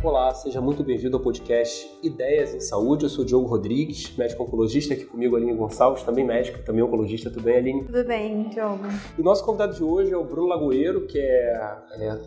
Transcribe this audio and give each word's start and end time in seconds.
Olá, 0.00 0.32
seja 0.32 0.60
muito 0.60 0.84
bem-vindo 0.84 1.16
ao 1.16 1.22
podcast 1.22 1.86
Ideias 2.02 2.54
em 2.54 2.60
Saúde. 2.60 3.04
Eu 3.04 3.08
sou 3.08 3.24
o 3.24 3.26
Diogo 3.26 3.46
Rodrigues, 3.46 4.16
médico 4.16 4.42
oncologista, 4.44 4.94
aqui 4.94 5.04
comigo 5.04 5.36
Aline 5.36 5.54
Gonçalves, 5.54 6.02
também 6.02 6.24
médico, 6.24 6.60
também 6.60 6.82
oncologista. 6.82 7.30
Tudo 7.30 7.42
bem, 7.42 7.56
Aline? 7.56 7.84
Tudo 7.84 8.04
bem, 8.04 8.48
Diogo. 8.48 8.84
E 9.18 9.20
o 9.20 9.24
nosso 9.24 9.44
convidado 9.44 9.74
de 9.74 9.82
hoje 9.82 10.12
é 10.12 10.16
o 10.16 10.24
Bruno 10.24 10.48
Lagoeiro, 10.48 11.06
que 11.06 11.18
é, 11.18 11.78
é 11.98 12.18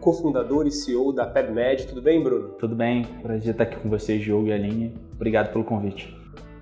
cofundador 0.00 0.66
e 0.66 0.70
CEO 0.70 1.12
da 1.12 1.26
PebMed. 1.26 1.86
Tudo 1.86 2.02
bem, 2.02 2.22
Bruno? 2.22 2.48
Tudo 2.58 2.74
bem, 2.74 3.04
prazer 3.22 3.52
estar 3.52 3.64
aqui 3.64 3.76
com 3.76 3.88
vocês, 3.88 4.20
Diogo 4.22 4.48
e 4.48 4.52
Aline. 4.52 4.94
Obrigado 5.14 5.52
pelo 5.52 5.64
convite. 5.64 6.19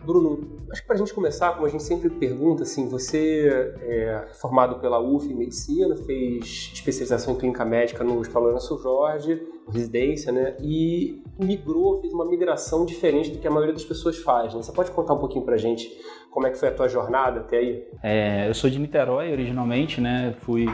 Bruno, 0.08 0.56
acho 0.72 0.80
que 0.80 0.86
para 0.86 0.96
a 0.96 0.98
gente 0.98 1.12
começar, 1.12 1.52
como 1.52 1.66
a 1.66 1.68
gente 1.68 1.82
sempre 1.82 2.08
pergunta, 2.08 2.62
assim, 2.62 2.88
você 2.88 3.74
é 3.82 4.28
formado 4.40 4.80
pela 4.80 4.98
UF 4.98 5.30
em 5.30 5.34
Medicina, 5.34 5.94
fez 5.98 6.70
especialização 6.72 7.34
em 7.34 7.36
Clínica 7.36 7.62
Médica 7.62 8.02
no 8.02 8.18
Hospital 8.18 8.44
Lourenço 8.44 8.78
Jorge, 8.78 9.38
residência, 9.70 10.32
né? 10.32 10.56
E 10.62 11.22
migrou, 11.38 12.00
fez 12.00 12.10
uma 12.14 12.24
migração 12.24 12.86
diferente 12.86 13.30
do 13.30 13.38
que 13.38 13.46
a 13.46 13.50
maioria 13.50 13.74
das 13.74 13.84
pessoas 13.84 14.16
faz, 14.16 14.54
né? 14.54 14.62
Você 14.62 14.72
pode 14.72 14.90
contar 14.92 15.12
um 15.12 15.18
pouquinho 15.18 15.44
para 15.44 15.56
a 15.56 15.58
gente 15.58 15.94
como 16.30 16.46
é 16.46 16.50
que 16.50 16.56
foi 16.56 16.68
a 16.70 16.72
tua 16.72 16.88
jornada 16.88 17.40
até 17.40 17.58
aí? 17.58 17.84
É, 18.02 18.48
eu 18.48 18.54
sou 18.54 18.70
de 18.70 18.78
Niterói 18.78 19.30
originalmente, 19.30 20.00
né? 20.00 20.34
Fui 20.40 20.64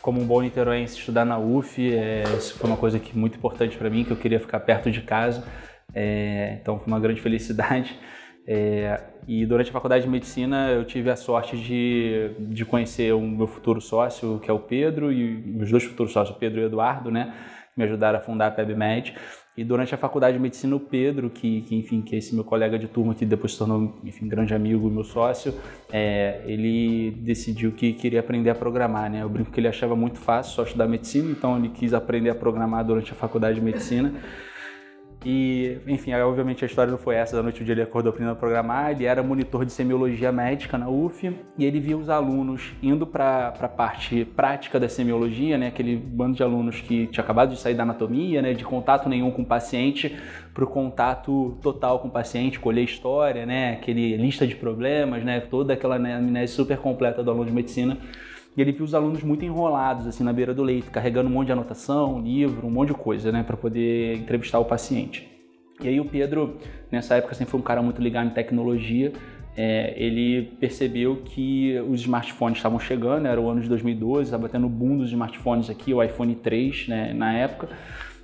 como 0.00 0.18
um 0.18 0.26
bom 0.26 0.40
niteróiense 0.40 0.98
estudar 0.98 1.26
na 1.26 1.38
UF, 1.38 1.94
é, 1.94 2.22
isso 2.38 2.54
foi 2.54 2.70
uma 2.70 2.78
coisa 2.78 2.98
que 2.98 3.14
muito 3.18 3.36
importante 3.36 3.76
para 3.76 3.90
mim, 3.90 4.02
que 4.02 4.12
eu 4.12 4.16
queria 4.16 4.40
ficar 4.40 4.60
perto 4.60 4.90
de 4.90 5.02
casa, 5.02 5.44
é, 5.94 6.56
então 6.62 6.78
foi 6.78 6.86
uma 6.86 6.98
grande 6.98 7.20
felicidade. 7.20 7.94
É, 8.50 8.98
e 9.26 9.44
durante 9.44 9.68
a 9.68 9.72
faculdade 9.74 10.04
de 10.04 10.10
medicina 10.10 10.70
eu 10.70 10.82
tive 10.82 11.10
a 11.10 11.16
sorte 11.16 11.54
de, 11.54 12.30
de 12.48 12.64
conhecer 12.64 13.12
o 13.12 13.20
meu 13.20 13.46
futuro 13.46 13.78
sócio, 13.78 14.40
que 14.42 14.50
é 14.50 14.54
o 14.54 14.58
Pedro, 14.58 15.12
e 15.12 15.36
meus 15.36 15.70
dois 15.70 15.84
futuros 15.84 16.12
sócios, 16.12 16.34
o 16.34 16.40
Pedro 16.40 16.62
e 16.62 16.64
o 16.64 16.66
Eduardo, 16.66 17.10
né, 17.10 17.34
me 17.76 17.84
ajudaram 17.84 18.18
a 18.18 18.22
fundar 18.22 18.46
a 18.46 18.50
PebMed. 18.50 19.14
E 19.54 19.64
durante 19.64 19.94
a 19.94 19.98
faculdade 19.98 20.36
de 20.36 20.42
medicina, 20.42 20.76
o 20.76 20.80
Pedro, 20.80 21.28
que, 21.28 21.62
que, 21.62 21.76
enfim, 21.76 22.00
que 22.00 22.14
é 22.14 22.18
esse 22.18 22.34
meu 22.34 22.44
colega 22.44 22.78
de 22.78 22.86
turma 22.88 23.14
que 23.14 23.26
depois 23.26 23.52
se 23.52 23.58
tornou, 23.58 24.00
enfim, 24.02 24.26
grande 24.28 24.54
amigo, 24.54 24.88
meu 24.88 25.04
sócio, 25.04 25.52
é, 25.92 26.42
ele 26.46 27.10
decidiu 27.22 27.72
que 27.72 27.92
queria 27.92 28.20
aprender 28.20 28.50
a 28.50 28.54
programar, 28.54 29.10
né? 29.10 29.22
Eu 29.22 29.28
brinco 29.28 29.50
que 29.50 29.58
ele 29.58 29.66
achava 29.66 29.96
muito 29.96 30.20
fácil 30.20 30.54
só 30.54 30.62
estudar 30.62 30.86
medicina, 30.86 31.32
então 31.32 31.58
ele 31.58 31.70
quis 31.70 31.92
aprender 31.92 32.30
a 32.30 32.36
programar 32.36 32.84
durante 32.84 33.12
a 33.12 33.16
faculdade 33.16 33.58
de 33.58 33.64
medicina. 33.64 34.14
E, 35.24 35.78
enfim, 35.86 36.12
obviamente 36.14 36.64
a 36.64 36.66
história 36.66 36.90
não 36.90 36.98
foi 36.98 37.16
essa, 37.16 37.36
da 37.36 37.42
noite 37.42 37.60
o 37.60 37.64
dia 37.64 37.74
ele 37.74 37.82
acordou 37.82 38.10
aprendendo 38.10 38.32
a 38.32 38.36
programar, 38.36 38.92
ele 38.92 39.04
era 39.04 39.20
monitor 39.20 39.64
de 39.64 39.72
semiologia 39.72 40.30
médica 40.30 40.78
na 40.78 40.88
UF 40.88 41.36
e 41.56 41.64
ele 41.64 41.80
via 41.80 41.98
os 41.98 42.08
alunos 42.08 42.72
indo 42.80 43.04
para 43.04 43.48
a 43.48 43.68
parte 43.68 44.24
prática 44.24 44.78
da 44.78 44.88
semiologia, 44.88 45.58
né, 45.58 45.68
aquele 45.68 45.96
bando 45.96 46.36
de 46.36 46.42
alunos 46.42 46.80
que 46.80 47.08
tinha 47.08 47.24
acabado 47.24 47.50
de 47.50 47.60
sair 47.60 47.74
da 47.74 47.82
anatomia, 47.82 48.40
né, 48.40 48.54
de 48.54 48.64
contato 48.64 49.08
nenhum 49.08 49.32
com 49.32 49.42
o 49.42 49.46
paciente, 49.46 50.16
para 50.54 50.62
o 50.62 50.66
contato 50.68 51.58
total 51.60 51.98
com 51.98 52.06
o 52.06 52.10
paciente, 52.10 52.60
colher 52.60 52.84
história, 52.84 53.44
né, 53.44 53.72
aquele 53.72 54.16
lista 54.16 54.46
de 54.46 54.54
problemas, 54.54 55.24
né, 55.24 55.40
toda 55.40 55.72
aquela 55.72 55.98
né, 55.98 56.14
amnésia 56.14 56.54
super 56.54 56.78
completa 56.78 57.24
do 57.24 57.30
aluno 57.30 57.46
de 57.46 57.52
medicina 57.52 57.98
e 58.56 58.60
ele 58.60 58.72
viu 58.72 58.84
os 58.84 58.94
alunos 58.94 59.22
muito 59.22 59.44
enrolados 59.44 60.06
assim 60.06 60.24
na 60.24 60.32
beira 60.32 60.52
do 60.52 60.62
leito, 60.62 60.90
carregando 60.90 61.28
um 61.28 61.32
monte 61.32 61.46
de 61.46 61.52
anotação, 61.52 62.20
livro, 62.20 62.66
um 62.66 62.70
monte 62.70 62.88
de 62.88 62.94
coisa, 62.94 63.30
né, 63.30 63.42
para 63.42 63.56
poder 63.56 64.16
entrevistar 64.16 64.58
o 64.58 64.64
paciente. 64.64 65.28
E 65.80 65.88
aí 65.88 66.00
o 66.00 66.04
Pedro, 66.04 66.56
nessa 66.90 67.14
época, 67.14 67.34
sempre 67.34 67.52
foi 67.52 67.60
um 67.60 67.62
cara 67.62 67.80
muito 67.80 68.02
ligado 68.02 68.26
em 68.26 68.30
tecnologia. 68.30 69.12
É, 69.56 69.94
ele 69.96 70.56
percebeu 70.60 71.22
que 71.24 71.78
os 71.88 72.00
smartphones 72.00 72.58
estavam 72.58 72.78
chegando, 72.78 73.26
era 73.26 73.40
o 73.40 73.48
ano 73.48 73.60
de 73.60 73.68
2012, 73.68 74.24
estava 74.24 74.48
tendo 74.48 74.66
o 74.66 74.70
boom 74.70 74.98
dos 74.98 75.08
smartphones 75.10 75.70
aqui, 75.70 75.94
o 75.94 76.02
iPhone 76.02 76.34
3, 76.34 76.88
né, 76.88 77.12
na 77.12 77.32
época. 77.32 77.68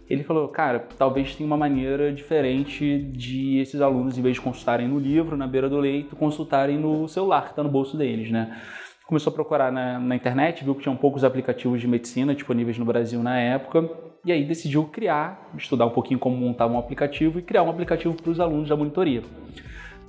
Ele 0.08 0.22
falou, 0.22 0.48
cara, 0.48 0.86
talvez 0.98 1.34
tenha 1.34 1.46
uma 1.46 1.56
maneira 1.56 2.12
diferente 2.12 2.98
de 2.98 3.58
esses 3.58 3.80
alunos, 3.80 4.18
em 4.18 4.22
vez 4.22 4.34
de 4.34 4.40
consultarem 4.40 4.86
no 4.86 4.98
livro, 4.98 5.36
na 5.36 5.46
beira 5.46 5.68
do 5.68 5.78
leito, 5.78 6.14
consultarem 6.14 6.78
no 6.78 7.08
celular 7.08 7.44
que 7.44 7.50
está 7.50 7.62
no 7.62 7.70
bolso 7.70 7.96
deles, 7.96 8.30
né? 8.30 8.60
Começou 9.06 9.30
a 9.30 9.34
procurar 9.34 9.70
na, 9.70 9.98
na, 9.98 10.16
internet, 10.16 10.64
viu 10.64 10.74
que 10.74 10.82
tinham 10.82 10.96
poucos 10.96 11.24
aplicativos 11.24 11.80
de 11.80 11.86
medicina 11.86 12.34
disponíveis 12.34 12.78
no 12.78 12.84
Brasil 12.84 13.22
na 13.22 13.38
época, 13.38 13.88
e 14.24 14.32
aí 14.32 14.44
decidiu 14.44 14.84
criar, 14.84 15.50
estudar 15.56 15.86
um 15.86 15.90
pouquinho 15.90 16.18
como 16.18 16.36
montar 16.36 16.66
um 16.66 16.78
aplicativo 16.78 17.38
e 17.38 17.42
criar 17.42 17.62
um 17.62 17.70
aplicativo 17.70 18.14
para 18.14 18.30
os 18.30 18.40
alunos 18.40 18.68
da 18.68 18.76
monitoria. 18.76 19.22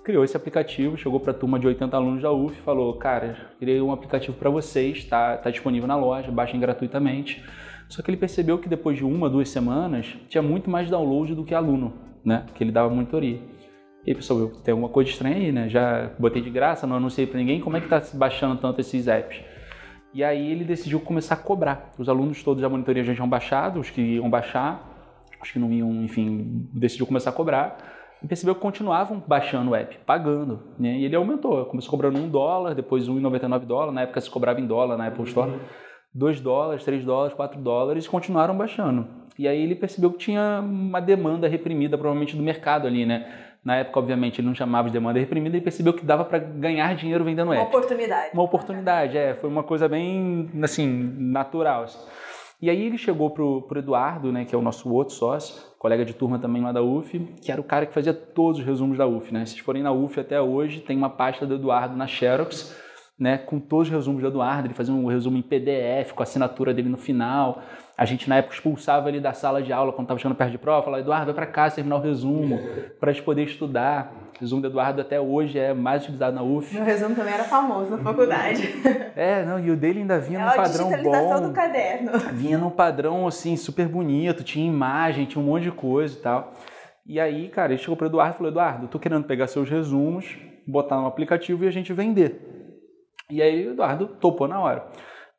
Criou 0.03 0.23
esse 0.23 0.37
aplicativo, 0.37 0.95
chegou 0.97 1.19
para 1.19 1.31
a 1.31 1.33
turma 1.33 1.59
de 1.59 1.67
80 1.67 1.97
alunos 1.97 2.21
da 2.21 2.31
UF 2.31 2.57
e 2.57 2.61
falou: 2.61 2.93
Cara, 2.93 3.49
criei 3.59 3.81
um 3.81 3.91
aplicativo 3.91 4.37
para 4.37 4.51
vocês, 4.51 4.97
está 4.97 5.35
tá 5.35 5.49
disponível 5.49 5.87
na 5.87 5.95
loja, 5.95 6.31
baixem 6.31 6.59
gratuitamente. 6.59 7.43
Só 7.89 8.01
que 8.01 8.09
ele 8.09 8.17
percebeu 8.17 8.57
que 8.59 8.69
depois 8.69 8.97
de 8.97 9.03
uma, 9.03 9.29
duas 9.29 9.49
semanas, 9.49 10.15
tinha 10.29 10.41
muito 10.41 10.69
mais 10.69 10.89
download 10.89 11.33
do 11.33 11.43
que 11.43 11.55
aluno, 11.55 11.93
né? 12.23 12.45
Que 12.53 12.63
ele 12.63 12.71
dava 12.71 12.89
monitoria. 12.89 13.39
E 14.05 14.11
aí, 14.11 14.15
pessoal, 14.15 14.49
tem 14.63 14.71
alguma 14.71 14.89
coisa 14.89 15.09
estranha 15.09 15.35
aí, 15.35 15.51
né? 15.51 15.67
Já 15.67 16.11
botei 16.19 16.39
de 16.39 16.51
graça, 16.51 16.85
não 16.85 16.97
anunciei 16.97 17.25
para 17.25 17.39
ninguém, 17.39 17.59
como 17.59 17.75
é 17.75 17.81
que 17.81 17.87
tá 17.87 17.99
baixando 18.13 18.55
tanto 18.61 18.79
esses 18.79 19.07
apps? 19.07 19.41
E 20.13 20.23
aí 20.23 20.51
ele 20.51 20.63
decidiu 20.63 20.99
começar 20.99 21.33
a 21.33 21.37
cobrar. 21.37 21.91
Os 21.97 22.07
alunos 22.07 22.43
todos 22.43 22.61
da 22.61 22.69
monitoria 22.69 23.03
já 23.03 23.15
tinham 23.15 23.27
baixado, 23.27 23.79
os 23.79 23.89
que 23.89 23.99
iam 23.99 24.29
baixar, 24.29 24.79
os 25.41 25.51
que 25.51 25.57
não 25.57 25.73
iam, 25.73 26.03
enfim, 26.03 26.69
decidiu 26.71 27.07
começar 27.07 27.31
a 27.31 27.33
cobrar. 27.33 27.77
E 28.21 28.27
percebeu 28.27 28.53
que 28.53 28.61
continuavam 28.61 29.21
baixando 29.25 29.71
o 29.71 29.75
app, 29.75 29.97
pagando. 30.05 30.61
Né? 30.77 30.99
E 30.99 31.05
ele 31.05 31.15
aumentou, 31.15 31.65
começou 31.65 31.89
cobrando 31.89 32.19
um 32.19 32.29
dólar, 32.29 32.75
depois 32.75 33.09
1,99 33.09 33.65
dólar, 33.65 33.91
na 33.91 34.01
época 34.01 34.21
se 34.21 34.29
cobrava 34.29 34.61
em 34.61 34.67
dólar 34.67 34.97
na 34.97 35.07
Apple 35.07 35.23
Store. 35.23 35.51
2 36.13 36.39
dólares, 36.39 36.85
3 36.85 37.03
dólares, 37.03 37.35
4 37.35 37.59
dólares, 37.59 38.07
continuaram 38.07 38.55
baixando. 38.55 39.05
E 39.37 39.47
aí 39.47 39.61
ele 39.61 39.75
percebeu 39.75 40.11
que 40.11 40.19
tinha 40.19 40.61
uma 40.63 41.01
demanda 41.01 41.47
reprimida, 41.47 41.97
provavelmente, 41.97 42.37
do 42.37 42.43
mercado 42.43 42.87
ali, 42.87 43.05
né? 43.05 43.44
Na 43.65 43.77
época, 43.77 43.99
obviamente, 43.99 44.39
ele 44.39 44.47
não 44.47 44.53
chamava 44.53 44.87
de 44.89 44.93
demanda 44.93 45.17
reprimida 45.17 45.57
e 45.57 45.61
percebeu 45.61 45.91
que 45.91 46.05
dava 46.05 46.23
para 46.23 46.37
ganhar 46.37 46.95
dinheiro 46.95 47.23
vendendo 47.23 47.51
app. 47.51 47.61
Uma 47.61 47.67
oportunidade. 47.67 48.29
Uma 48.31 48.43
oportunidade, 48.43 49.17
é. 49.17 49.33
Foi 49.33 49.49
uma 49.49 49.63
coisa 49.63 49.89
bem, 49.89 50.51
assim, 50.61 50.87
natural. 51.17 51.83
Assim. 51.85 51.97
E 52.61 52.69
aí 52.69 52.85
ele 52.85 52.97
chegou 52.97 53.31
pro, 53.31 53.63
pro 53.63 53.79
Eduardo, 53.79 54.31
né, 54.31 54.45
que 54.45 54.53
é 54.53 54.57
o 54.57 54.61
nosso 54.61 54.93
outro 54.93 55.15
sócio, 55.15 55.63
colega 55.79 56.05
de 56.05 56.13
turma 56.13 56.37
também 56.37 56.61
lá 56.61 56.71
da 56.71 56.83
UF, 56.83 57.19
que 57.41 57.51
era 57.51 57.59
o 57.59 57.63
cara 57.63 57.87
que 57.87 57.93
fazia 57.93 58.13
todos 58.13 58.59
os 58.59 58.65
resumos 58.65 58.99
da 58.99 59.07
UF, 59.07 59.33
né? 59.33 59.45
Se 59.45 59.53
vocês 59.53 59.65
forem 59.65 59.81
na 59.81 59.91
UF 59.91 60.19
até 60.19 60.39
hoje, 60.39 60.81
tem 60.81 60.95
uma 60.95 61.09
pasta 61.09 61.45
do 61.45 61.55
Eduardo 61.55 61.97
na 61.97 62.05
Xerox, 62.05 62.75
né, 63.17 63.37
com 63.37 63.59
todos 63.59 63.87
os 63.87 63.93
resumos 63.93 64.21
do 64.21 64.27
Eduardo, 64.27 64.67
ele 64.67 64.73
fazia 64.73 64.93
um 64.93 65.05
resumo 65.05 65.37
em 65.37 65.41
PDF, 65.41 66.11
com 66.13 66.21
a 66.21 66.23
assinatura 66.23 66.73
dele 66.73 66.89
no 66.89 66.97
final. 66.97 67.61
A 67.97 68.03
gente, 68.03 68.27
na 68.27 68.37
época, 68.37 68.55
expulsava 68.55 69.07
ele 69.07 69.21
da 69.21 69.31
sala 69.31 69.63
de 69.63 69.71
aula 69.71 69.93
quando 69.93 70.03
estava 70.03 70.19
chegando 70.19 70.35
perto 70.35 70.51
de 70.51 70.57
prova, 70.57 70.83
falava, 70.83 71.01
Eduardo, 71.01 71.25
vai 71.27 71.33
para 71.33 71.45
casa 71.45 71.75
terminar 71.75 71.95
o 71.95 72.01
resumo, 72.01 72.59
para 72.99 73.11
a 73.11 73.13
gente 73.13 73.23
poder 73.23 73.43
estudar. 73.43 74.13
O 74.35 74.39
resumo 74.41 74.61
do 74.61 74.67
Eduardo 74.67 74.99
até 74.99 75.19
hoje 75.19 75.57
é 75.57 75.73
mais 75.73 76.03
utilizado 76.03 76.35
na 76.35 76.43
UF. 76.43 76.75
Meu 76.75 76.83
resumo 76.83 77.15
também 77.15 77.33
era 77.33 77.45
famoso 77.45 77.91
na 77.91 77.97
faculdade. 77.99 78.63
É, 79.15 79.45
não, 79.45 79.57
e 79.57 79.71
o 79.71 79.77
dele 79.77 79.99
ainda 79.99 80.19
vinha 80.19 80.41
é 80.41 80.43
num 80.43 80.51
padrão 80.51 80.89
bom. 81.01 81.47
do 81.47 81.53
caderno. 81.53 82.11
Vinha 82.33 82.57
num 82.57 82.69
padrão, 82.69 83.25
assim, 83.25 83.55
super 83.55 83.87
bonito, 83.87 84.43
tinha 84.43 84.67
imagem, 84.67 85.25
tinha 85.25 85.41
um 85.41 85.45
monte 85.45 85.63
de 85.63 85.71
coisa 85.71 86.17
e 86.17 86.21
tal. 86.21 86.53
E 87.05 87.17
aí, 87.17 87.47
cara, 87.47 87.71
ele 87.71 87.81
chegou 87.81 87.95
para 87.95 88.07
Eduardo 88.07 88.35
e 88.35 88.37
falou, 88.37 88.51
Eduardo, 88.51 88.89
tô 88.89 88.99
querendo 88.99 89.23
pegar 89.23 89.47
seus 89.47 89.69
resumos, 89.69 90.37
botar 90.67 90.97
no 90.97 91.07
aplicativo 91.07 91.63
e 91.63 91.67
a 91.69 91.71
gente 91.71 91.93
vender. 91.93 92.64
E 93.29 93.41
aí 93.41 93.67
o 93.67 93.71
Eduardo 93.71 94.07
topou 94.07 94.47
na 94.47 94.59
hora. 94.59 94.87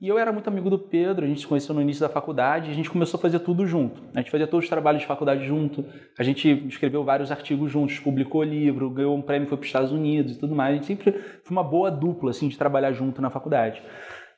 E 0.00 0.08
eu 0.08 0.18
era 0.18 0.30
muito 0.30 0.48
amigo 0.48 0.68
do 0.68 0.78
Pedro, 0.78 1.24
a 1.24 1.28
gente 1.28 1.40
se 1.40 1.46
conheceu 1.46 1.74
no 1.74 1.80
início 1.80 2.02
da 2.02 2.08
faculdade, 2.08 2.70
a 2.70 2.74
gente 2.74 2.90
começou 2.90 3.16
a 3.16 3.20
fazer 3.20 3.38
tudo 3.38 3.66
junto. 3.66 4.02
A 4.14 4.18
gente 4.18 4.30
fazia 4.30 4.46
todos 4.46 4.64
os 4.64 4.68
trabalhos 4.68 5.00
de 5.00 5.06
faculdade 5.06 5.46
junto, 5.46 5.86
a 6.18 6.22
gente 6.22 6.66
escreveu 6.66 7.02
vários 7.02 7.30
artigos 7.30 7.70
juntos, 7.70 7.98
publicou 8.00 8.42
livro, 8.42 8.90
ganhou 8.90 9.16
um 9.16 9.22
prêmio, 9.22 9.48
foi 9.48 9.56
para 9.56 9.62
os 9.62 9.68
Estados 9.68 9.92
Unidos 9.92 10.36
e 10.36 10.38
tudo 10.38 10.54
mais. 10.54 10.72
A 10.72 10.74
gente 10.74 10.86
sempre 10.86 11.12
foi 11.12 11.56
uma 11.56 11.64
boa 11.64 11.90
dupla 11.90 12.30
assim, 12.30 12.48
de 12.48 12.58
trabalhar 12.58 12.92
junto 12.92 13.22
na 13.22 13.30
faculdade. 13.30 13.80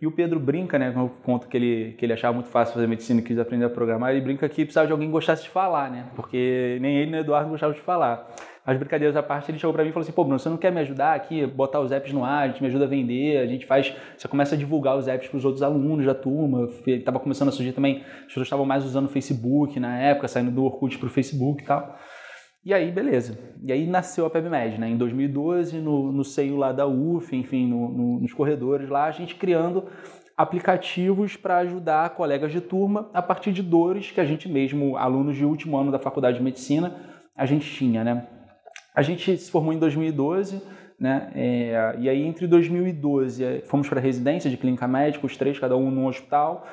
E 0.00 0.06
o 0.06 0.12
Pedro 0.12 0.38
brinca, 0.38 0.78
né? 0.78 0.92
Eu 0.94 1.10
conto 1.24 1.48
que 1.48 1.56
ele, 1.56 1.94
que 1.98 2.06
ele 2.06 2.12
achava 2.12 2.32
muito 2.32 2.48
fácil 2.48 2.74
fazer 2.74 2.86
medicina 2.86 3.20
e 3.20 3.22
quis 3.22 3.36
aprender 3.36 3.64
a 3.64 3.70
programar. 3.70 4.12
Ele 4.12 4.20
brinca 4.20 4.48
que 4.48 4.64
precisava 4.64 4.86
de 4.86 4.92
alguém 4.92 5.08
que 5.08 5.12
gostasse 5.12 5.42
de 5.42 5.50
falar, 5.50 5.90
né? 5.90 6.06
Porque 6.14 6.78
nem 6.80 6.98
ele 6.98 7.10
nem 7.10 7.20
o 7.20 7.24
Eduardo 7.24 7.50
gostavam 7.50 7.74
de 7.74 7.80
falar. 7.80 8.28
As 8.64 8.76
brincadeiras 8.76 9.16
à 9.16 9.22
parte, 9.22 9.50
ele 9.50 9.58
chegou 9.58 9.72
para 9.72 9.82
mim 9.82 9.90
e 9.90 9.92
falou 9.92 10.04
assim: 10.04 10.12
pô, 10.12 10.22
Bruno, 10.22 10.38
você 10.38 10.48
não 10.48 10.56
quer 10.56 10.70
me 10.70 10.78
ajudar 10.80 11.14
aqui, 11.14 11.44
botar 11.46 11.80
os 11.80 11.90
apps 11.90 12.12
no 12.12 12.22
ar, 12.22 12.44
a 12.44 12.48
gente 12.48 12.60
me 12.60 12.68
ajuda 12.68 12.84
a 12.84 12.88
vender, 12.88 13.38
a 13.38 13.46
gente 13.46 13.66
faz. 13.66 13.92
Você 14.16 14.28
começa 14.28 14.54
a 14.54 14.58
divulgar 14.58 14.96
os 14.96 15.08
apps 15.08 15.26
para 15.26 15.38
os 15.38 15.44
outros 15.44 15.64
alunos 15.64 16.06
da 16.06 16.14
turma. 16.14 16.68
Ele 16.86 16.98
estava 16.98 17.18
começando 17.18 17.48
a 17.48 17.52
surgir 17.52 17.72
também, 17.72 18.04
as 18.20 18.26
pessoas 18.26 18.46
estavam 18.46 18.64
mais 18.64 18.84
usando 18.84 19.06
o 19.06 19.08
Facebook 19.08 19.80
na 19.80 19.98
época, 19.98 20.28
saindo 20.28 20.52
do 20.52 20.64
Orkut 20.64 20.96
para 20.96 21.06
o 21.06 21.10
Facebook 21.10 21.62
e 21.64 21.66
tal. 21.66 21.98
E 22.64 22.74
aí, 22.74 22.90
beleza. 22.90 23.38
E 23.62 23.72
aí 23.72 23.86
nasceu 23.86 24.26
a 24.26 24.30
PebMed, 24.30 24.78
né? 24.78 24.88
Em 24.88 24.96
2012, 24.96 25.78
no, 25.78 26.12
no 26.12 26.24
seio 26.24 26.56
lá 26.56 26.72
da 26.72 26.86
UF, 26.86 27.34
enfim, 27.34 27.66
no, 27.66 27.88
no, 27.88 28.20
nos 28.20 28.32
corredores 28.32 28.88
lá, 28.88 29.04
a 29.04 29.10
gente 29.10 29.36
criando 29.36 29.84
aplicativos 30.36 31.36
para 31.36 31.58
ajudar 31.58 32.10
colegas 32.10 32.52
de 32.52 32.60
turma 32.60 33.10
a 33.12 33.20
partir 33.20 33.52
de 33.52 33.62
dores 33.62 34.12
que 34.12 34.20
a 34.20 34.24
gente 34.24 34.48
mesmo, 34.48 34.96
alunos 34.96 35.36
de 35.36 35.44
último 35.44 35.76
ano 35.76 35.90
da 35.90 35.98
faculdade 35.98 36.38
de 36.38 36.44
medicina, 36.44 36.94
a 37.36 37.44
gente 37.44 37.68
tinha, 37.74 38.04
né? 38.04 38.26
A 38.94 39.02
gente 39.02 39.36
se 39.36 39.50
formou 39.50 39.72
em 39.72 39.78
2012, 39.78 40.62
né? 40.98 41.30
É, 41.34 41.96
e 41.98 42.08
aí 42.08 42.22
entre 42.24 42.46
2012 42.46 43.44
é, 43.44 43.60
fomos 43.60 43.88
para 43.88 43.98
a 43.98 44.02
residência 44.02 44.50
de 44.50 44.56
clínica 44.56 44.86
médica, 44.86 45.26
os 45.26 45.36
três, 45.36 45.58
cada 45.58 45.76
um 45.76 45.90
num 45.90 46.06
hospital. 46.06 46.66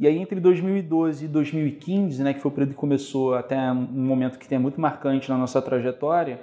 E 0.00 0.06
aí 0.06 0.18
entre 0.18 0.40
2012 0.40 1.24
e 1.24 1.28
2015, 1.28 2.22
né, 2.22 2.34
que 2.34 2.40
foi 2.40 2.50
o 2.50 2.54
período 2.54 2.74
que 2.74 2.80
começou 2.80 3.34
até 3.34 3.56
um 3.70 4.06
momento 4.06 4.38
que 4.38 4.48
tem 4.48 4.58
muito 4.58 4.80
marcante 4.80 5.28
na 5.28 5.38
nossa 5.38 5.60
trajetória, 5.62 6.40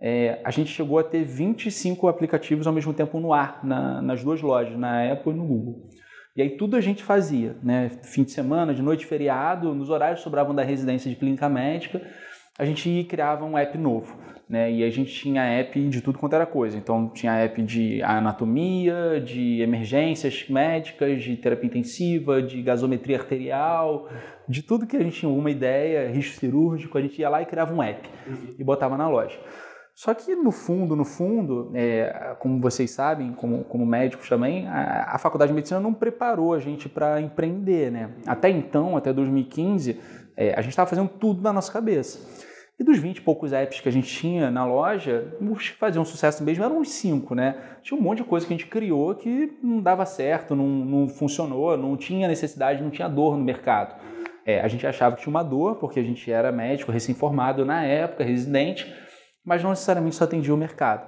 é, 0.00 0.40
a 0.44 0.50
gente 0.50 0.70
chegou 0.70 0.98
a 0.98 1.04
ter 1.04 1.24
25 1.24 2.08
aplicativos 2.08 2.66
ao 2.66 2.72
mesmo 2.72 2.94
tempo 2.94 3.20
no 3.20 3.32
ar, 3.32 3.60
na, 3.64 4.00
nas 4.00 4.24
duas 4.24 4.40
lojas, 4.40 4.78
na 4.78 5.12
Apple 5.12 5.32
e 5.32 5.36
no 5.36 5.46
Google. 5.46 5.88
E 6.36 6.42
aí 6.42 6.50
tudo 6.56 6.76
a 6.76 6.80
gente 6.80 7.02
fazia, 7.02 7.56
né? 7.62 7.90
Fim 8.04 8.22
de 8.22 8.30
semana, 8.30 8.72
de 8.72 8.80
noite, 8.80 9.04
feriado, 9.04 9.74
nos 9.74 9.90
horários 9.90 10.20
sobravam 10.20 10.54
da 10.54 10.62
residência 10.62 11.10
de 11.10 11.16
clínica 11.16 11.48
médica, 11.48 12.00
a 12.58 12.64
gente 12.64 13.04
criava 13.08 13.44
um 13.44 13.58
app 13.58 13.76
novo. 13.76 14.16
Né? 14.50 14.72
E 14.72 14.82
a 14.82 14.90
gente 14.90 15.14
tinha 15.14 15.44
app 15.44 15.80
de 15.88 16.00
tudo 16.00 16.18
quanto 16.18 16.34
era 16.34 16.44
coisa. 16.44 16.76
Então 16.76 17.08
tinha 17.08 17.32
app 17.36 17.62
de 17.62 18.02
anatomia, 18.02 19.22
de 19.24 19.60
emergências 19.60 20.44
médicas, 20.48 21.22
de 21.22 21.36
terapia 21.36 21.68
intensiva, 21.68 22.42
de 22.42 22.60
gasometria 22.60 23.16
arterial, 23.16 24.08
de 24.48 24.60
tudo 24.64 24.88
que 24.88 24.96
a 24.96 25.02
gente 25.04 25.20
tinha 25.20 25.30
uma 25.30 25.52
ideia, 25.52 26.10
risco 26.10 26.40
cirúrgico, 26.40 26.98
a 26.98 27.00
gente 27.00 27.20
ia 27.20 27.28
lá 27.28 27.40
e 27.40 27.46
criava 27.46 27.72
um 27.72 27.80
app 27.80 28.10
e 28.58 28.64
botava 28.64 28.96
na 28.96 29.08
loja. 29.08 29.38
Só 29.94 30.12
que 30.14 30.34
no 30.34 30.50
fundo, 30.50 30.96
no 30.96 31.04
fundo, 31.04 31.70
é, 31.72 32.34
como 32.40 32.60
vocês 32.60 32.90
sabem, 32.90 33.32
como, 33.34 33.62
como 33.62 33.86
médicos 33.86 34.28
também, 34.28 34.66
a, 34.66 35.14
a, 35.14 35.18
faculdade 35.18 35.50
de 35.50 35.54
medicina 35.54 35.78
não 35.78 35.94
preparou 35.94 36.54
a 36.54 36.58
gente 36.58 36.88
para 36.88 37.20
empreender, 37.20 37.92
né? 37.92 38.10
Até 38.26 38.48
então, 38.48 38.96
até 38.96 39.12
2015, 39.12 40.00
é, 40.36 40.54
a 40.54 40.60
gente 40.62 40.70
estava 40.70 40.90
fazendo 40.90 41.08
tudo 41.08 41.40
na 41.40 41.52
nossa 41.52 41.70
cabeça. 41.72 42.49
E 42.80 42.82
dos 42.82 42.96
20 42.96 43.18
e 43.18 43.20
poucos 43.20 43.52
apps 43.52 43.78
que 43.78 43.90
a 43.90 43.92
gente 43.92 44.08
tinha 44.08 44.50
na 44.50 44.64
loja, 44.64 45.36
os 45.38 45.68
que 45.68 45.76
faziam 45.76 46.02
sucesso 46.02 46.42
mesmo 46.42 46.64
eram 46.64 46.78
uns 46.78 46.88
5, 46.92 47.34
né? 47.34 47.76
Tinha 47.82 48.00
um 48.00 48.02
monte 48.02 48.18
de 48.18 48.24
coisa 48.24 48.46
que 48.46 48.54
a 48.54 48.56
gente 48.56 48.70
criou 48.70 49.14
que 49.14 49.58
não 49.62 49.82
dava 49.82 50.06
certo, 50.06 50.56
não, 50.56 50.66
não 50.66 51.06
funcionou, 51.06 51.76
não 51.76 51.94
tinha 51.94 52.26
necessidade, 52.26 52.82
não 52.82 52.88
tinha 52.88 53.06
dor 53.06 53.36
no 53.36 53.44
mercado. 53.44 53.94
É, 54.46 54.62
a 54.62 54.68
gente 54.68 54.86
achava 54.86 55.14
que 55.14 55.20
tinha 55.20 55.30
uma 55.30 55.42
dor, 55.42 55.76
porque 55.76 56.00
a 56.00 56.02
gente 56.02 56.32
era 56.32 56.50
médico, 56.50 56.90
recém-formado 56.90 57.66
na 57.66 57.84
época, 57.84 58.24
residente, 58.24 58.90
mas 59.44 59.62
não 59.62 59.68
necessariamente 59.68 60.16
só 60.16 60.24
atendia 60.24 60.54
o 60.54 60.56
mercado. 60.56 61.06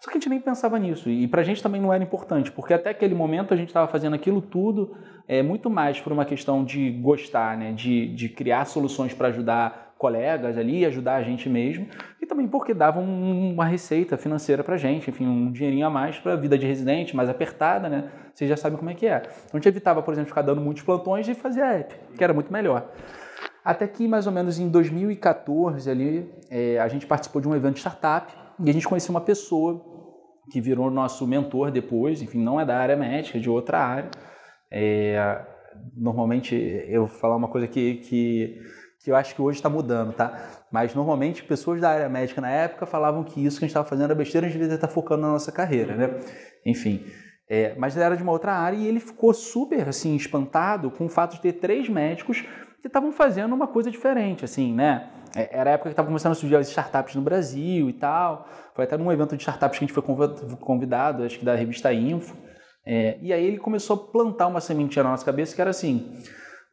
Só 0.00 0.10
que 0.10 0.16
a 0.16 0.20
gente 0.20 0.28
nem 0.28 0.40
pensava 0.40 0.76
nisso, 0.76 1.08
e 1.08 1.28
para 1.28 1.42
a 1.42 1.44
gente 1.44 1.62
também 1.62 1.80
não 1.80 1.92
era 1.92 2.02
importante, 2.02 2.50
porque 2.50 2.74
até 2.74 2.90
aquele 2.90 3.14
momento 3.14 3.54
a 3.54 3.56
gente 3.56 3.68
estava 3.68 3.86
fazendo 3.86 4.14
aquilo 4.14 4.42
tudo 4.42 4.96
é, 5.28 5.40
muito 5.40 5.70
mais 5.70 6.00
por 6.00 6.12
uma 6.12 6.24
questão 6.24 6.64
de 6.64 6.90
gostar, 6.90 7.56
né? 7.56 7.70
de, 7.70 8.12
de 8.12 8.28
criar 8.28 8.64
soluções 8.64 9.14
para 9.14 9.28
ajudar 9.28 9.91
colegas 10.02 10.58
ali, 10.58 10.84
ajudar 10.84 11.14
a 11.14 11.22
gente 11.22 11.48
mesmo, 11.48 11.86
e 12.20 12.26
também 12.26 12.48
porque 12.48 12.74
davam 12.74 13.04
uma 13.04 13.64
receita 13.64 14.16
financeira 14.16 14.64
para 14.64 14.74
a 14.74 14.76
gente, 14.76 15.08
enfim, 15.08 15.24
um 15.24 15.52
dinheirinho 15.52 15.86
a 15.86 15.90
mais 15.90 16.18
para 16.18 16.32
a 16.32 16.36
vida 16.36 16.58
de 16.58 16.66
residente, 16.66 17.14
mais 17.14 17.28
apertada, 17.28 17.88
né? 17.88 18.10
Vocês 18.34 18.50
já 18.50 18.56
sabem 18.56 18.76
como 18.76 18.90
é 18.90 18.94
que 18.94 19.06
é. 19.06 19.18
Então 19.18 19.50
a 19.52 19.56
gente 19.58 19.68
evitava, 19.68 20.02
por 20.02 20.12
exemplo, 20.12 20.30
ficar 20.30 20.42
dando 20.42 20.60
muitos 20.60 20.82
plantões 20.82 21.28
e 21.28 21.34
fazia 21.34 21.66
app, 21.66 21.94
que 22.18 22.24
era 22.24 22.34
muito 22.34 22.52
melhor. 22.52 22.90
Até 23.64 23.86
que 23.86 24.08
mais 24.08 24.26
ou 24.26 24.32
menos 24.32 24.58
em 24.58 24.68
2014 24.68 25.88
ali, 25.88 26.28
é, 26.50 26.80
a 26.80 26.88
gente 26.88 27.06
participou 27.06 27.40
de 27.40 27.46
um 27.46 27.54
evento 27.54 27.74
de 27.74 27.80
startup 27.80 28.34
e 28.58 28.68
a 28.68 28.72
gente 28.72 28.88
conheceu 28.88 29.12
uma 29.12 29.20
pessoa 29.20 29.80
que 30.50 30.60
virou 30.60 30.90
nosso 30.90 31.24
mentor 31.28 31.70
depois, 31.70 32.20
enfim, 32.22 32.42
não 32.42 32.60
é 32.60 32.64
da 32.66 32.76
área 32.76 32.96
médica, 32.96 33.38
é 33.38 33.40
de 33.40 33.48
outra 33.48 33.78
área. 33.78 34.10
É, 34.68 35.44
normalmente 35.96 36.56
eu 36.88 37.06
vou 37.06 37.18
falar 37.20 37.36
uma 37.36 37.46
coisa 37.46 37.68
que, 37.68 37.94
que 37.98 38.58
que 39.02 39.10
eu 39.10 39.16
acho 39.16 39.34
que 39.34 39.42
hoje 39.42 39.58
está 39.58 39.68
mudando, 39.68 40.12
tá? 40.12 40.50
Mas 40.70 40.94
normalmente 40.94 41.42
pessoas 41.42 41.80
da 41.80 41.90
área 41.90 42.08
médica 42.08 42.40
na 42.40 42.50
época 42.50 42.86
falavam 42.86 43.24
que 43.24 43.44
isso 43.44 43.58
que 43.58 43.64
a 43.64 43.66
gente 43.66 43.72
estava 43.72 43.88
fazendo 43.88 44.04
era 44.04 44.14
besteira, 44.14 44.46
a 44.46 44.50
gente 44.50 44.60
devia 44.60 44.76
estar 44.76 44.88
focando 44.88 45.22
na 45.22 45.32
nossa 45.32 45.50
carreira, 45.50 45.96
né? 45.96 46.20
Enfim. 46.64 47.04
É, 47.48 47.74
mas 47.76 47.96
ele 47.96 48.04
era 48.04 48.16
de 48.16 48.22
uma 48.22 48.32
outra 48.32 48.52
área 48.52 48.76
e 48.76 48.86
ele 48.86 49.00
ficou 49.00 49.34
super 49.34 49.88
assim 49.88 50.14
espantado 50.14 50.90
com 50.90 51.06
o 51.06 51.08
fato 51.08 51.34
de 51.34 51.40
ter 51.40 51.54
três 51.54 51.88
médicos 51.88 52.42
que 52.80 52.86
estavam 52.86 53.12
fazendo 53.12 53.54
uma 53.54 53.66
coisa 53.66 53.90
diferente, 53.90 54.44
assim, 54.44 54.72
né? 54.72 55.10
É, 55.34 55.58
era 55.58 55.70
a 55.70 55.72
época 55.74 55.88
que 55.88 55.92
estava 55.92 56.08
começando 56.08 56.32
a 56.32 56.34
surgir 56.34 56.56
as 56.56 56.68
startups 56.68 57.14
no 57.14 57.22
Brasil 57.22 57.88
e 57.88 57.92
tal. 57.92 58.46
Foi 58.74 58.84
até 58.84 58.96
num 58.96 59.10
evento 59.10 59.36
de 59.36 59.42
startups 59.42 59.78
que 59.78 59.84
a 59.84 59.88
gente 59.88 59.94
foi 59.94 60.02
convidado, 60.60 61.24
acho 61.24 61.38
que 61.38 61.44
da 61.44 61.54
revista 61.54 61.92
Info. 61.92 62.36
É, 62.84 63.18
e 63.20 63.32
aí 63.32 63.44
ele 63.44 63.58
começou 63.58 63.96
a 63.96 64.12
plantar 64.12 64.46
uma 64.46 64.60
sementinha 64.60 65.02
na 65.02 65.10
nossa 65.10 65.24
cabeça 65.24 65.54
que 65.54 65.60
era 65.60 65.70
assim: 65.70 66.12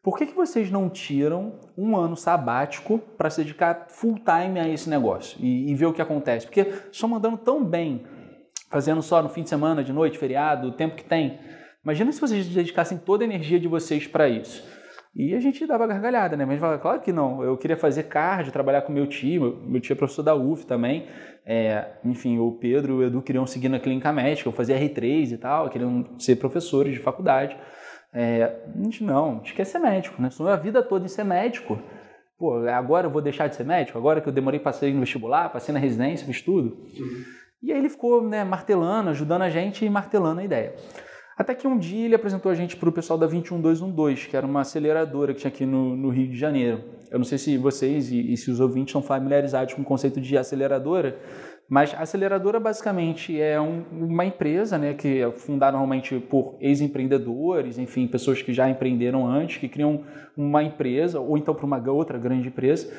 por 0.01 0.17
que, 0.17 0.25
que 0.25 0.35
vocês 0.35 0.71
não 0.71 0.89
tiram 0.89 1.59
um 1.77 1.97
ano 1.97 2.15
sabático 2.15 2.99
para 3.17 3.29
se 3.29 3.43
dedicar 3.43 3.87
full 3.89 4.15
time 4.15 4.59
a 4.59 4.67
esse 4.67 4.89
negócio 4.89 5.37
e, 5.41 5.69
e, 5.69 5.75
ver 5.75 5.87
o 5.87 5.93
que 5.93 6.01
acontece? 6.01 6.45
Porque 6.45 6.61
estão 6.91 7.09
mandando 7.09 7.37
tão 7.37 7.63
bem, 7.63 8.05
fazendo 8.71 9.01
só 9.01 9.21
no 9.21 9.27
fim 9.27 9.43
de 9.43 9.49
semana, 9.49 9.83
de 9.83 9.91
noite, 9.91 10.17
feriado, 10.17 10.69
o 10.69 10.71
tempo 10.71 10.95
que 10.95 11.03
tem. 11.03 11.37
Imagina 11.83 12.11
se 12.11 12.21
vocês 12.21 12.47
dedicassem 12.47 12.97
toda 12.97 13.23
a 13.23 13.27
energia 13.27 13.59
de 13.59 13.67
vocês 13.67 14.07
para 14.07 14.29
isso. 14.29 14.63
E 15.15 15.33
a 15.33 15.39
gente 15.39 15.65
dava 15.65 15.87
gargalhada, 15.87 16.37
né? 16.37 16.45
Mas 16.45 16.59
falava, 16.59 16.79
claro 16.79 17.01
que 17.01 17.11
não. 17.11 17.43
Eu 17.43 17.57
queria 17.57 17.75
fazer 17.75 18.03
cardio, 18.03 18.53
trabalhar 18.53 18.83
com 18.83 18.93
meu 18.93 19.07
tio. 19.07 19.61
Meu 19.65 19.81
tio 19.81 19.93
é 19.93 19.95
professor 19.95 20.23
da 20.23 20.35
UF 20.35 20.65
também. 20.65 21.07
É, 21.45 21.93
enfim, 22.05 22.37
o 22.37 22.51
Pedro 22.53 22.93
e 22.93 22.95
o 22.97 23.07
Edu 23.07 23.21
queriam 23.21 23.45
seguir 23.47 23.69
na 23.69 23.79
clínica 23.79 24.13
médica. 24.13 24.47
Eu 24.47 24.53
fazia 24.53 24.79
R3 24.79 25.31
e 25.31 25.37
tal, 25.37 25.69
queriam 25.69 26.05
ser 26.19 26.35
professores 26.35 26.93
de 26.93 26.99
faculdade. 26.99 27.57
É, 28.13 28.61
a 28.75 28.83
gente 28.83 29.03
não, 29.03 29.33
a 29.33 29.37
gente 29.37 29.53
quer 29.53 29.65
ser 29.65 29.79
médico, 29.79 30.21
né? 30.21 30.29
Sonhou 30.29 30.51
a 30.51 30.55
vida 30.55 30.81
toda 30.81 31.05
em 31.05 31.09
ser 31.09 31.23
médico. 31.23 31.79
Pô, 32.37 32.55
agora 32.67 33.07
eu 33.07 33.11
vou 33.11 33.21
deixar 33.21 33.47
de 33.47 33.55
ser 33.55 33.65
médico? 33.65 33.97
Agora 33.97 34.21
que 34.21 34.29
eu 34.29 34.33
demorei 34.33 34.59
para 34.59 34.71
sair 34.71 34.93
no 34.93 35.01
vestibular, 35.01 35.49
passei 35.49 35.73
na 35.73 35.79
residência, 35.79 36.25
fiz 36.25 36.41
tudo. 36.41 36.77
Uhum. 36.97 37.23
E 37.61 37.71
aí 37.71 37.77
ele 37.77 37.89
ficou 37.89 38.23
né, 38.23 38.43
martelando, 38.43 39.09
ajudando 39.09 39.41
a 39.41 39.49
gente 39.49 39.83
e 39.85 39.89
martelando 39.89 40.39
a 40.39 40.43
ideia. 40.43 40.73
Até 41.37 41.53
que 41.53 41.67
um 41.67 41.77
dia 41.77 42.05
ele 42.05 42.15
apresentou 42.15 42.51
a 42.51 42.55
gente 42.55 42.75
para 42.75 42.89
o 42.89 42.91
pessoal 42.91 43.17
da 43.17 43.25
21212, 43.25 44.27
que 44.27 44.35
era 44.35 44.45
uma 44.45 44.61
aceleradora 44.61 45.33
que 45.33 45.39
tinha 45.39 45.49
aqui 45.49 45.65
no, 45.65 45.95
no 45.95 46.09
Rio 46.09 46.27
de 46.27 46.37
Janeiro. 46.37 46.83
Eu 47.09 47.17
não 47.17 47.25
sei 47.25 47.37
se 47.37 47.57
vocês 47.57 48.11
e, 48.11 48.33
e 48.33 48.37
se 48.37 48.51
os 48.51 48.59
ouvintes 48.59 48.91
são 48.91 49.01
familiarizados 49.01 49.73
com 49.73 49.81
o 49.81 49.85
conceito 49.85 50.19
de 50.19 50.37
aceleradora, 50.37 51.17
mas 51.69 51.93
a 51.93 51.99
aceleradora 51.99 52.59
basicamente 52.59 53.39
é 53.39 53.61
um, 53.61 53.83
uma 53.91 54.25
empresa 54.25 54.75
né, 54.77 54.95
que 54.95 55.21
é 55.21 55.31
fundada 55.31 55.73
normalmente 55.73 56.19
por 56.19 56.57
ex-empreendedores, 56.59 57.77
enfim, 57.77 58.07
pessoas 58.07 58.41
que 58.41 58.51
já 58.51 58.67
empreenderam 58.67 59.27
antes, 59.27 59.57
que 59.57 59.69
criam 59.69 60.03
uma 60.35 60.63
empresa, 60.63 61.19
ou 61.19 61.37
então 61.37 61.53
para 61.53 61.65
uma 61.65 61.91
outra 61.91 62.17
grande 62.17 62.47
empresa, 62.47 62.91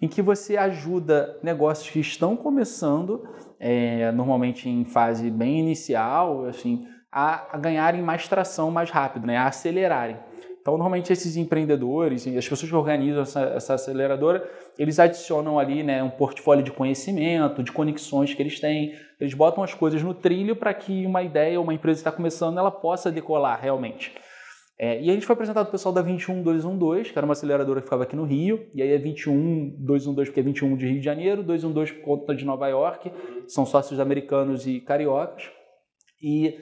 em 0.00 0.08
que 0.08 0.22
você 0.22 0.56
ajuda 0.56 1.38
negócios 1.42 1.90
que 1.90 2.00
estão 2.00 2.34
começando, 2.34 3.28
é, 3.60 4.10
normalmente 4.12 4.70
em 4.70 4.86
fase 4.86 5.30
bem 5.30 5.60
inicial, 5.60 6.46
assim, 6.46 6.86
a, 7.12 7.54
a 7.54 7.58
ganharem 7.58 8.00
mais 8.00 8.26
tração 8.26 8.70
mais 8.70 8.90
rápido, 8.90 9.26
né, 9.26 9.36
a 9.36 9.48
acelerarem. 9.48 10.16
Então, 10.64 10.78
normalmente, 10.78 11.12
esses 11.12 11.36
empreendedores, 11.36 12.26
as 12.26 12.48
pessoas 12.48 12.70
que 12.70 12.74
organizam 12.74 13.20
essa, 13.20 13.40
essa 13.54 13.74
aceleradora, 13.74 14.50
eles 14.78 14.98
adicionam 14.98 15.58
ali 15.58 15.82
né, 15.82 16.02
um 16.02 16.08
portfólio 16.08 16.64
de 16.64 16.72
conhecimento, 16.72 17.62
de 17.62 17.70
conexões 17.70 18.32
que 18.32 18.40
eles 18.40 18.58
têm. 18.58 18.94
Eles 19.20 19.34
botam 19.34 19.62
as 19.62 19.74
coisas 19.74 20.02
no 20.02 20.14
trilho 20.14 20.56
para 20.56 20.72
que 20.72 21.04
uma 21.04 21.22
ideia 21.22 21.60
uma 21.60 21.74
empresa 21.74 21.98
que 21.98 22.08
está 22.08 22.10
começando 22.10 22.56
ela 22.56 22.70
possa 22.70 23.12
decolar 23.12 23.60
realmente. 23.60 24.14
É, 24.78 25.02
e 25.02 25.10
a 25.10 25.12
gente 25.12 25.26
foi 25.26 25.34
apresentado 25.34 25.68
o 25.68 25.70
pessoal 25.70 25.94
da 25.94 26.00
21212, 26.00 27.12
que 27.12 27.18
era 27.18 27.26
uma 27.26 27.32
aceleradora 27.32 27.80
que 27.80 27.86
ficava 27.86 28.04
aqui 28.04 28.16
no 28.16 28.24
Rio, 28.24 28.66
e 28.74 28.80
aí 28.80 28.88
é 28.88 28.98
21212 28.98 30.30
porque 30.30 30.40
é 30.40 30.42
21 30.42 30.76
de 30.78 30.86
Rio 30.86 30.98
de 30.98 31.04
Janeiro, 31.04 31.42
212 31.42 31.92
por 31.92 32.04
conta 32.04 32.34
de 32.34 32.46
Nova 32.46 32.66
York, 32.68 33.12
são 33.46 33.66
sócios 33.66 34.00
americanos 34.00 34.66
e 34.66 34.80
cariocas. 34.80 35.44
E 36.22 36.58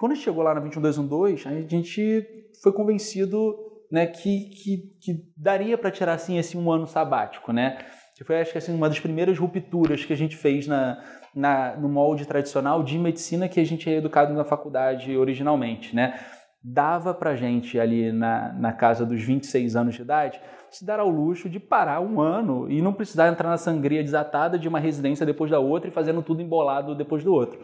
quando 0.00 0.10
a 0.10 0.14
gente 0.16 0.24
chegou 0.24 0.42
lá 0.42 0.54
na 0.54 0.60
21212, 0.60 1.46
a 1.46 1.68
gente 1.68 2.43
foi 2.62 2.72
convencido 2.72 3.54
né, 3.90 4.06
que, 4.06 4.50
que, 4.50 4.76
que 5.00 5.32
daria 5.36 5.78
para 5.78 5.90
tirar 5.90 6.14
assim 6.14 6.38
esse 6.38 6.56
um 6.56 6.70
ano 6.70 6.86
sabático, 6.86 7.52
né? 7.52 7.78
Que 8.16 8.24
foi 8.24 8.40
acho 8.40 8.52
que 8.52 8.58
assim 8.58 8.74
uma 8.74 8.88
das 8.88 9.00
primeiras 9.00 9.38
rupturas 9.38 10.04
que 10.04 10.12
a 10.12 10.16
gente 10.16 10.36
fez 10.36 10.66
na, 10.66 11.02
na 11.34 11.76
no 11.76 11.88
molde 11.88 12.26
tradicional 12.26 12.82
de 12.82 12.98
medicina 12.98 13.48
que 13.48 13.60
a 13.60 13.64
gente 13.64 13.88
é 13.90 13.96
educado 13.96 14.32
na 14.32 14.44
faculdade 14.44 15.16
originalmente, 15.16 15.94
né? 15.94 16.18
Dava 16.62 17.12
para 17.12 17.36
gente 17.36 17.78
ali 17.78 18.10
na, 18.10 18.52
na 18.54 18.72
casa 18.72 19.04
dos 19.04 19.22
26 19.22 19.76
anos 19.76 19.94
de 19.94 20.02
idade 20.02 20.40
se 20.70 20.84
dar 20.84 20.98
ao 20.98 21.08
luxo 21.08 21.48
de 21.48 21.60
parar 21.60 22.00
um 22.00 22.20
ano 22.20 22.68
e 22.68 22.82
não 22.82 22.92
precisar 22.92 23.28
entrar 23.28 23.48
na 23.48 23.56
sangria 23.56 24.02
desatada 24.02 24.58
de 24.58 24.68
uma 24.68 24.80
residência 24.80 25.24
depois 25.24 25.50
da 25.50 25.60
outra 25.60 25.88
e 25.88 25.92
fazendo 25.92 26.20
tudo 26.20 26.42
embolado 26.42 26.96
depois 26.96 27.22
do 27.22 27.32
outro. 27.32 27.60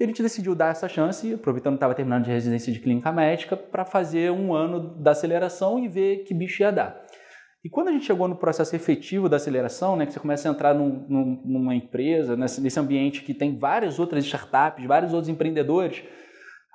E 0.00 0.04
a 0.04 0.06
gente 0.06 0.22
decidiu 0.22 0.54
dar 0.54 0.70
essa 0.70 0.88
chance, 0.88 1.34
aproveitando 1.34 1.74
que 1.74 1.76
estava 1.76 1.94
terminando 1.94 2.24
de 2.24 2.30
residência 2.30 2.72
de 2.72 2.80
clínica 2.80 3.12
médica, 3.12 3.54
para 3.54 3.84
fazer 3.84 4.32
um 4.32 4.54
ano 4.54 4.94
da 4.94 5.10
aceleração 5.10 5.78
e 5.78 5.88
ver 5.88 6.24
que 6.24 6.32
bicho 6.32 6.62
ia 6.62 6.72
dar. 6.72 7.04
E 7.62 7.68
quando 7.68 7.88
a 7.88 7.92
gente 7.92 8.06
chegou 8.06 8.26
no 8.26 8.34
processo 8.34 8.74
efetivo 8.74 9.28
da 9.28 9.36
aceleração, 9.36 9.96
né, 9.96 10.06
que 10.06 10.14
você 10.14 10.18
começa 10.18 10.48
a 10.48 10.52
entrar 10.52 10.74
num, 10.74 11.04
num, 11.06 11.42
numa 11.44 11.74
empresa, 11.74 12.34
nesse, 12.34 12.80
ambiente 12.80 13.20
que 13.20 13.34
tem 13.34 13.58
várias 13.58 13.98
outras 13.98 14.24
startups, 14.24 14.86
vários 14.86 15.12
outros 15.12 15.28
empreendedores, 15.28 16.02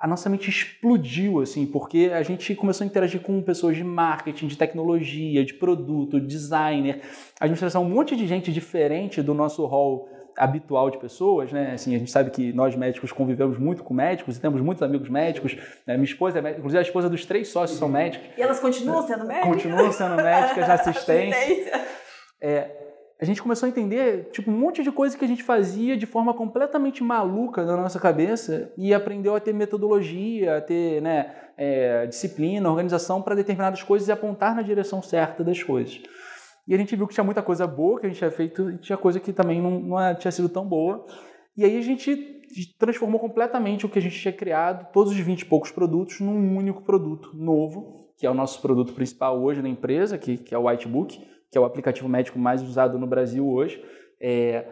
a 0.00 0.06
nossa 0.06 0.30
mente 0.30 0.48
explodiu, 0.48 1.40
assim, 1.40 1.66
porque 1.66 2.12
a 2.14 2.22
gente 2.22 2.54
começou 2.54 2.84
a 2.84 2.86
interagir 2.86 3.20
com 3.22 3.42
pessoas 3.42 3.76
de 3.76 3.82
marketing, 3.82 4.46
de 4.46 4.56
tecnologia, 4.56 5.44
de 5.44 5.54
produto, 5.54 6.20
designer, 6.20 7.00
administração, 7.40 7.82
um 7.82 7.88
monte 7.88 8.14
de 8.14 8.24
gente 8.24 8.52
diferente 8.52 9.20
do 9.20 9.34
nosso 9.34 9.66
hall 9.66 10.08
habitual 10.36 10.90
de 10.90 10.98
pessoas, 10.98 11.52
né? 11.52 11.72
Assim, 11.72 11.94
a 11.94 11.98
gente 11.98 12.10
sabe 12.10 12.30
que 12.30 12.52
nós 12.52 12.76
médicos 12.76 13.10
convivemos 13.12 13.58
muito 13.58 13.82
com 13.82 13.94
médicos 13.94 14.36
e 14.36 14.40
temos 14.40 14.60
muitos 14.60 14.82
amigos 14.82 15.08
médicos. 15.08 15.56
Né? 15.86 15.94
Minha 15.94 16.04
esposa 16.04 16.38
é 16.38 16.42
médica, 16.42 16.58
inclusive 16.58 16.78
a 16.78 16.82
esposa 16.82 17.08
dos 17.08 17.24
três 17.24 17.48
sócios 17.48 17.78
são 17.78 17.88
médicos. 17.88 18.28
E 18.36 18.42
elas 18.42 18.60
continuam 18.60 19.06
sendo 19.06 19.26
médicas? 19.26 19.48
Continuam 19.48 19.92
sendo 19.92 20.16
médicas, 20.22 20.68
assistência. 20.68 21.38
assistência. 21.38 21.86
É, 22.40 22.70
a 23.18 23.24
gente 23.24 23.42
começou 23.42 23.66
a 23.66 23.70
entender 23.70 24.28
tipo, 24.30 24.50
um 24.50 24.54
monte 24.54 24.82
de 24.82 24.92
coisa 24.92 25.16
que 25.16 25.24
a 25.24 25.28
gente 25.28 25.42
fazia 25.42 25.96
de 25.96 26.04
forma 26.04 26.34
completamente 26.34 27.02
maluca 27.02 27.64
na 27.64 27.76
nossa 27.76 27.98
cabeça 27.98 28.70
e 28.76 28.92
aprendeu 28.92 29.34
a 29.34 29.40
ter 29.40 29.54
metodologia, 29.54 30.58
a 30.58 30.60
ter 30.60 31.00
né, 31.00 31.34
é, 31.56 32.06
disciplina, 32.06 32.68
organização 32.68 33.22
para 33.22 33.34
determinadas 33.34 33.82
coisas 33.82 34.06
e 34.08 34.12
apontar 34.12 34.54
na 34.54 34.60
direção 34.60 35.00
certa 35.00 35.42
das 35.42 35.62
coisas. 35.62 35.98
E 36.66 36.74
a 36.74 36.78
gente 36.78 36.96
viu 36.96 37.06
que 37.06 37.14
tinha 37.14 37.24
muita 37.24 37.42
coisa 37.42 37.66
boa 37.66 38.00
que 38.00 38.06
a 38.06 38.08
gente 38.08 38.18
tinha 38.18 38.30
feito 38.30 38.70
e 38.70 38.78
tinha 38.78 38.98
coisa 38.98 39.20
que 39.20 39.32
também 39.32 39.60
não, 39.60 39.80
não 39.80 40.14
tinha 40.14 40.32
sido 40.32 40.48
tão 40.48 40.66
boa. 40.66 41.06
E 41.56 41.64
aí 41.64 41.76
a 41.76 41.82
gente 41.82 42.42
transformou 42.78 43.20
completamente 43.20 43.86
o 43.86 43.88
que 43.88 43.98
a 43.98 44.02
gente 44.02 44.18
tinha 44.18 44.32
criado, 44.32 44.90
todos 44.92 45.12
os 45.12 45.18
20 45.18 45.40
e 45.40 45.44
poucos 45.44 45.70
produtos, 45.70 46.20
num 46.20 46.56
único 46.56 46.82
produto 46.82 47.30
novo, 47.34 48.10
que 48.16 48.26
é 48.26 48.30
o 48.30 48.34
nosso 48.34 48.60
produto 48.60 48.92
principal 48.92 49.40
hoje 49.42 49.62
na 49.62 49.68
empresa, 49.68 50.18
que, 50.18 50.36
que 50.36 50.54
é 50.54 50.58
o 50.58 50.66
Whitebook 50.66 51.18
que 51.50 51.58
é 51.58 51.60
o 51.60 51.64
aplicativo 51.64 52.08
médico 52.08 52.38
mais 52.38 52.62
usado 52.62 52.98
no 52.98 53.06
Brasil 53.06 53.48
hoje, 53.48 53.82
é, 54.20 54.66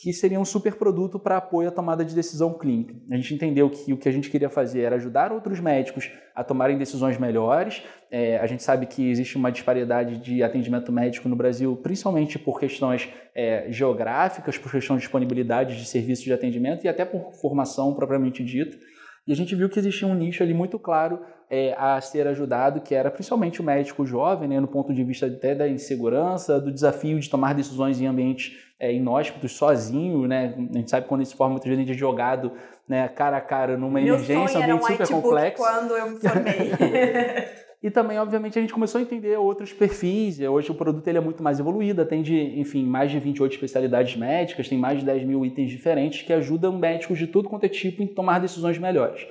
que 0.00 0.12
seria 0.12 0.38
um 0.38 0.44
super 0.44 0.76
produto 0.76 1.18
para 1.18 1.38
apoio 1.38 1.68
à 1.68 1.72
tomada 1.72 2.04
de 2.04 2.14
decisão 2.14 2.56
clínica. 2.56 2.94
A 3.10 3.16
gente 3.16 3.34
entendeu 3.34 3.68
que 3.68 3.92
o 3.92 3.96
que 3.96 4.08
a 4.08 4.12
gente 4.12 4.30
queria 4.30 4.48
fazer 4.48 4.82
era 4.82 4.94
ajudar 4.94 5.32
outros 5.32 5.58
médicos 5.58 6.08
a 6.36 6.44
tomarem 6.44 6.78
decisões 6.78 7.18
melhores. 7.18 7.82
É, 8.08 8.38
a 8.38 8.46
gente 8.46 8.62
sabe 8.62 8.86
que 8.86 9.10
existe 9.10 9.36
uma 9.36 9.50
disparidade 9.50 10.18
de 10.18 10.40
atendimento 10.40 10.92
médico 10.92 11.28
no 11.28 11.34
Brasil, 11.34 11.74
principalmente 11.82 12.38
por 12.38 12.60
questões 12.60 13.08
é, 13.34 13.66
geográficas, 13.72 14.56
por 14.56 14.70
questão 14.70 14.94
de 14.94 15.02
disponibilidade 15.02 15.76
de 15.76 15.84
serviços 15.84 16.24
de 16.24 16.32
atendimento 16.32 16.84
e 16.84 16.88
até 16.88 17.04
por 17.04 17.32
formação 17.32 17.92
propriamente 17.92 18.44
dita. 18.44 18.78
E 19.26 19.32
a 19.32 19.36
gente 19.36 19.52
viu 19.56 19.68
que 19.68 19.80
existia 19.80 20.06
um 20.06 20.14
nicho 20.14 20.44
ali 20.44 20.54
muito 20.54 20.78
claro 20.78 21.20
é, 21.50 21.74
a 21.76 22.00
ser 22.00 22.26
ajudado, 22.28 22.80
que 22.80 22.94
era 22.94 23.10
principalmente 23.10 23.60
o 23.60 23.64
médico 23.64 24.06
jovem, 24.06 24.48
né, 24.48 24.60
no 24.60 24.68
ponto 24.68 24.94
de 24.94 25.02
vista 25.02 25.26
até 25.26 25.56
da 25.56 25.68
insegurança, 25.68 26.60
do 26.60 26.72
desafio 26.72 27.18
de 27.18 27.28
tomar 27.28 27.52
decisões 27.52 28.00
em 28.00 28.06
ambientes 28.06 28.67
é, 28.78 28.92
inóspitos, 28.92 29.52
sozinho, 29.52 30.26
né? 30.26 30.54
A 30.56 30.78
gente 30.78 30.90
sabe 30.90 31.06
quando 31.06 31.22
isso 31.22 31.36
forma 31.36 31.52
muitas 31.52 31.68
vezes 31.68 31.84
a 31.84 31.86
gente 31.86 31.96
é 31.96 31.98
jogado 31.98 32.52
né, 32.88 33.08
cara 33.08 33.36
a 33.36 33.40
cara 33.40 33.76
numa 33.76 34.00
Meu 34.00 34.14
emergência, 34.14 34.58
ambiente 34.58 34.72
um 34.72 34.86
super 34.86 35.08
complexo. 35.08 35.62
quando 35.62 35.96
eu 35.96 36.10
me 36.10 36.18
formei. 36.18 37.58
E 37.80 37.90
também, 37.90 38.18
obviamente, 38.18 38.58
a 38.58 38.60
gente 38.60 38.72
começou 38.72 38.98
a 38.98 39.02
entender 39.02 39.36
outros 39.36 39.72
perfis. 39.72 40.40
Hoje 40.40 40.68
o 40.68 40.74
produto 40.74 41.06
ele 41.06 41.18
é 41.18 41.20
muito 41.20 41.44
mais 41.44 41.60
evoluído, 41.60 42.02
atende, 42.02 42.34
enfim, 42.58 42.84
mais 42.84 43.08
de 43.08 43.20
28 43.20 43.52
especialidades 43.52 44.16
médicas, 44.16 44.68
tem 44.68 44.76
mais 44.76 44.98
de 44.98 45.06
10 45.06 45.22
mil 45.24 45.46
itens 45.46 45.70
diferentes 45.70 46.22
que 46.22 46.32
ajudam 46.32 46.76
médicos 46.76 47.16
de 47.16 47.28
tudo 47.28 47.48
quanto 47.48 47.64
é 47.64 47.68
tipo 47.68 48.02
em 48.02 48.06
tomar 48.08 48.40
decisões 48.40 48.78
melhores. 48.78 49.24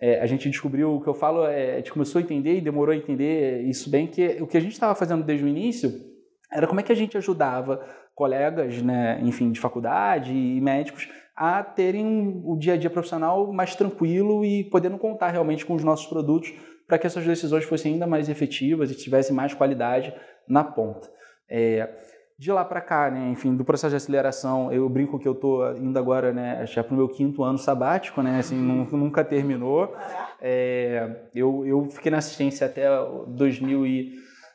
É, 0.00 0.20
a 0.20 0.26
gente 0.26 0.50
descobriu, 0.50 0.96
o 0.96 1.00
que 1.00 1.08
eu 1.08 1.14
falo, 1.14 1.46
é, 1.46 1.74
a 1.74 1.76
gente 1.76 1.92
começou 1.92 2.18
a 2.18 2.22
entender 2.22 2.56
e 2.56 2.60
demorou 2.60 2.92
a 2.92 2.96
entender 2.96 3.62
isso 3.62 3.88
bem, 3.88 4.08
que 4.08 4.38
o 4.40 4.46
que 4.48 4.56
a 4.56 4.60
gente 4.60 4.72
estava 4.72 4.96
fazendo 4.96 5.22
desde 5.22 5.44
o 5.44 5.48
início 5.48 5.92
era 6.52 6.66
como 6.66 6.80
é 6.80 6.82
que 6.82 6.92
a 6.92 6.96
gente 6.96 7.16
ajudava 7.16 7.80
colegas, 8.14 8.80
né, 8.80 9.18
enfim, 9.22 9.50
de 9.50 9.60
faculdade 9.60 10.32
e 10.32 10.60
médicos 10.60 11.08
a 11.36 11.62
terem 11.62 12.40
o 12.44 12.56
dia 12.56 12.74
a 12.74 12.76
dia 12.76 12.90
profissional 12.90 13.52
mais 13.52 13.74
tranquilo 13.74 14.44
e 14.44 14.64
podendo 14.64 14.96
contar 14.96 15.30
realmente 15.30 15.66
com 15.66 15.74
os 15.74 15.82
nossos 15.82 16.06
produtos 16.06 16.52
para 16.86 16.98
que 16.98 17.06
essas 17.06 17.26
decisões 17.26 17.64
fossem 17.64 17.94
ainda 17.94 18.06
mais 18.06 18.28
efetivas 18.28 18.90
e 18.90 18.94
tivessem 18.94 19.34
mais 19.34 19.52
qualidade 19.52 20.14
na 20.48 20.62
ponta. 20.62 21.10
É, 21.48 21.88
de 22.38 22.50
lá 22.52 22.64
para 22.64 22.80
cá, 22.80 23.10
né, 23.10 23.30
enfim, 23.30 23.56
do 23.56 23.64
processo 23.64 23.90
de 23.90 23.96
aceleração, 23.96 24.72
eu 24.72 24.88
brinco 24.88 25.18
que 25.18 25.26
eu 25.26 25.32
estou 25.32 25.76
indo 25.76 25.98
agora, 25.98 26.32
né, 26.32 26.66
já 26.66 26.82
para 26.82 26.92
o 26.92 26.96
meu 26.96 27.08
quinto 27.08 27.42
ano 27.42 27.58
sabático, 27.58 28.22
né, 28.22 28.38
assim, 28.38 28.56
nunca 28.56 29.24
terminou. 29.24 29.94
É, 30.40 31.28
eu, 31.34 31.64
eu 31.64 31.84
fiquei 31.86 32.10
na 32.10 32.18
assistência 32.18 32.66
até 32.66 32.86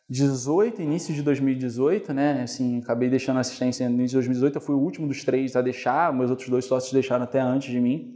2018, 0.09 0.81
início 0.81 1.13
de 1.13 1.21
2018, 1.21 2.13
né, 2.13 2.41
assim, 2.41 2.79
acabei 2.79 3.09
deixando 3.09 3.39
assistência 3.39 3.87
no 3.87 3.95
início 3.95 4.19
de 4.19 4.27
2018, 4.27 4.55
eu 4.55 4.61
fui 4.61 4.73
o 4.73 4.79
último 4.79 5.07
dos 5.07 5.23
três 5.23 5.55
a 5.55 5.61
deixar, 5.61 6.11
meus 6.11 6.31
outros 6.31 6.49
dois 6.49 6.65
sócios 6.65 6.91
deixaram 6.91 7.23
até 7.23 7.39
antes 7.39 7.69
de 7.69 7.79
mim. 7.79 8.15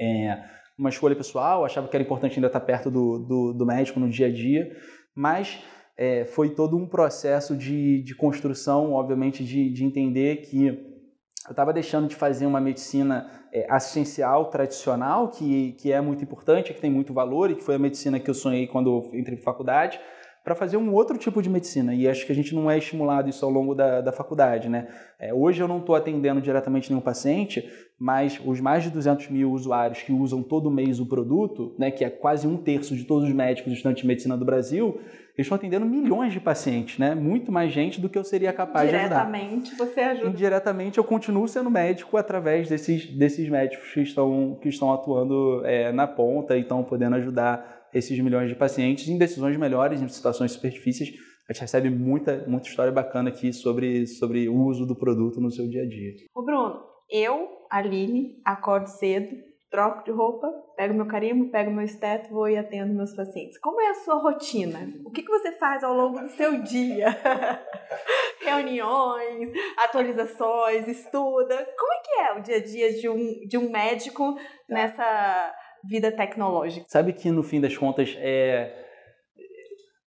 É, 0.00 0.40
uma 0.78 0.88
escolha 0.88 1.16
pessoal, 1.16 1.64
achava 1.64 1.88
que 1.88 1.96
era 1.96 2.04
importante 2.04 2.36
ainda 2.36 2.46
estar 2.46 2.60
perto 2.60 2.90
do, 2.90 3.18
do, 3.18 3.52
do 3.52 3.66
médico 3.66 3.98
no 3.98 4.08
dia 4.08 4.28
a 4.28 4.32
dia, 4.32 4.70
mas 5.16 5.58
é, 5.96 6.24
foi 6.26 6.50
todo 6.50 6.76
um 6.76 6.86
processo 6.86 7.56
de, 7.56 8.02
de 8.02 8.14
construção, 8.14 8.92
obviamente, 8.92 9.44
de, 9.44 9.70
de 9.70 9.84
entender 9.84 10.42
que 10.42 10.66
eu 10.66 11.50
estava 11.50 11.72
deixando 11.72 12.06
de 12.06 12.14
fazer 12.14 12.46
uma 12.46 12.60
medicina 12.60 13.30
é, 13.52 13.66
assistencial 13.68 14.50
tradicional, 14.50 15.30
que, 15.30 15.72
que 15.72 15.90
é 15.90 16.00
muito 16.00 16.22
importante, 16.22 16.72
que 16.72 16.80
tem 16.80 16.90
muito 16.90 17.12
valor 17.12 17.50
e 17.50 17.56
que 17.56 17.64
foi 17.64 17.74
a 17.74 17.78
medicina 17.78 18.20
que 18.20 18.28
eu 18.28 18.34
sonhei 18.34 18.66
quando 18.66 19.10
entrei 19.14 19.36
para 19.36 19.44
faculdade, 19.44 19.98
para 20.46 20.54
fazer 20.54 20.76
um 20.76 20.94
outro 20.94 21.18
tipo 21.18 21.42
de 21.42 21.50
medicina. 21.50 21.92
E 21.92 22.08
acho 22.08 22.24
que 22.24 22.30
a 22.30 22.34
gente 22.34 22.54
não 22.54 22.70
é 22.70 22.78
estimulado 22.78 23.28
isso 23.28 23.44
ao 23.44 23.50
longo 23.50 23.74
da, 23.74 24.00
da 24.00 24.12
faculdade. 24.12 24.68
Né? 24.68 24.86
É, 25.18 25.34
hoje 25.34 25.60
eu 25.60 25.66
não 25.66 25.80
estou 25.80 25.96
atendendo 25.96 26.40
diretamente 26.40 26.88
nenhum 26.88 27.00
paciente, 27.00 27.68
mas 27.98 28.40
os 28.44 28.60
mais 28.60 28.84
de 28.84 28.90
200 28.90 29.28
mil 29.28 29.50
usuários 29.50 30.02
que 30.02 30.12
usam 30.12 30.44
todo 30.44 30.70
mês 30.70 31.00
o 31.00 31.06
produto, 31.06 31.74
né, 31.76 31.90
que 31.90 32.04
é 32.04 32.10
quase 32.10 32.46
um 32.46 32.56
terço 32.56 32.94
de 32.94 33.02
todos 33.02 33.28
os 33.28 33.34
médicos 33.34 33.72
estudantes 33.72 34.02
de 34.02 34.06
medicina 34.06 34.36
do 34.36 34.44
Brasil, 34.44 35.00
eles 35.36 35.46
estão 35.46 35.56
atendendo 35.56 35.84
milhões 35.84 36.32
de 36.32 36.40
pacientes, 36.40 36.98
né? 36.98 37.14
Muito 37.14 37.52
mais 37.52 37.70
gente 37.70 38.00
do 38.00 38.08
que 38.08 38.16
eu 38.16 38.24
seria 38.24 38.54
capaz 38.54 38.88
de 38.88 38.96
ajudar. 38.96 39.26
Diretamente 39.26 39.74
você 39.74 40.00
ajuda. 40.00 40.30
Indiretamente 40.30 40.96
eu 40.96 41.04
continuo 41.04 41.46
sendo 41.46 41.70
médico 41.70 42.16
através 42.16 42.70
desses, 42.70 43.04
desses 43.06 43.46
médicos 43.46 43.92
que 43.92 44.00
estão, 44.00 44.56
que 44.62 44.70
estão 44.70 44.90
atuando 44.94 45.60
é, 45.66 45.92
na 45.92 46.06
ponta 46.06 46.56
e 46.56 46.62
estão 46.62 46.82
podendo 46.82 47.16
ajudar 47.16 47.75
esses 47.96 48.18
milhões 48.20 48.48
de 48.48 48.54
pacientes 48.54 49.08
em 49.08 49.16
decisões 49.16 49.56
melhores, 49.56 50.02
em 50.02 50.08
situações 50.08 50.52
super 50.52 50.70
difíceis. 50.70 51.10
A 51.48 51.52
gente 51.52 51.62
recebe 51.62 51.90
muita, 51.90 52.44
muita 52.46 52.68
história 52.68 52.92
bacana 52.92 53.30
aqui 53.30 53.52
sobre, 53.52 54.06
sobre 54.06 54.48
o 54.48 54.56
uso 54.64 54.84
do 54.84 54.96
produto 54.96 55.40
no 55.40 55.50
seu 55.50 55.68
dia 55.68 55.82
a 55.82 55.88
dia. 55.88 56.12
Ô 56.34 56.42
Bruno, 56.42 56.82
eu, 57.08 57.48
Aline, 57.70 58.40
acordo 58.44 58.88
cedo, 58.88 59.36
troco 59.70 60.04
de 60.04 60.10
roupa, 60.10 60.48
pego 60.76 60.94
meu 60.94 61.06
carimbo, 61.06 61.50
pego 61.50 61.70
meu 61.70 61.84
esteto, 61.84 62.30
vou 62.30 62.48
e 62.48 62.56
atendo 62.56 62.92
meus 62.92 63.14
pacientes. 63.14 63.58
Como 63.58 63.80
é 63.80 63.90
a 63.90 63.94
sua 63.94 64.16
rotina? 64.16 64.92
O 65.04 65.10
que, 65.10 65.22
que 65.22 65.30
você 65.30 65.52
faz 65.52 65.84
ao 65.84 65.94
longo 65.94 66.20
do 66.20 66.28
seu 66.30 66.62
dia? 66.62 67.08
Reuniões, 68.42 69.50
atualizações, 69.78 70.88
estuda. 70.88 71.56
Como 71.78 71.92
é 71.92 72.00
que 72.02 72.20
é 72.20 72.32
o 72.38 72.42
dia 72.42 72.56
a 72.56 72.64
dia 72.64 72.92
de 72.92 73.08
um, 73.08 73.46
de 73.46 73.56
um 73.56 73.70
médico 73.70 74.36
nessa 74.68 75.54
vida 75.88 76.12
tecnológica? 76.12 76.86
Sabe 76.88 77.12
que 77.12 77.30
no 77.30 77.42
fim 77.42 77.60
das 77.60 77.76
contas 77.76 78.16
é 78.18 78.84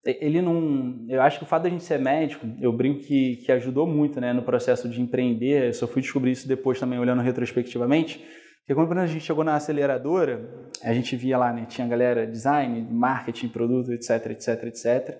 ele 0.06 0.42
não. 0.42 1.06
Eu 1.10 1.22
acho 1.22 1.38
que 1.38 1.44
o 1.44 1.48
fato 1.48 1.64
da 1.64 1.70
gente 1.70 1.84
ser 1.84 2.00
médico, 2.00 2.48
eu 2.60 2.72
brinco 2.72 3.02
que, 3.02 3.38
que 3.38 3.52
ajudou 3.52 3.86
muito 3.86 4.20
né, 4.20 4.32
no 4.34 4.42
processo 4.42 4.88
de 4.88 5.02
empreender. 5.02 5.68
Eu 5.68 5.74
só 5.74 5.88
fui 5.88 6.02
descobrir 6.02 6.32
isso 6.32 6.48
depois 6.48 6.80
também, 6.80 6.98
olhando 6.98 7.22
retrospectivamente. 7.22 8.24
Porque 8.66 8.86
quando 8.86 9.00
a 9.00 9.08
gente 9.08 9.24
chegou 9.24 9.44
na 9.44 9.56
aceleradora, 9.56 10.70
a 10.84 10.94
gente 10.94 11.16
via 11.16 11.38
lá, 11.38 11.52
né, 11.52 11.66
tinha 11.68 11.88
galera 11.88 12.28
design, 12.28 12.88
marketing, 12.92 13.50
produto, 13.50 13.92
etc, 13.92 14.28
etc, 14.28 14.64
etc. 14.66 15.18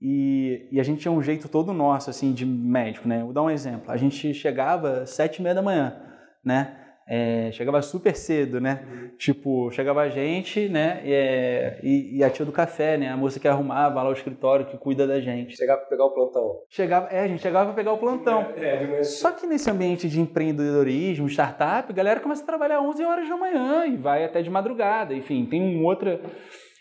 E, 0.00 0.68
e, 0.72 0.80
a 0.80 0.82
gente 0.82 1.00
tinha 1.00 1.12
um 1.12 1.22
jeito 1.22 1.48
todo 1.48 1.72
nosso, 1.72 2.10
assim, 2.10 2.32
de 2.32 2.44
médico, 2.44 3.06
né? 3.06 3.22
Vou 3.22 3.32
dar 3.32 3.42
um 3.42 3.50
exemplo. 3.50 3.90
A 3.90 3.96
gente 3.96 4.34
chegava 4.34 5.02
às 5.02 5.10
sete 5.10 5.38
e 5.38 5.42
meia 5.42 5.54
da 5.54 5.62
manhã, 5.62 5.96
né? 6.44 6.81
É, 7.06 7.50
chegava 7.52 7.82
super 7.82 8.14
cedo, 8.14 8.60
né? 8.60 8.86
Uhum. 8.86 9.16
Tipo, 9.16 9.70
chegava 9.70 10.02
a 10.02 10.08
gente, 10.08 10.68
né? 10.68 11.02
É, 11.04 11.80
e, 11.82 12.18
e, 12.18 12.24
a 12.24 12.30
tia 12.30 12.44
do 12.44 12.52
café, 12.52 12.96
né? 12.96 13.08
A 13.08 13.16
moça 13.16 13.40
que 13.40 13.48
arrumava 13.48 14.02
lá 14.02 14.08
o 14.08 14.12
escritório, 14.12 14.66
que 14.66 14.78
cuida 14.78 15.06
da 15.06 15.20
gente. 15.20 15.56
Chegava 15.56 15.80
para 15.80 15.90
pegar 15.90 16.04
o 16.04 16.10
plantão. 16.10 16.60
Chegava, 16.68 17.08
é, 17.08 17.20
a 17.20 17.28
gente 17.28 17.42
chegava 17.42 17.66
para 17.66 17.74
pegar 17.74 17.92
o 17.92 17.98
plantão. 17.98 18.52
É, 18.56 19.00
é, 19.00 19.02
Só 19.02 19.32
que 19.32 19.46
nesse 19.46 19.68
ambiente 19.70 20.08
de 20.08 20.20
empreendedorismo, 20.20 21.28
startup, 21.28 21.90
a 21.90 21.94
galera 21.94 22.20
começa 22.20 22.42
a 22.42 22.46
trabalhar 22.46 22.80
11 22.80 23.04
horas 23.04 23.28
da 23.28 23.36
manhã 23.36 23.86
e 23.86 23.96
vai 23.96 24.24
até 24.24 24.40
de 24.40 24.50
madrugada. 24.50 25.14
Enfim, 25.14 25.44
tem 25.46 25.60
um 25.60 25.84
outra... 25.84 26.20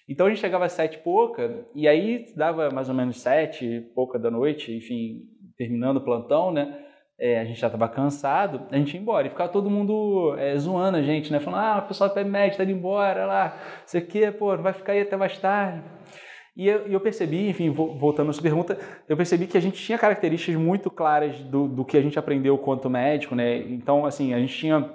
Então 0.08 0.26
a 0.26 0.30
gente 0.30 0.42
chegava 0.42 0.66
às 0.66 0.74
sete 0.74 0.98
e 0.98 1.00
pouca, 1.00 1.66
e 1.74 1.88
aí 1.88 2.26
dava 2.36 2.70
mais 2.70 2.90
ou 2.90 2.96
menos 2.96 3.22
sete 3.22 3.66
e 3.66 3.82
pouca 3.82 4.20
da 4.20 4.30
noite, 4.30 4.76
enfim, 4.76 5.22
terminando 5.58 5.98
o 5.98 6.04
plantão, 6.04 6.52
né? 6.52 6.78
É, 7.22 7.40
a 7.40 7.46
gente 7.46 7.60
já 7.60 7.68
estava 7.68 7.88
cansado, 7.88 8.64
a 8.72 8.76
gente 8.76 8.96
ia 8.96 9.00
embora. 9.00 9.28
E 9.28 9.30
ficava 9.30 9.48
todo 9.48 9.70
mundo 9.70 10.36
é, 10.40 10.58
zoando 10.58 10.98
a 10.98 11.04
gente, 11.04 11.32
né? 11.32 11.40
Falando, 11.40 11.62
ah, 11.62 11.84
o 11.86 11.88
pessoal 11.88 12.10
do 12.10 12.16
PEBMED 12.16 12.54
está 12.54 12.64
indo 12.64 12.72
embora, 12.74 13.28
lá, 13.28 13.58
isso 13.86 13.96
aqui, 13.96 14.30
pô, 14.32 14.58
vai 14.58 14.74
ficar 14.74 14.94
aí 14.94 15.02
até 15.02 15.16
mais 15.16 15.38
tarde. 15.38 15.84
E 16.58 16.68
eu, 16.68 16.88
eu, 16.88 17.00
percebi, 17.00 17.48
enfim, 17.48 17.70
voltando 17.70 18.32
à 18.32 18.34
sua 18.34 18.42
pergunta, 18.42 18.78
eu 19.08 19.16
percebi 19.16 19.46
que 19.46 19.58
a 19.58 19.62
gente 19.62 19.82
tinha 19.82 19.98
características 20.00 20.56
muito 20.56 20.90
claras 20.90 21.40
do, 21.42 21.68
do 21.68 21.86
que 21.86 21.96
a 21.96 22.02
gente 22.02 22.18
aprendeu 22.18 22.58
quanto 22.58 22.90
médico, 22.90 23.36
né? 23.36 23.60
Então, 23.60 24.04
assim, 24.04 24.34
a 24.34 24.40
gente 24.40 24.58
tinha 24.58 24.90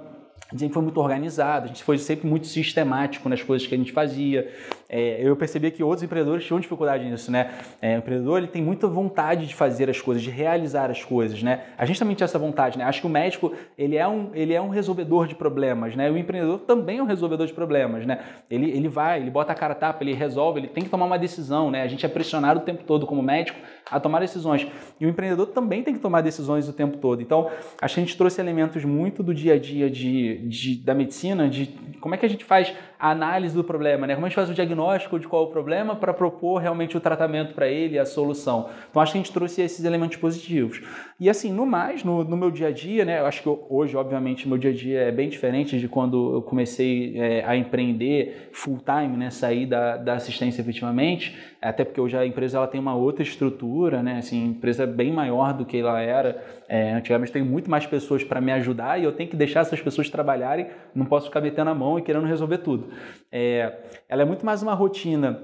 a 0.52 0.56
gente 0.56 0.72
foi 0.72 0.82
muito 0.82 1.00
organizado, 1.00 1.64
a 1.64 1.68
gente 1.68 1.82
foi 1.82 1.98
sempre 1.98 2.28
muito 2.28 2.46
sistemático 2.46 3.28
nas 3.28 3.42
coisas 3.42 3.66
que 3.66 3.74
a 3.74 3.78
gente 3.78 3.90
fazia. 3.90 4.48
É, 4.88 5.18
eu 5.20 5.34
percebia 5.36 5.70
que 5.70 5.82
outros 5.82 6.02
empreendedores 6.02 6.44
tinham 6.44 6.60
dificuldade 6.60 7.04
nisso, 7.04 7.30
né? 7.30 7.50
É, 7.82 7.96
o 7.96 7.98
empreendedor 7.98 8.38
ele 8.38 8.46
tem 8.46 8.62
muita 8.62 8.86
vontade 8.86 9.46
de 9.46 9.54
fazer 9.54 9.90
as 9.90 10.00
coisas, 10.00 10.22
de 10.22 10.30
realizar 10.30 10.90
as 10.90 11.02
coisas, 11.04 11.42
né? 11.42 11.64
A 11.76 11.84
gente 11.84 11.98
também 11.98 12.14
tinha 12.14 12.24
essa 12.24 12.38
vontade, 12.38 12.78
né? 12.78 12.84
Acho 12.84 13.00
que 13.00 13.06
o 13.06 13.10
médico 13.10 13.52
ele 13.76 13.96
é 13.96 14.06
um, 14.06 14.30
ele 14.34 14.54
é 14.54 14.60
um 14.60 14.68
resolvedor 14.68 15.26
de 15.26 15.34
problemas, 15.34 15.96
né? 15.96 16.10
O 16.10 16.16
empreendedor 16.16 16.60
também 16.60 16.98
é 16.98 17.02
um 17.02 17.06
resolvedor 17.06 17.46
de 17.46 17.52
problemas, 17.52 18.06
né? 18.06 18.20
Ele, 18.50 18.70
ele 18.70 18.88
vai, 18.88 19.20
ele 19.20 19.30
bota 19.30 19.52
a 19.52 19.54
cara 19.54 19.72
a 19.72 19.76
tapa, 19.76 20.04
ele 20.04 20.14
resolve, 20.14 20.60
ele 20.60 20.68
tem 20.68 20.84
que 20.84 20.90
tomar 20.90 21.06
uma 21.06 21.18
decisão, 21.18 21.70
né? 21.70 21.82
A 21.82 21.88
gente 21.88 22.06
é 22.06 22.08
pressionado 22.08 22.60
o 22.60 22.62
tempo 22.62 22.84
todo 22.84 23.06
como 23.06 23.22
médico 23.22 23.58
a 23.90 23.98
tomar 24.00 24.20
decisões. 24.20 24.66
E 25.00 25.06
o 25.06 25.08
empreendedor 25.08 25.48
também 25.48 25.82
tem 25.82 25.94
que 25.94 26.00
tomar 26.00 26.20
decisões 26.20 26.68
o 26.68 26.72
tempo 26.72 26.98
todo. 26.98 27.22
Então, 27.22 27.50
a 27.80 27.86
gente 27.86 28.16
trouxe 28.16 28.40
elementos 28.40 28.84
muito 28.84 29.22
do 29.22 29.34
dia 29.34 29.54
a 29.54 29.58
dia 29.58 29.90
de, 29.90 30.38
de, 30.48 30.76
da 30.76 30.94
medicina, 30.94 31.48
de 31.48 31.66
como 32.00 32.14
é 32.14 32.18
que 32.18 32.26
a 32.26 32.28
gente 32.28 32.44
faz 32.44 32.72
a 32.98 33.10
análise 33.10 33.54
do 33.54 33.62
problema, 33.62 34.06
né? 34.06 34.14
Como 34.14 34.26
a 34.26 34.28
gente 34.28 34.36
faz 34.36 34.48
o 34.48 34.54
diagnóstico 34.54 35.18
de 35.18 35.28
qual 35.28 35.44
é 35.44 35.46
o 35.46 35.50
problema 35.50 35.94
para 35.96 36.14
propor 36.14 36.58
realmente 36.58 36.96
o 36.96 37.00
tratamento 37.00 37.54
para 37.54 37.68
ele, 37.68 37.98
a 37.98 38.06
solução. 38.06 38.70
Então, 38.90 39.02
acho 39.02 39.12
que 39.12 39.18
a 39.18 39.22
gente 39.22 39.32
trouxe 39.32 39.62
esses 39.62 39.84
elementos 39.84 40.16
positivos. 40.16 40.82
E 41.18 41.30
assim, 41.30 41.50
no 41.50 41.64
mais, 41.64 42.04
no, 42.04 42.24
no 42.24 42.36
meu 42.36 42.50
dia 42.50 42.68
a 42.68 42.70
dia, 42.70 43.02
né? 43.02 43.20
Eu 43.20 43.26
acho 43.26 43.42
que 43.42 43.48
hoje, 43.70 43.96
obviamente, 43.96 44.46
meu 44.46 44.58
dia 44.58 44.70
a 44.70 44.74
dia 44.74 45.00
é 45.00 45.10
bem 45.10 45.30
diferente 45.30 45.78
de 45.78 45.88
quando 45.88 46.34
eu 46.34 46.42
comecei 46.42 47.18
é, 47.18 47.42
a 47.44 47.56
empreender 47.56 48.50
full 48.52 48.78
time, 48.84 49.16
né? 49.16 49.30
Sair 49.30 49.64
da, 49.64 49.96
da 49.96 50.14
assistência 50.14 50.60
efetivamente 50.60 51.34
até 51.68 51.84
porque 51.84 52.00
hoje 52.00 52.16
a 52.16 52.24
empresa 52.24 52.58
ela 52.58 52.66
tem 52.66 52.80
uma 52.80 52.94
outra 52.94 53.22
estrutura, 53.22 54.02
né? 54.02 54.18
Assim, 54.18 54.46
empresa 54.46 54.86
bem 54.86 55.12
maior 55.12 55.52
do 55.52 55.64
que 55.64 55.78
ela 55.78 56.00
era. 56.00 56.42
É, 56.68 56.92
antigamente 56.92 57.32
tem 57.32 57.42
muito 57.42 57.70
mais 57.70 57.86
pessoas 57.86 58.22
para 58.22 58.40
me 58.40 58.52
ajudar 58.52 59.00
e 59.00 59.04
eu 59.04 59.12
tenho 59.12 59.28
que 59.28 59.36
deixar 59.36 59.60
essas 59.60 59.80
pessoas 59.80 60.08
trabalharem, 60.08 60.68
não 60.94 61.06
posso 61.06 61.26
ficar 61.26 61.40
metendo 61.40 61.70
a 61.70 61.74
mão 61.74 61.98
e 61.98 62.02
querendo 62.02 62.26
resolver 62.26 62.58
tudo. 62.58 62.88
É, 63.30 63.72
ela 64.08 64.22
é 64.22 64.24
muito 64.24 64.46
mais 64.46 64.62
uma 64.62 64.74
rotina 64.74 65.42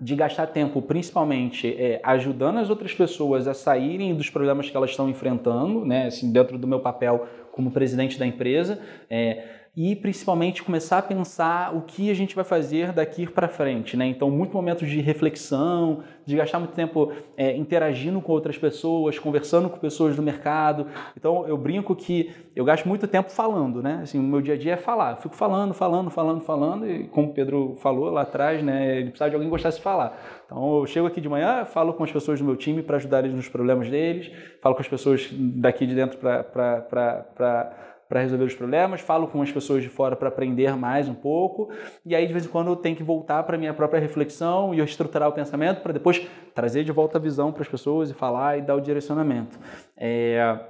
de 0.00 0.16
gastar 0.16 0.48
tempo, 0.48 0.82
principalmente 0.82 1.68
é, 1.68 2.00
ajudando 2.02 2.58
as 2.58 2.68
outras 2.68 2.92
pessoas 2.92 3.46
a 3.46 3.54
saírem 3.54 4.14
dos 4.14 4.28
problemas 4.28 4.68
que 4.68 4.76
elas 4.76 4.90
estão 4.90 5.08
enfrentando, 5.08 5.84
né? 5.84 6.06
Assim, 6.06 6.32
dentro 6.32 6.58
do 6.58 6.66
meu 6.66 6.80
papel 6.80 7.26
como 7.52 7.70
presidente 7.70 8.18
da 8.18 8.26
empresa. 8.26 8.80
É, 9.08 9.63
e 9.76 9.96
principalmente 9.96 10.62
começar 10.62 10.98
a 10.98 11.02
pensar 11.02 11.74
o 11.74 11.82
que 11.82 12.08
a 12.08 12.14
gente 12.14 12.36
vai 12.36 12.44
fazer 12.44 12.92
daqui 12.92 13.26
para 13.26 13.48
frente, 13.48 13.96
né? 13.96 14.06
Então, 14.06 14.30
muito 14.30 14.52
momentos 14.52 14.88
de 14.88 15.00
reflexão, 15.00 16.04
de 16.24 16.36
gastar 16.36 16.60
muito 16.60 16.74
tempo 16.74 17.12
é, 17.36 17.56
interagindo 17.56 18.20
com 18.20 18.30
outras 18.30 18.56
pessoas, 18.56 19.18
conversando 19.18 19.68
com 19.68 19.76
pessoas 19.78 20.14
do 20.14 20.22
mercado. 20.22 20.86
Então, 21.16 21.44
eu 21.48 21.58
brinco 21.58 21.96
que 21.96 22.30
eu 22.54 22.64
gasto 22.64 22.86
muito 22.86 23.08
tempo 23.08 23.32
falando, 23.32 23.82
né? 23.82 24.00
Assim, 24.04 24.16
o 24.16 24.22
meu 24.22 24.40
dia 24.40 24.54
a 24.54 24.56
dia 24.56 24.74
é 24.74 24.76
falar. 24.76 25.12
Eu 25.12 25.16
fico 25.16 25.34
falando, 25.34 25.74
falando, 25.74 26.08
falando, 26.08 26.40
falando 26.40 26.88
e 26.88 27.08
como 27.08 27.30
o 27.30 27.34
Pedro 27.34 27.74
falou 27.80 28.10
lá 28.10 28.22
atrás, 28.22 28.62
né? 28.62 28.98
Ele 28.98 29.06
precisava 29.06 29.30
de 29.30 29.34
alguém 29.34 29.48
que 29.48 29.54
gostasse 29.54 29.78
de 29.78 29.82
falar. 29.82 30.16
Então, 30.46 30.78
eu 30.78 30.86
chego 30.86 31.08
aqui 31.08 31.20
de 31.20 31.28
manhã, 31.28 31.64
falo 31.64 31.94
com 31.94 32.04
as 32.04 32.12
pessoas 32.12 32.38
do 32.38 32.44
meu 32.44 32.54
time 32.54 32.80
para 32.80 32.96
ajudar 32.96 33.24
eles 33.24 33.34
nos 33.34 33.48
problemas 33.48 33.90
deles, 33.90 34.30
falo 34.62 34.76
com 34.76 34.82
as 34.82 34.88
pessoas 34.88 35.28
daqui 35.32 35.84
de 35.84 35.96
dentro 35.96 36.16
para 36.16 37.84
para 38.14 38.20
resolver 38.20 38.44
os 38.44 38.54
problemas, 38.54 39.00
falo 39.00 39.26
com 39.26 39.42
as 39.42 39.50
pessoas 39.50 39.82
de 39.82 39.88
fora 39.88 40.14
para 40.14 40.28
aprender 40.28 40.76
mais 40.76 41.08
um 41.08 41.14
pouco, 41.14 41.68
e 42.06 42.14
aí 42.14 42.24
de 42.28 42.32
vez 42.32 42.46
em 42.46 42.48
quando 42.48 42.68
eu 42.68 42.76
tenho 42.76 42.94
que 42.94 43.02
voltar 43.02 43.42
para 43.42 43.58
minha 43.58 43.74
própria 43.74 43.98
reflexão 44.00 44.72
e 44.72 44.78
estruturar 44.78 45.28
o 45.28 45.32
pensamento 45.32 45.80
para 45.80 45.92
depois 45.92 46.24
trazer 46.54 46.84
de 46.84 46.92
volta 46.92 47.18
a 47.18 47.20
visão 47.20 47.50
para 47.50 47.62
as 47.62 47.68
pessoas 47.68 48.10
e 48.10 48.14
falar 48.14 48.56
e 48.56 48.62
dar 48.62 48.76
o 48.76 48.80
direcionamento. 48.80 49.58
É, 49.96 50.60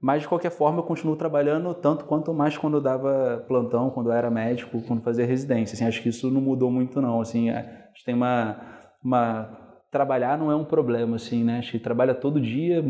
mas 0.00 0.22
de 0.22 0.28
qualquer 0.28 0.48
forma 0.48 0.78
eu 0.78 0.84
continuo 0.84 1.16
trabalhando 1.16 1.74
tanto 1.74 2.06
quanto 2.06 2.32
mais 2.32 2.56
quando 2.56 2.78
eu 2.78 2.80
dava 2.80 3.44
plantão, 3.46 3.90
quando 3.90 4.06
eu 4.06 4.14
era 4.14 4.30
médico, 4.30 4.80
quando 4.80 5.02
fazia 5.02 5.26
residência. 5.26 5.74
Assim, 5.74 5.84
acho 5.84 6.02
que 6.02 6.08
isso 6.08 6.30
não 6.30 6.40
mudou 6.40 6.70
muito 6.70 6.98
não. 6.98 7.20
Assim, 7.20 7.50
a 7.50 7.60
gente 7.92 8.06
tem 8.06 8.14
uma, 8.14 8.56
uma 9.04 9.65
trabalhar 9.90 10.36
não 10.36 10.50
é 10.50 10.56
um 10.56 10.64
problema, 10.64 11.16
assim, 11.16 11.44
né? 11.44 11.58
A 11.58 11.60
gente 11.60 11.78
trabalha 11.78 12.14
todo 12.14 12.40
dia, 12.40 12.84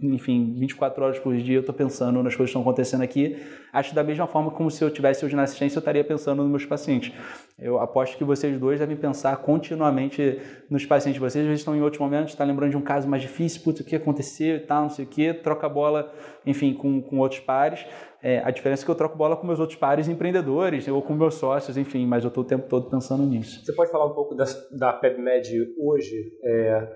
enfim, 0.00 0.54
24 0.58 1.04
horas 1.04 1.18
por 1.18 1.36
dia 1.36 1.56
eu 1.56 1.60
estou 1.60 1.74
pensando 1.74 2.22
nas 2.22 2.34
coisas 2.34 2.50
que 2.50 2.58
estão 2.58 2.62
acontecendo 2.62 3.02
aqui. 3.02 3.36
Acho 3.72 3.94
da 3.94 4.02
mesma 4.02 4.26
forma 4.26 4.50
como 4.50 4.70
se 4.70 4.82
eu 4.82 4.90
tivesse 4.90 5.24
hoje 5.24 5.36
na 5.36 5.42
assistência, 5.42 5.76
eu 5.76 5.80
estaria 5.80 6.02
pensando 6.02 6.42
nos 6.42 6.50
meus 6.50 6.64
pacientes. 6.64 7.12
Eu 7.58 7.78
aposto 7.78 8.16
que 8.16 8.24
vocês 8.24 8.58
dois 8.58 8.80
devem 8.80 8.96
pensar 8.96 9.36
continuamente 9.36 10.40
nos 10.70 10.86
pacientes. 10.86 11.20
Vocês 11.20 11.44
às 11.44 11.48
vezes 11.48 11.60
estão 11.60 11.76
em 11.76 11.82
outros 11.82 12.00
momentos, 12.00 12.32
está 12.32 12.42
lembrando 12.42 12.70
de 12.70 12.76
um 12.76 12.82
caso 12.82 13.06
mais 13.06 13.22
difícil, 13.22 13.62
putz, 13.62 13.80
o 13.80 13.84
que 13.84 13.94
aconteceu 13.94 14.56
e 14.56 14.60
tal, 14.60 14.82
não 14.82 14.90
sei 14.90 15.04
o 15.04 15.08
quê, 15.08 15.34
troca 15.34 15.66
a 15.66 15.70
bola, 15.70 16.10
enfim, 16.46 16.72
com, 16.72 17.02
com 17.02 17.18
outros 17.18 17.40
pares. 17.40 17.84
É, 18.22 18.38
a 18.44 18.50
diferença 18.50 18.82
é 18.82 18.84
que 18.84 18.90
eu 18.90 18.94
troco 18.94 19.16
bola 19.16 19.36
com 19.36 19.46
meus 19.46 19.58
outros 19.58 19.78
pares 19.78 20.08
empreendedores 20.08 20.86
ou 20.88 21.00
com 21.00 21.14
meus 21.14 21.34
sócios, 21.34 21.76
enfim, 21.76 22.06
mas 22.06 22.24
eu 22.24 22.28
estou 22.28 22.44
o 22.44 22.46
tempo 22.46 22.68
todo 22.68 22.90
pensando 22.90 23.24
nisso. 23.24 23.64
Você 23.64 23.72
pode 23.72 23.90
falar 23.90 24.06
um 24.06 24.14
pouco 24.14 24.34
da, 24.34 24.44
da 24.72 24.92
PebMed 24.92 25.74
hoje? 25.78 26.32
É, 26.44 26.88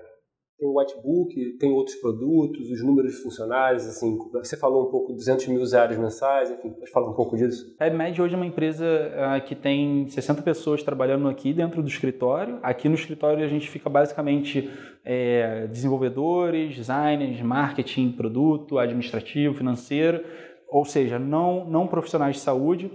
tem 0.57 0.69
o 0.69 0.79
Whitebook, 0.79 1.57
tem 1.59 1.71
outros 1.71 1.97
produtos, 1.97 2.69
os 2.69 2.81
números 2.81 3.11
de 3.11 3.17
funcionários, 3.21 3.85
assim, 3.85 4.17
você 4.33 4.55
falou 4.55 4.87
um 4.87 4.91
pouco, 4.91 5.11
200 5.11 5.47
mil 5.47 5.61
usuários 5.61 5.97
mensais, 5.97 6.49
enfim, 6.49 6.71
pode 6.71 6.91
falar 6.91 7.09
um 7.09 7.13
pouco 7.13 7.35
disso? 7.35 7.75
A 7.77 7.85
PebMed 7.85 8.21
hoje 8.21 8.35
é 8.35 8.37
uma 8.37 8.45
empresa 8.45 8.85
uh, 8.85 9.45
que 9.45 9.53
tem 9.53 10.07
60 10.07 10.41
pessoas 10.43 10.81
trabalhando 10.81 11.27
aqui 11.27 11.53
dentro 11.53 11.81
do 11.81 11.89
escritório. 11.89 12.59
Aqui 12.63 12.87
no 12.87 12.95
escritório 12.95 13.43
a 13.43 13.47
gente 13.47 13.69
fica 13.69 13.89
basicamente 13.89 14.69
é, 15.03 15.67
desenvolvedores, 15.67 16.75
designers, 16.75 17.41
marketing, 17.41 18.13
produto, 18.13 18.79
administrativo, 18.79 19.55
financeiro, 19.55 20.23
ou 20.69 20.85
seja, 20.85 21.19
não, 21.19 21.65
não 21.65 21.87
profissionais 21.87 22.35
de 22.35 22.41
saúde. 22.41 22.91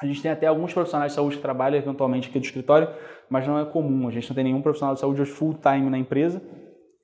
A 0.00 0.06
gente 0.06 0.20
tem 0.20 0.30
até 0.30 0.46
alguns 0.46 0.72
profissionais 0.72 1.12
de 1.12 1.16
saúde 1.16 1.36
que 1.36 1.42
trabalham 1.42 1.78
eventualmente 1.78 2.28
aqui 2.28 2.38
do 2.38 2.44
escritório, 2.44 2.88
mas 3.28 3.46
não 3.46 3.58
é 3.58 3.64
comum. 3.64 4.08
A 4.08 4.10
gente 4.10 4.28
não 4.28 4.34
tem 4.34 4.44
nenhum 4.44 4.60
profissional 4.60 4.94
de 4.94 5.00
saúde 5.00 5.22
hoje 5.22 5.30
full 5.30 5.54
time 5.54 5.88
na 5.88 5.98
empresa, 5.98 6.42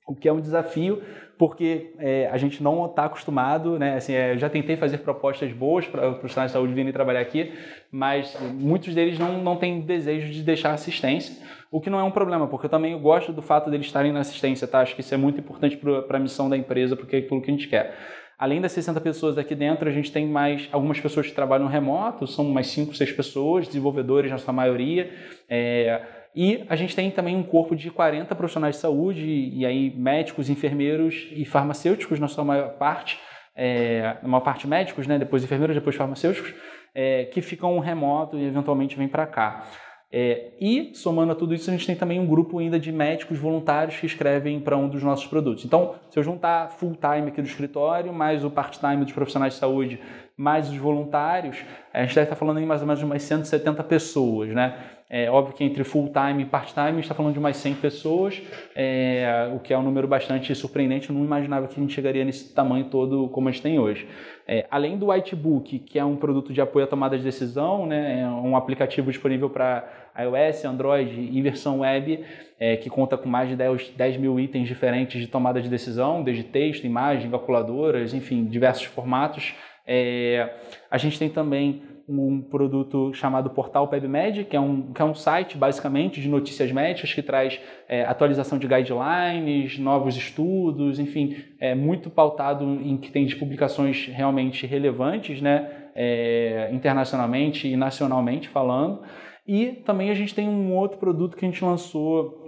o 0.07 0.15
que 0.15 0.27
é 0.27 0.33
um 0.33 0.41
desafio, 0.41 1.01
porque 1.37 1.93
é, 1.97 2.29
a 2.31 2.37
gente 2.37 2.61
não 2.61 2.85
está 2.85 3.05
acostumado, 3.05 3.79
né? 3.79 3.95
Assim, 3.95 4.13
é, 4.13 4.37
já 4.37 4.49
tentei 4.49 4.77
fazer 4.77 4.99
propostas 4.99 5.51
boas 5.51 5.87
para 5.87 6.11
profissionais 6.11 6.51
de 6.51 6.53
saúde 6.53 6.73
virem 6.73 6.91
trabalhar 6.91 7.21
aqui, 7.21 7.53
mas 7.91 8.37
muitos 8.53 8.93
deles 8.93 9.17
não, 9.17 9.41
não 9.41 9.55
têm 9.55 9.81
desejo 9.81 10.31
de 10.31 10.43
deixar 10.43 10.71
assistência, 10.73 11.35
o 11.71 11.79
que 11.79 11.89
não 11.89 11.99
é 11.99 12.03
um 12.03 12.11
problema, 12.11 12.47
porque 12.47 12.65
eu 12.65 12.69
também 12.69 12.95
gosto 13.01 13.31
do 13.31 13.41
fato 13.41 13.71
deles 13.71 13.87
estarem 13.87 14.11
na 14.11 14.19
assistência, 14.19 14.67
tá? 14.67 14.81
Acho 14.81 14.93
que 14.93 15.01
isso 15.01 15.13
é 15.13 15.17
muito 15.17 15.39
importante 15.39 15.77
para 15.77 16.17
a 16.17 16.19
missão 16.19 16.49
da 16.49 16.57
empresa, 16.57 16.95
porque 16.95 17.15
é 17.15 17.19
aquilo 17.19 17.41
que 17.41 17.49
a 17.49 17.53
gente 17.53 17.67
quer. 17.67 17.97
Além 18.41 18.59
das 18.59 18.71
60 18.71 18.99
pessoas 19.01 19.37
aqui 19.37 19.53
dentro, 19.53 19.87
a 19.87 19.91
gente 19.91 20.11
tem 20.11 20.25
mais 20.25 20.67
algumas 20.71 20.99
pessoas 20.99 21.27
que 21.27 21.31
trabalham 21.31 21.67
remoto, 21.67 22.25
são 22.25 22.43
mais 22.45 22.65
5, 22.71 22.95
6 22.95 23.11
pessoas, 23.11 23.67
desenvolvedores 23.67 24.31
na 24.31 24.39
sua 24.39 24.51
maioria. 24.51 25.11
É, 25.47 26.01
e 26.35 26.65
a 26.67 26.75
gente 26.75 26.95
tem 26.95 27.11
também 27.11 27.35
um 27.35 27.43
corpo 27.43 27.75
de 27.75 27.91
40 27.91 28.33
profissionais 28.33 28.77
de 28.77 28.81
saúde, 28.81 29.23
e 29.23 29.63
aí 29.63 29.95
médicos, 29.95 30.49
enfermeiros 30.49 31.27
e 31.33 31.45
farmacêuticos 31.45 32.19
na 32.19 32.27
sua 32.27 32.43
maior 32.43 32.69
parte, 32.79 33.19
é, 33.55 34.17
na 34.23 34.27
maior 34.27 34.41
parte 34.41 34.67
médicos, 34.67 35.05
né, 35.05 35.19
depois 35.19 35.43
enfermeiros, 35.43 35.75
depois 35.75 35.95
farmacêuticos, 35.95 36.51
é, 36.95 37.25
que 37.25 37.43
ficam 37.43 37.77
remoto 37.77 38.39
e 38.39 38.45
eventualmente 38.47 38.97
vêm 38.97 39.07
para 39.07 39.27
cá. 39.27 39.67
É, 40.13 40.49
e, 40.59 40.91
somando 40.93 41.31
a 41.31 41.35
tudo 41.35 41.55
isso, 41.55 41.69
a 41.69 41.73
gente 41.73 41.87
tem 41.87 41.95
também 41.95 42.19
um 42.19 42.25
grupo 42.25 42.59
ainda 42.59 42.77
de 42.77 42.91
médicos 42.91 43.37
voluntários 43.37 43.97
que 43.97 44.05
escrevem 44.05 44.59
para 44.59 44.75
um 44.75 44.89
dos 44.89 45.01
nossos 45.01 45.25
produtos. 45.25 45.63
Então, 45.63 45.95
se 46.09 46.19
eu 46.19 46.23
juntar 46.23 46.69
full 46.71 46.95
time 46.95 47.29
aqui 47.29 47.41
do 47.41 47.47
escritório, 47.47 48.11
mais 48.11 48.43
o 48.43 48.49
part-time 48.49 49.05
dos 49.05 49.13
profissionais 49.13 49.53
de 49.53 49.59
saúde, 49.59 50.01
mais 50.41 50.67
os 50.69 50.77
voluntários, 50.77 51.63
a 51.93 52.01
gente 52.01 52.15
deve 52.15 52.25
estar 52.25 52.35
falando 52.35 52.59
em 52.59 52.65
mais 52.65 52.81
ou 52.81 52.87
menos 52.87 52.99
de 52.99 53.05
umas 53.05 53.21
170 53.21 53.83
pessoas, 53.83 54.49
né? 54.49 54.75
É 55.13 55.29
óbvio 55.29 55.53
que 55.53 55.61
entre 55.61 55.83
full 55.83 56.09
time 56.09 56.43
e 56.43 56.45
part 56.45 56.73
time 56.73 57.01
está 57.01 57.13
falando 57.13 57.33
de 57.33 57.39
mais 57.39 57.57
100 57.57 57.75
pessoas, 57.75 58.41
é, 58.73 59.51
o 59.53 59.59
que 59.59 59.73
é 59.73 59.77
um 59.77 59.83
número 59.83 60.07
bastante 60.07 60.55
surpreendente. 60.55 61.09
Eu 61.09 61.15
não 61.15 61.25
imaginava 61.25 61.67
que 61.67 61.77
a 61.77 61.83
gente 61.83 61.93
chegaria 61.93 62.23
nesse 62.23 62.55
tamanho 62.55 62.85
todo 62.85 63.27
como 63.27 63.49
a 63.49 63.51
gente 63.51 63.61
tem 63.61 63.77
hoje. 63.77 64.07
É, 64.47 64.65
além 64.71 64.97
do 64.97 65.11
Whitebook, 65.11 65.79
que 65.79 65.99
é 65.99 66.05
um 66.05 66.15
produto 66.15 66.53
de 66.53 66.61
apoio 66.61 66.85
à 66.85 66.87
tomada 66.87 67.17
de 67.17 67.23
decisão, 67.25 67.85
né, 67.85 68.21
é 68.21 68.25
um 68.25 68.55
aplicativo 68.55 69.11
disponível 69.11 69.49
para 69.49 69.85
iOS, 70.17 70.63
Android 70.63 71.29
e 71.31 71.41
versão 71.41 71.81
web, 71.81 72.23
é, 72.57 72.77
que 72.77 72.89
conta 72.89 73.17
com 73.17 73.27
mais 73.27 73.49
de 73.49 73.57
10, 73.57 73.89
10 73.89 74.15
mil 74.15 74.39
itens 74.39 74.65
diferentes 74.65 75.19
de 75.19 75.27
tomada 75.27 75.61
de 75.61 75.67
decisão, 75.67 76.23
desde 76.23 76.43
texto, 76.43 76.85
imagem, 76.85 77.29
calculadoras, 77.29 78.13
enfim, 78.13 78.45
diversos 78.45 78.85
formatos. 78.85 79.53
É, 79.85 80.53
a 80.89 80.97
gente 80.97 81.17
tem 81.17 81.29
também 81.29 81.81
um 82.07 82.41
produto 82.41 83.13
chamado 83.13 83.49
Portal 83.49 83.87
PebMed, 83.87 84.45
que 84.45 84.55
é 84.55 84.59
um, 84.59 84.91
que 84.91 85.01
é 85.01 85.05
um 85.05 85.15
site 85.15 85.57
basicamente 85.57 86.19
de 86.19 86.27
notícias 86.27 86.71
médicas 86.71 87.13
que 87.13 87.21
traz 87.21 87.59
é, 87.87 88.03
atualização 88.03 88.57
de 88.57 88.67
guidelines, 88.67 89.77
novos 89.79 90.15
estudos, 90.15 90.99
enfim, 90.99 91.37
é 91.59 91.73
muito 91.73 92.09
pautado 92.09 92.65
em 92.65 92.97
que 92.97 93.11
tem 93.11 93.25
de 93.25 93.35
publicações 93.35 94.07
realmente 94.07 94.65
relevantes, 94.65 95.41
né, 95.41 95.89
é, 95.95 96.69
internacionalmente 96.73 97.67
e 97.67 97.75
nacionalmente 97.77 98.49
falando. 98.49 99.01
E 99.47 99.67
também 99.85 100.09
a 100.09 100.13
gente 100.13 100.35
tem 100.35 100.47
um 100.47 100.73
outro 100.75 100.97
produto 100.97 101.35
que 101.35 101.45
a 101.45 101.47
gente 101.47 101.63
lançou 101.63 102.39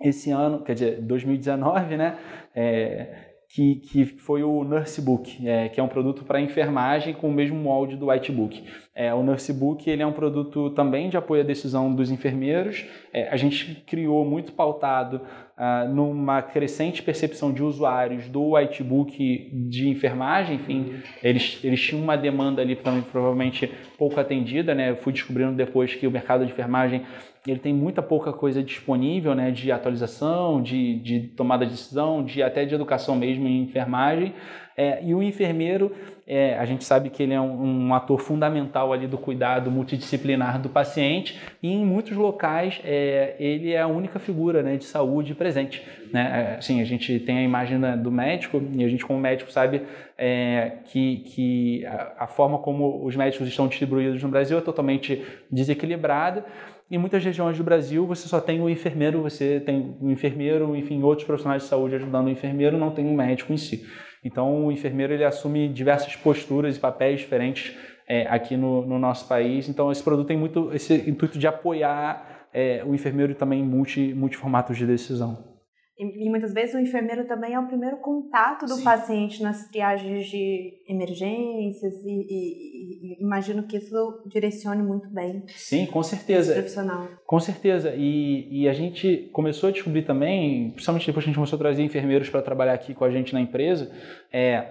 esse 0.00 0.30
ano, 0.30 0.62
quer 0.62 0.74
dizer, 0.74 1.00
2019, 1.02 1.96
né, 1.96 2.16
é, 2.54 3.29
que, 3.52 3.76
que 3.76 4.04
foi 4.04 4.44
o 4.44 4.62
Nursebook, 4.62 5.46
é, 5.46 5.68
que 5.68 5.80
é 5.80 5.82
um 5.82 5.88
produto 5.88 6.24
para 6.24 6.40
enfermagem 6.40 7.12
com 7.12 7.28
o 7.28 7.32
mesmo 7.32 7.56
molde 7.56 7.96
do 7.96 8.06
Whitebook. 8.06 8.62
É, 8.94 9.12
o 9.12 9.24
Nursebook 9.24 9.90
ele 9.90 10.02
é 10.02 10.06
um 10.06 10.12
produto 10.12 10.70
também 10.70 11.08
de 11.08 11.16
apoio 11.16 11.42
à 11.42 11.44
decisão 11.44 11.92
dos 11.92 12.12
enfermeiros. 12.12 12.86
É, 13.12 13.28
a 13.28 13.36
gente 13.36 13.82
criou 13.86 14.24
muito 14.24 14.52
pautado 14.52 15.20
ah, 15.56 15.84
numa 15.84 16.40
crescente 16.40 17.02
percepção 17.02 17.52
de 17.52 17.62
usuários 17.62 18.28
do 18.28 18.54
Whitebook 18.54 19.50
de 19.68 19.88
enfermagem. 19.88 20.56
Enfim, 20.56 20.94
eles, 21.22 21.58
eles 21.64 21.80
tinham 21.80 22.02
uma 22.02 22.16
demanda 22.16 22.62
ali 22.62 22.76
também 22.76 23.02
provavelmente 23.02 23.70
pouco 23.98 24.18
atendida. 24.18 24.74
Né? 24.74 24.90
Eu 24.90 24.96
fui 24.96 25.12
descobrindo 25.12 25.52
depois 25.52 25.92
que 25.92 26.06
o 26.06 26.10
mercado 26.10 26.46
de 26.46 26.52
enfermagem 26.52 27.04
ele 27.46 27.58
tem 27.58 27.72
muita 27.72 28.02
pouca 28.02 28.32
coisa 28.32 28.62
disponível, 28.62 29.34
né, 29.34 29.50
de 29.50 29.72
atualização, 29.72 30.62
de, 30.62 30.96
de 30.96 31.20
tomada 31.20 31.64
de 31.64 31.72
decisão, 31.72 32.22
de 32.22 32.42
até 32.42 32.64
de 32.64 32.74
educação 32.74 33.16
mesmo 33.16 33.46
em 33.48 33.62
enfermagem. 33.62 34.34
É, 34.76 35.04
e 35.04 35.14
o 35.14 35.22
enfermeiro, 35.22 35.92
é, 36.26 36.56
a 36.56 36.64
gente 36.64 36.84
sabe 36.84 37.10
que 37.10 37.22
ele 37.22 37.34
é 37.34 37.40
um, 37.40 37.88
um, 37.88 37.94
ator 37.94 38.18
fundamental 38.18 38.94
ali 38.94 39.06
do 39.06 39.18
cuidado 39.18 39.70
multidisciplinar 39.70 40.58
do 40.58 40.70
paciente 40.70 41.38
e 41.62 41.70
em 41.70 41.84
muitos 41.84 42.16
locais 42.16 42.80
é, 42.82 43.36
ele 43.38 43.72
é 43.72 43.80
a 43.80 43.86
única 43.86 44.18
figura 44.18 44.62
né, 44.62 44.76
de 44.76 44.84
saúde 44.84 45.34
presente. 45.34 45.82
Né? 46.10 46.52
É, 46.52 46.58
assim, 46.58 46.80
a 46.80 46.84
gente 46.84 47.18
tem 47.20 47.38
a 47.38 47.42
imagem 47.42 47.78
do 47.98 48.10
médico 48.10 48.62
e 48.72 48.82
a 48.82 48.88
gente 48.88 49.04
como 49.04 49.18
médico 49.18 49.52
sabe 49.52 49.82
é, 50.16 50.78
que, 50.86 51.16
que 51.26 51.84
a, 51.84 52.24
a 52.24 52.26
forma 52.26 52.58
como 52.58 53.04
os 53.04 53.14
médicos 53.14 53.48
estão 53.48 53.68
distribuídos 53.68 54.22
no 54.22 54.30
Brasil 54.30 54.56
é 54.56 54.62
totalmente 54.62 55.22
desequilibrada 55.50 56.44
em 56.90 56.98
muitas 56.98 57.24
regiões 57.24 57.56
do 57.56 57.64
Brasil 57.64 58.06
você 58.06 58.26
só 58.26 58.40
tem 58.40 58.60
o 58.60 58.68
enfermeiro, 58.68 59.22
você 59.22 59.60
tem 59.60 59.96
o 60.00 60.10
enfermeiro, 60.10 60.74
enfim, 60.74 61.02
outros 61.02 61.26
profissionais 61.26 61.62
de 61.62 61.68
saúde 61.68 61.94
ajudando 61.94 62.26
o 62.26 62.30
enfermeiro, 62.30 62.76
não 62.76 62.90
tem 62.90 63.06
um 63.06 63.14
médico 63.14 63.52
em 63.52 63.56
si. 63.56 63.86
Então 64.24 64.66
o 64.66 64.72
enfermeiro 64.72 65.12
ele 65.12 65.24
assume 65.24 65.68
diversas 65.68 66.16
posturas 66.16 66.76
e 66.76 66.80
papéis 66.80 67.20
diferentes 67.20 67.76
é, 68.08 68.26
aqui 68.28 68.56
no, 68.56 68.84
no, 68.84 68.98
nosso 68.98 69.28
país. 69.28 69.68
Então 69.68 69.92
esse 69.92 70.02
produto 70.02 70.26
tem 70.26 70.36
muito 70.36 70.72
esse 70.74 70.94
intuito 71.08 71.38
de 71.38 71.46
apoiar 71.46 72.48
é, 72.52 72.82
o 72.84 72.94
enfermeiro 72.94 73.34
também 73.34 73.60
em 73.60 73.66
multi, 73.66 74.12
multiformatos 74.12 74.76
de 74.76 74.84
decisão. 74.84 75.59
E, 76.00 76.24
e, 76.24 76.30
muitas 76.30 76.54
vezes 76.54 76.74
o 76.74 76.78
enfermeiro 76.78 77.26
também 77.26 77.52
é 77.52 77.60
o 77.60 77.66
primeiro 77.66 77.98
contato 77.98 78.64
do 78.64 78.76
Sim. 78.76 78.84
paciente 78.84 79.42
nas 79.42 79.68
triagens 79.68 80.26
de 80.28 80.72
emergências 80.88 81.94
e, 82.06 82.08
e, 82.08 83.18
e, 83.18 83.22
imagino 83.22 83.64
que 83.64 83.76
isso 83.76 84.22
direcione 84.26 84.82
muito 84.82 85.10
bem. 85.10 85.44
Sim, 85.48 85.84
com 85.84 86.02
certeza. 86.02 86.54
Profissional. 86.54 87.06
Com 87.26 87.38
certeza. 87.38 87.92
E, 87.94 88.66
a 88.66 88.72
gente 88.72 89.28
começou 89.30 89.68
a 89.68 89.72
descobrir 89.72 90.02
também, 90.02 90.70
principalmente 90.70 91.06
depois 91.06 91.22
que 91.22 91.28
a 91.28 91.30
gente 91.30 91.36
começou 91.36 91.56
a 91.56 91.58
trazer 91.58 91.82
enfermeiros 91.82 92.30
para 92.30 92.40
trabalhar 92.40 92.72
aqui 92.72 92.94
com 92.94 93.04
a 93.04 93.10
gente 93.10 93.34
na 93.34 93.40
empresa, 93.40 93.90
é, 94.32 94.68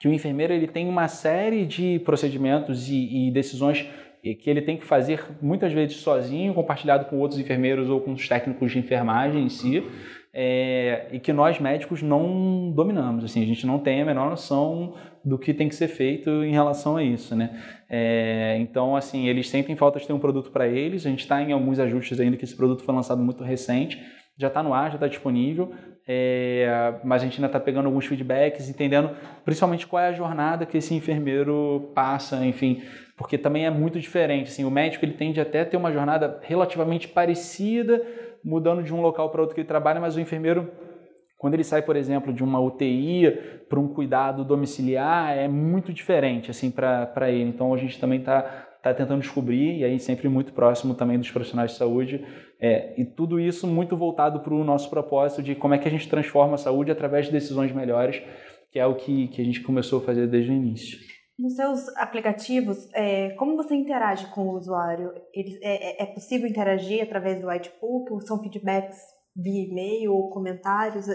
que 0.00 0.08
o 0.08 0.12
enfermeiro 0.14 0.54
ele 0.54 0.66
tem 0.66 0.88
uma 0.88 1.08
série 1.08 1.66
de 1.66 1.98
procedimentos 2.06 2.88
e, 2.88 3.28
e 3.28 3.30
decisões 3.32 3.86
que 4.22 4.48
ele 4.48 4.62
tem 4.62 4.78
que 4.78 4.86
fazer 4.86 5.22
muitas 5.42 5.74
vezes 5.74 5.96
sozinho, 5.98 6.54
compartilhado 6.54 7.04
com 7.06 7.18
outros 7.18 7.38
enfermeiros 7.38 7.90
ou 7.90 8.00
com 8.00 8.12
os 8.12 8.26
técnicos 8.26 8.72
de 8.72 8.78
enfermagem 8.78 9.44
em 9.44 9.48
si 9.50 9.84
é, 10.36 11.06
e 11.12 11.20
que 11.20 11.32
nós 11.32 11.60
médicos 11.60 12.02
não 12.02 12.72
dominamos. 12.72 13.24
Assim, 13.24 13.40
a 13.40 13.46
gente 13.46 13.64
não 13.64 13.78
tem 13.78 14.02
a 14.02 14.04
menor 14.04 14.28
noção 14.28 14.94
do 15.24 15.38
que 15.38 15.54
tem 15.54 15.68
que 15.68 15.76
ser 15.76 15.86
feito 15.86 16.28
em 16.42 16.50
relação 16.50 16.96
a 16.96 17.04
isso, 17.04 17.36
né? 17.36 17.62
É, 17.88 18.56
então, 18.58 18.96
assim, 18.96 19.28
eles 19.28 19.48
sentem 19.48 19.76
falta 19.76 20.00
de 20.00 20.06
ter 20.06 20.12
um 20.12 20.18
produto 20.18 20.50
para 20.50 20.66
eles. 20.66 21.06
A 21.06 21.08
gente 21.08 21.20
está 21.20 21.40
em 21.40 21.52
alguns 21.52 21.78
ajustes 21.78 22.18
ainda 22.18 22.36
que 22.36 22.44
esse 22.44 22.56
produto 22.56 22.82
foi 22.82 22.92
lançado 22.92 23.22
muito 23.22 23.44
recente, 23.44 24.02
já 24.36 24.48
está 24.48 24.60
no 24.60 24.74
ar, 24.74 24.90
já 24.90 24.96
está 24.96 25.06
disponível. 25.06 25.72
É, 26.06 26.96
mas 27.04 27.22
a 27.22 27.24
gente 27.24 27.36
ainda 27.36 27.46
está 27.46 27.60
pegando 27.60 27.86
alguns 27.86 28.04
feedbacks, 28.04 28.68
entendendo 28.68 29.10
principalmente 29.44 29.86
qual 29.86 30.02
é 30.02 30.08
a 30.08 30.12
jornada 30.12 30.66
que 30.66 30.76
esse 30.76 30.94
enfermeiro 30.94 31.92
passa, 31.94 32.44
enfim, 32.44 32.82
porque 33.16 33.38
também 33.38 33.64
é 33.64 33.70
muito 33.70 33.98
diferente. 33.98 34.48
Assim, 34.48 34.64
o 34.64 34.70
médico 34.70 35.04
ele 35.04 35.14
tende 35.14 35.40
até 35.40 35.60
a 35.60 35.64
ter 35.64 35.78
uma 35.78 35.92
jornada 35.92 36.40
relativamente 36.42 37.08
parecida 37.08 38.02
mudando 38.44 38.82
de 38.82 38.92
um 38.92 39.00
local 39.00 39.30
para 39.30 39.40
outro 39.40 39.54
que 39.54 39.62
ele 39.62 39.68
trabalha, 39.68 40.00
mas 40.00 40.16
o 40.16 40.20
enfermeiro, 40.20 40.70
quando 41.38 41.54
ele 41.54 41.64
sai, 41.64 41.82
por 41.82 41.96
exemplo, 41.96 42.32
de 42.32 42.44
uma 42.44 42.60
UTI 42.60 43.30
para 43.68 43.80
um 43.80 43.88
cuidado 43.88 44.44
domiciliar, 44.44 45.36
é 45.36 45.48
muito 45.48 45.92
diferente 45.92 46.50
assim 46.50 46.70
para 46.70 47.30
ele. 47.30 47.48
Então 47.48 47.72
a 47.72 47.76
gente 47.76 47.98
também 47.98 48.18
está 48.18 48.42
tá 48.82 48.92
tentando 48.92 49.20
descobrir, 49.20 49.78
e 49.78 49.84
aí 49.84 49.98
sempre 49.98 50.28
muito 50.28 50.52
próximo 50.52 50.94
também 50.94 51.18
dos 51.18 51.30
profissionais 51.30 51.70
de 51.70 51.78
saúde, 51.78 52.22
é, 52.60 52.94
e 53.00 53.04
tudo 53.04 53.40
isso 53.40 53.66
muito 53.66 53.96
voltado 53.96 54.40
para 54.40 54.52
o 54.52 54.62
nosso 54.62 54.90
propósito 54.90 55.42
de 55.42 55.54
como 55.54 55.72
é 55.72 55.78
que 55.78 55.88
a 55.88 55.90
gente 55.90 56.08
transforma 56.08 56.54
a 56.54 56.58
saúde 56.58 56.90
através 56.90 57.26
de 57.26 57.32
decisões 57.32 57.72
melhores, 57.72 58.22
que 58.70 58.78
é 58.78 58.86
o 58.86 58.94
que, 58.94 59.28
que 59.28 59.40
a 59.40 59.44
gente 59.44 59.60
começou 59.62 60.00
a 60.00 60.02
fazer 60.02 60.26
desde 60.26 60.50
o 60.50 60.54
início. 60.54 61.13
Nos 61.36 61.56
seus 61.56 61.88
aplicativos, 61.96 62.88
é, 62.94 63.30
como 63.30 63.56
você 63.56 63.74
interage 63.74 64.28
com 64.28 64.42
o 64.42 64.56
usuário? 64.56 65.12
Ele, 65.32 65.58
é, 65.62 66.02
é, 66.02 66.02
é 66.04 66.06
possível 66.06 66.48
interagir 66.48 67.02
através 67.02 67.40
do 67.40 67.48
Whitebook? 67.48 68.24
São 68.24 68.40
feedbacks 68.40 68.98
via 69.34 69.64
e-mail 69.64 70.12
ou 70.12 70.30
comentários? 70.30 71.08
É, 71.08 71.14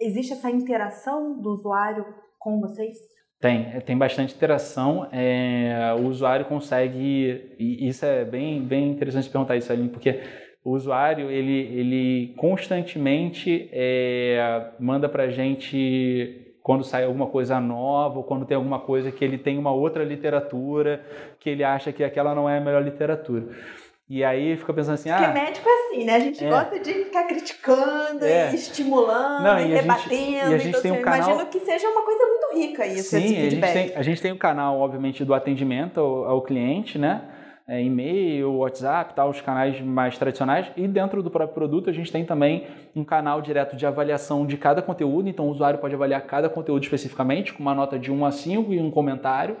existe 0.00 0.32
essa 0.32 0.50
interação 0.50 1.38
do 1.42 1.50
usuário 1.50 2.06
com 2.38 2.58
vocês? 2.58 2.96
Tem, 3.38 3.66
é, 3.74 3.80
tem 3.80 3.98
bastante 3.98 4.34
interação. 4.34 5.06
É, 5.12 5.94
o 5.98 6.06
usuário 6.06 6.46
consegue, 6.46 7.54
e 7.58 7.86
isso 7.86 8.06
é 8.06 8.24
bem, 8.24 8.62
bem 8.62 8.92
interessante 8.92 9.28
perguntar 9.28 9.56
isso, 9.58 9.70
Aline, 9.70 9.90
porque 9.90 10.22
o 10.64 10.70
usuário 10.70 11.30
ele, 11.30 11.78
ele 11.78 12.34
constantemente 12.38 13.70
manda 14.80 15.06
para 15.06 15.24
a 15.24 15.28
gente 15.28 16.43
quando 16.64 16.82
sai 16.82 17.04
alguma 17.04 17.26
coisa 17.26 17.60
nova, 17.60 18.16
ou 18.16 18.24
quando 18.24 18.46
tem 18.46 18.56
alguma 18.56 18.80
coisa 18.80 19.12
que 19.12 19.22
ele 19.22 19.36
tem 19.36 19.58
uma 19.58 19.70
outra 19.70 20.02
literatura, 20.02 21.04
que 21.38 21.50
ele 21.50 21.62
acha 21.62 21.92
que 21.92 22.02
aquela 22.02 22.34
não 22.34 22.48
é 22.48 22.56
a 22.56 22.60
melhor 22.60 22.82
literatura. 22.82 23.50
E 24.08 24.24
aí 24.24 24.56
fica 24.56 24.72
pensando 24.72 24.94
assim, 24.94 25.10
Porque 25.10 25.24
ah... 25.24 25.28
Porque 25.28 25.40
médico 25.44 25.68
é 25.68 25.72
assim, 25.72 26.04
né? 26.04 26.14
A 26.14 26.20
gente 26.20 26.42
é. 26.42 26.48
gosta 26.48 26.80
de 26.80 26.92
ficar 26.94 27.24
criticando 27.24 28.24
é. 28.24 28.50
e 28.50 28.54
estimulando 28.54 29.44
não, 29.44 29.60
e, 29.60 29.72
e 29.72 29.74
rebatendo. 29.74 30.14
Gente, 30.14 30.32
e 30.32 30.38
a 30.40 30.58
gente 30.58 30.68
então, 30.68 30.80
tem 30.80 30.90
um 30.90 30.94
assim, 30.94 31.04
canal... 31.04 31.28
imagino 31.28 31.46
que 31.50 31.60
seja 31.60 31.86
uma 31.86 32.02
coisa 32.02 32.24
muito 32.24 32.58
rica 32.58 32.86
isso, 32.86 33.10
Sim, 33.10 33.24
esse 33.24 33.34
feedback. 33.34 33.70
A 33.70 33.74
gente, 33.74 33.88
tem, 33.88 33.98
a 33.98 34.02
gente 34.02 34.22
tem 34.22 34.32
um 34.32 34.38
canal, 34.38 34.80
obviamente, 34.80 35.22
do 35.22 35.34
atendimento 35.34 36.00
ao, 36.00 36.24
ao 36.24 36.42
cliente, 36.42 36.98
né? 36.98 37.28
É, 37.66 37.82
e-mail, 37.82 38.52
WhatsApp, 38.56 39.14
tal, 39.14 39.30
os 39.30 39.40
canais 39.40 39.80
mais 39.80 40.18
tradicionais. 40.18 40.70
E 40.76 40.86
dentro 40.86 41.22
do 41.22 41.30
próprio 41.30 41.54
produto 41.54 41.88
a 41.88 41.92
gente 41.92 42.12
tem 42.12 42.24
também 42.24 42.66
um 42.94 43.02
canal 43.02 43.40
direto 43.40 43.74
de 43.76 43.86
avaliação 43.86 44.46
de 44.46 44.56
cada 44.56 44.82
conteúdo. 44.82 45.28
Então 45.28 45.46
o 45.46 45.50
usuário 45.50 45.78
pode 45.78 45.94
avaliar 45.94 46.22
cada 46.22 46.48
conteúdo 46.48 46.82
especificamente, 46.82 47.52
com 47.52 47.62
uma 47.62 47.74
nota 47.74 47.98
de 47.98 48.12
1 48.12 48.24
a 48.24 48.30
5 48.30 48.72
e 48.72 48.80
um 48.80 48.90
comentário. 48.90 49.56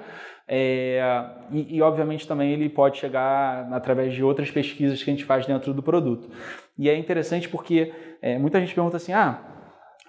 É, 0.46 1.24
e, 1.50 1.76
e, 1.76 1.82
obviamente 1.82 2.28
também 2.28 2.52
ele 2.52 2.68
pode 2.68 2.98
chegar 2.98 3.66
através 3.72 4.12
de 4.12 4.22
outras 4.22 4.50
pesquisas 4.50 5.02
que 5.02 5.08
a 5.08 5.14
gente 5.14 5.24
faz 5.24 5.46
dentro 5.46 5.72
do 5.72 5.82
produto. 5.82 6.28
E 6.78 6.90
é 6.90 6.98
interessante 6.98 7.48
porque 7.48 7.94
é, 8.20 8.38
muita 8.38 8.60
gente 8.60 8.74
pergunta 8.74 8.98
assim: 8.98 9.12
ah, 9.12 9.38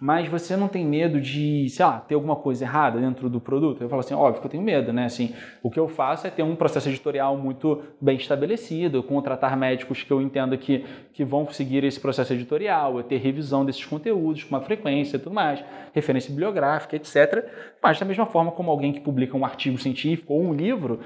mas 0.05 0.27
você 0.27 0.55
não 0.55 0.67
tem 0.67 0.85
medo 0.85 1.19
de, 1.19 1.67
sei 1.67 1.83
lá, 1.83 1.99
ter 1.99 2.13
alguma 2.13 2.35
coisa 2.35 2.63
errada 2.63 2.99
dentro 2.99 3.27
do 3.27 3.41
produto? 3.41 3.81
Eu 3.81 3.89
falo 3.89 4.01
assim, 4.01 4.13
óbvio 4.13 4.39
que 4.39 4.45
eu 4.45 4.51
tenho 4.51 4.61
medo, 4.61 4.93
né? 4.93 5.05
Assim, 5.05 5.33
o 5.63 5.71
que 5.71 5.79
eu 5.79 5.87
faço 5.87 6.27
é 6.27 6.29
ter 6.29 6.43
um 6.43 6.55
processo 6.55 6.87
editorial 6.89 7.35
muito 7.35 7.81
bem 7.99 8.15
estabelecido, 8.15 9.01
contratar 9.01 9.57
médicos 9.57 10.03
que 10.03 10.13
eu 10.13 10.21
entendo 10.21 10.55
que, 10.59 10.85
que 11.11 11.25
vão 11.25 11.49
seguir 11.49 11.83
esse 11.83 11.99
processo 11.99 12.33
editorial, 12.33 12.97
eu 12.97 13.03
ter 13.03 13.17
revisão 13.17 13.65
desses 13.65 13.83
conteúdos 13.83 14.43
com 14.43 14.55
uma 14.55 14.61
frequência 14.61 15.17
e 15.17 15.19
tudo 15.19 15.33
mais, 15.33 15.65
referência 15.91 16.29
bibliográfica, 16.29 16.95
etc. 16.95 17.43
Mas 17.81 17.99
da 17.99 18.05
mesma 18.05 18.27
forma 18.27 18.51
como 18.51 18.69
alguém 18.69 18.93
que 18.93 18.99
publica 18.99 19.35
um 19.35 19.43
artigo 19.43 19.79
científico 19.79 20.35
ou 20.35 20.43
um 20.43 20.53
livro, 20.53 20.99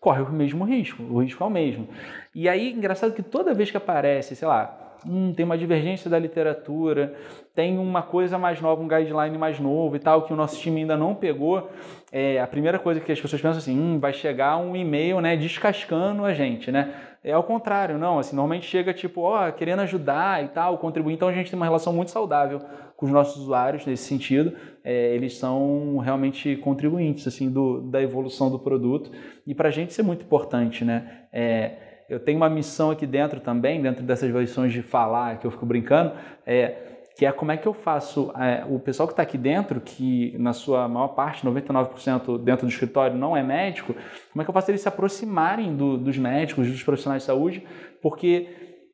corre 0.00 0.22
o 0.22 0.32
mesmo 0.32 0.64
risco, 0.64 1.02
o 1.02 1.20
risco 1.20 1.44
é 1.44 1.46
o 1.46 1.50
mesmo. 1.50 1.88
E 2.34 2.48
aí, 2.48 2.72
engraçado 2.72 3.12
que 3.12 3.22
toda 3.22 3.52
vez 3.52 3.70
que 3.70 3.76
aparece, 3.76 4.34
sei 4.34 4.48
lá, 4.48 4.85
hum, 5.04 5.32
tem 5.34 5.44
uma 5.44 5.58
divergência 5.58 6.08
da 6.08 6.18
literatura, 6.18 7.14
tem 7.54 7.78
uma 7.78 8.02
coisa 8.02 8.38
mais 8.38 8.60
nova, 8.60 8.82
um 8.82 8.88
guideline 8.88 9.36
mais 9.36 9.58
novo 9.58 9.96
e 9.96 9.98
tal, 9.98 10.22
que 10.22 10.32
o 10.32 10.36
nosso 10.36 10.60
time 10.60 10.82
ainda 10.82 10.96
não 10.96 11.14
pegou, 11.14 11.68
é, 12.12 12.40
a 12.40 12.46
primeira 12.46 12.78
coisa 12.78 13.00
que 13.00 13.10
as 13.10 13.20
pessoas 13.20 13.42
pensam 13.42 13.58
assim, 13.58 13.78
hum, 13.78 13.98
vai 13.98 14.12
chegar 14.12 14.56
um 14.58 14.76
e-mail, 14.76 15.20
né, 15.20 15.36
descascando 15.36 16.24
a 16.24 16.32
gente, 16.32 16.70
né? 16.70 16.94
É 17.24 17.32
ao 17.32 17.42
contrário, 17.42 17.98
não, 17.98 18.20
assim, 18.20 18.36
normalmente 18.36 18.66
chega 18.66 18.94
tipo, 18.94 19.22
ó, 19.22 19.50
querendo 19.50 19.80
ajudar 19.80 20.44
e 20.44 20.48
tal, 20.48 20.78
contribuir, 20.78 21.14
então 21.14 21.26
a 21.26 21.32
gente 21.32 21.50
tem 21.50 21.58
uma 21.58 21.66
relação 21.66 21.92
muito 21.92 22.12
saudável 22.12 22.60
com 22.96 23.04
os 23.04 23.12
nossos 23.12 23.42
usuários 23.42 23.84
nesse 23.84 24.04
sentido, 24.04 24.52
é, 24.84 25.14
eles 25.14 25.36
são 25.36 25.98
realmente 25.98 26.56
contribuintes, 26.56 27.26
assim, 27.26 27.50
do, 27.50 27.80
da 27.80 28.00
evolução 28.00 28.50
do 28.50 28.58
produto, 28.58 29.10
e 29.46 29.54
para 29.54 29.68
a 29.68 29.72
gente 29.72 29.90
isso 29.90 30.00
é 30.00 30.04
muito 30.04 30.24
importante, 30.24 30.84
né? 30.84 31.24
É, 31.32 31.72
eu 32.08 32.20
tenho 32.20 32.36
uma 32.36 32.48
missão 32.48 32.90
aqui 32.90 33.06
dentro 33.06 33.40
também, 33.40 33.82
dentro 33.82 34.04
dessas 34.04 34.30
versões 34.30 34.72
de 34.72 34.82
falar, 34.82 35.38
que 35.38 35.46
eu 35.46 35.50
fico 35.50 35.66
brincando, 35.66 36.12
é, 36.46 36.86
que 37.16 37.24
é 37.24 37.32
como 37.32 37.50
é 37.50 37.56
que 37.56 37.66
eu 37.66 37.72
faço 37.72 38.30
é, 38.38 38.64
o 38.68 38.78
pessoal 38.78 39.06
que 39.06 39.14
está 39.14 39.22
aqui 39.22 39.38
dentro, 39.38 39.80
que 39.80 40.36
na 40.38 40.52
sua 40.52 40.86
maior 40.86 41.08
parte, 41.08 41.46
99% 41.46 42.38
dentro 42.42 42.66
do 42.66 42.70
escritório 42.70 43.16
não 43.16 43.36
é 43.36 43.42
médico, 43.42 43.94
como 44.32 44.42
é 44.42 44.44
que 44.44 44.50
eu 44.50 44.54
faço 44.54 44.70
eles 44.70 44.82
se 44.82 44.88
aproximarem 44.88 45.74
do, 45.74 45.96
dos 45.96 46.18
médicos, 46.18 46.68
dos 46.70 46.82
profissionais 46.82 47.22
de 47.22 47.26
saúde, 47.26 47.64
porque 48.02 48.48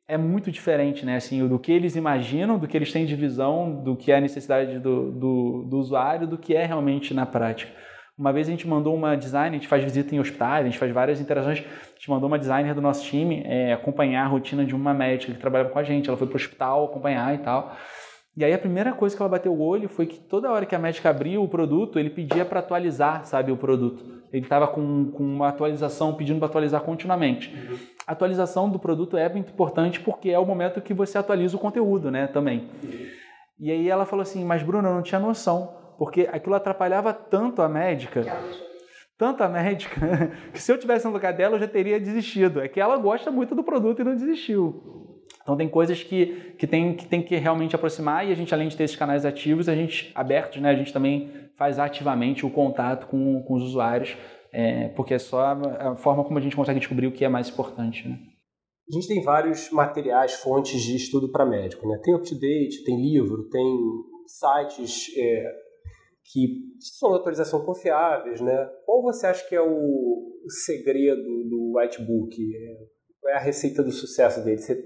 é 0.07 0.17
muito 0.17 0.51
diferente, 0.51 1.05
né? 1.05 1.17
Assim, 1.17 1.45
do 1.47 1.59
que 1.59 1.71
eles 1.71 1.95
imaginam, 1.95 2.57
do 2.57 2.67
que 2.67 2.77
eles 2.77 2.91
têm 2.91 3.05
de 3.05 3.15
visão, 3.15 3.83
do 3.83 3.95
que 3.95 4.11
é 4.11 4.17
a 4.17 4.21
necessidade 4.21 4.79
do, 4.79 5.11
do, 5.11 5.63
do 5.69 5.77
usuário, 5.77 6.27
do 6.27 6.37
que 6.37 6.55
é 6.55 6.65
realmente 6.65 7.13
na 7.13 7.25
prática. 7.25 7.71
Uma 8.17 8.31
vez 8.31 8.47
a 8.47 8.51
gente 8.51 8.67
mandou 8.67 8.95
uma 8.95 9.17
designer, 9.17 9.49
a 9.49 9.59
gente 9.59 9.67
faz 9.67 9.83
visita 9.83 10.13
em 10.13 10.19
hospitais, 10.19 10.61
a 10.61 10.69
gente 10.69 10.77
faz 10.77 10.91
várias 10.91 11.19
interações, 11.19 11.59
a 11.59 11.95
gente 11.95 12.09
mandou 12.09 12.27
uma 12.27 12.37
designer 12.37 12.75
do 12.75 12.81
nosso 12.81 13.03
time 13.03 13.41
é, 13.43 13.73
acompanhar 13.73 14.25
a 14.25 14.27
rotina 14.27 14.63
de 14.63 14.75
uma 14.75 14.93
médica 14.93 15.33
que 15.33 15.39
trabalhava 15.39 15.71
com 15.71 15.79
a 15.79 15.83
gente. 15.83 16.09
Ela 16.09 16.17
foi 16.17 16.27
para 16.27 16.35
o 16.35 16.37
hospital 16.37 16.85
acompanhar 16.85 17.33
e 17.33 17.39
tal. 17.39 17.75
E 18.37 18.45
aí 18.45 18.53
a 18.53 18.57
primeira 18.57 18.93
coisa 18.93 19.15
que 19.15 19.21
ela 19.21 19.29
bateu 19.29 19.51
o 19.51 19.59
olho 19.59 19.89
foi 19.89 20.05
que 20.05 20.19
toda 20.19 20.51
hora 20.51 20.65
que 20.65 20.75
a 20.75 20.79
médica 20.79 21.09
abria 21.09 21.41
o 21.41 21.47
produto, 21.47 21.97
ele 21.97 22.09
pedia 22.09 22.45
para 22.45 22.59
atualizar, 22.59 23.25
sabe, 23.25 23.51
o 23.51 23.57
produto. 23.57 24.03
Ele 24.31 24.43
estava 24.43 24.67
com, 24.67 25.11
com 25.11 25.23
uma 25.23 25.49
atualização, 25.49 26.13
pedindo 26.13 26.39
para 26.39 26.47
atualizar 26.47 26.81
continuamente. 26.81 27.53
Uhum. 27.53 27.77
A 28.05 28.11
atualização 28.11 28.69
do 28.69 28.77
produto 28.77 29.17
é 29.17 29.27
muito 29.27 29.51
importante 29.51 29.99
porque 29.99 30.29
é 30.29 30.37
o 30.37 30.45
momento 30.45 30.81
que 30.81 30.93
você 30.93 31.17
atualiza 31.17 31.55
o 31.55 31.59
conteúdo, 31.59 32.11
né, 32.11 32.27
também. 32.27 32.69
Uhum. 32.83 33.05
E 33.59 33.71
aí 33.71 33.89
ela 33.89 34.05
falou 34.05 34.21
assim, 34.21 34.43
mas 34.43 34.61
Bruno, 34.61 34.87
eu 34.87 34.93
não 34.93 35.01
tinha 35.03 35.19
noção 35.19 35.82
porque 35.97 36.27
aquilo 36.31 36.55
atrapalhava 36.55 37.13
tanto 37.13 37.61
a 37.61 37.69
médica, 37.69 38.25
tanto 39.17 39.43
a 39.43 39.49
médica, 39.49 40.31
que 40.51 40.61
se 40.61 40.71
eu 40.71 40.77
tivesse 40.77 41.05
no 41.05 41.13
lugar 41.13 41.33
dela 41.33 41.55
eu 41.55 41.59
já 41.59 41.67
teria 41.67 41.99
desistido. 41.99 42.61
É 42.61 42.67
que 42.67 42.79
ela 42.79 42.97
gosta 42.97 43.31
muito 43.31 43.55
do 43.55 43.63
produto 43.63 44.01
e 44.01 44.03
não 44.03 44.15
desistiu. 44.15 44.93
Então 45.41 45.57
tem 45.57 45.67
coisas 45.67 46.01
que, 46.01 46.53
que, 46.57 46.65
tem, 46.65 46.95
que 46.95 47.05
tem 47.05 47.21
que 47.21 47.35
realmente 47.35 47.75
aproximar 47.75 48.27
e 48.27 48.31
a 48.31 48.35
gente, 48.35 48.53
além 48.53 48.67
de 48.67 48.77
ter 48.77 48.83
esses 48.83 48.95
canais 48.95 49.25
ativos, 49.25 49.67
a 49.67 49.75
gente 49.75 50.11
abertos, 50.15 50.61
né, 50.61 50.69
a 50.69 50.75
gente 50.75 50.93
também 50.93 51.31
faz 51.57 51.77
ativamente 51.79 52.45
o 52.45 52.49
contato 52.49 53.07
com, 53.07 53.43
com 53.43 53.53
os 53.53 53.63
usuários, 53.63 54.15
é, 54.51 54.87
porque 54.89 55.13
é 55.13 55.19
só 55.19 55.41
a, 55.41 55.91
a, 55.91 55.95
forma 55.95 56.23
como 56.23 56.37
a 56.37 56.41
gente 56.41 56.55
consegue 56.55 56.79
descobrir 56.79 57.07
o 57.07 57.11
que 57.11 57.25
é 57.25 57.29
mais 57.29 57.49
importante. 57.49 58.07
Né? 58.07 58.17
A 58.89 58.95
gente 58.95 59.07
tem 59.07 59.21
vários 59.21 59.69
materiais, 59.71 60.33
fontes 60.35 60.81
de 60.81 60.95
estudo 60.95 61.31
para 61.31 61.45
médico. 61.45 61.87
Né? 61.87 61.99
Tem 62.03 62.13
up-to-date, 62.15 62.83
tem 62.85 63.01
livro, 63.01 63.49
tem 63.49 63.79
sites 64.27 65.07
é, 65.17 65.51
que 66.31 66.47
são 66.79 67.13
atualização 67.13 67.65
confiáveis, 67.65 68.39
né? 68.39 68.69
Qual 68.85 69.01
você 69.01 69.27
acha 69.27 69.47
que 69.47 69.55
é 69.55 69.61
o 69.61 70.33
segredo 70.65 71.21
do 71.21 71.73
Whitebook? 71.75 72.35
Qual 73.19 73.33
é 73.33 73.37
a 73.37 73.41
receita 73.41 73.83
do 73.83 73.91
sucesso 73.91 74.43
dele? 74.43 74.57
Você 74.57 74.81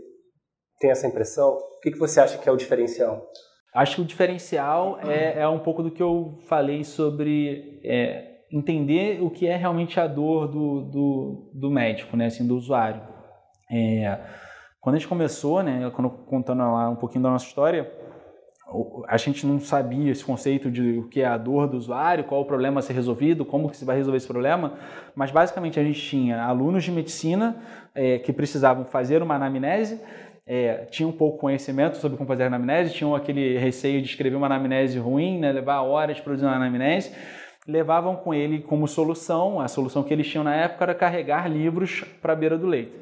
tem 0.79 0.89
essa 0.89 1.07
impressão? 1.07 1.49
O 1.49 1.79
que 1.81 1.97
você 1.97 2.19
acha 2.19 2.37
que 2.37 2.49
é 2.49 2.51
o 2.51 2.57
diferencial? 2.57 3.29
Acho 3.73 3.97
que 3.97 4.01
o 4.01 4.05
diferencial 4.05 4.99
é, 5.01 5.39
é 5.39 5.47
um 5.47 5.59
pouco 5.59 5.83
do 5.83 5.91
que 5.91 6.01
eu 6.01 6.39
falei 6.47 6.83
sobre 6.83 7.79
é, 7.83 8.37
entender 8.51 9.21
o 9.21 9.29
que 9.29 9.45
é 9.45 9.55
realmente 9.55 9.99
a 9.99 10.07
dor 10.07 10.47
do, 10.47 10.81
do, 10.89 11.51
do 11.53 11.69
médico, 11.69 12.17
né? 12.17 12.25
Assim, 12.25 12.47
do 12.47 12.55
usuário. 12.55 13.01
É, 13.71 14.19
quando 14.79 14.95
a 14.95 14.99
gente 14.99 15.07
começou, 15.07 15.61
né, 15.61 15.91
quando, 15.93 16.09
contando 16.09 16.59
lá 16.59 16.89
um 16.89 16.95
pouquinho 16.95 17.23
da 17.23 17.29
nossa 17.29 17.45
história, 17.45 17.83
a 19.07 19.15
gente 19.15 19.45
não 19.45 19.59
sabia 19.59 20.11
esse 20.11 20.23
conceito 20.23 20.69
de 20.69 20.97
o 20.99 21.07
que 21.07 21.21
é 21.21 21.25
a 21.25 21.37
dor 21.37 21.67
do 21.67 21.77
usuário, 21.77 22.25
qual 22.25 22.41
o 22.41 22.45
problema 22.45 22.79
a 22.79 22.83
ser 22.83 22.93
resolvido, 22.93 23.45
como 23.45 23.69
que 23.69 23.77
se 23.77 23.85
vai 23.85 23.95
resolver 23.95 24.17
esse 24.17 24.27
problema, 24.27 24.73
mas 25.15 25.31
basicamente 25.31 25.79
a 25.79 25.83
gente 25.83 26.01
tinha 26.01 26.43
alunos 26.43 26.83
de 26.83 26.91
medicina 26.91 27.55
é, 27.95 28.19
que 28.19 28.33
precisavam 28.33 28.83
fazer 28.83 29.23
uma 29.23 29.35
anamnese, 29.35 30.01
é, 30.45 30.85
tinham 30.91 31.11
pouco 31.11 31.37
conhecimento 31.37 31.97
sobre 31.97 32.17
como 32.17 32.27
fazer 32.27 32.43
anamnese, 32.43 32.93
tinham 32.93 33.15
aquele 33.15 33.57
receio 33.57 34.01
de 34.01 34.09
escrever 34.09 34.35
uma 34.35 34.47
anamnese 34.47 34.99
ruim, 34.99 35.39
né, 35.39 35.51
levar 35.51 35.81
horas 35.81 36.19
produzindo 36.19 36.49
uma 36.49 36.57
anamnese, 36.57 37.13
levavam 37.65 38.17
com 38.17 38.33
ele 38.33 38.59
como 38.59 38.87
solução, 38.87 39.61
a 39.61 39.67
solução 39.67 40.03
que 40.03 40.13
eles 40.13 40.27
tinham 40.27 40.43
na 40.43 40.55
época 40.55 40.85
era 40.85 40.95
carregar 40.95 41.49
livros 41.49 42.03
para 42.21 42.33
a 42.33 42.35
beira 42.35 42.57
do 42.57 42.67
leito. 42.67 42.97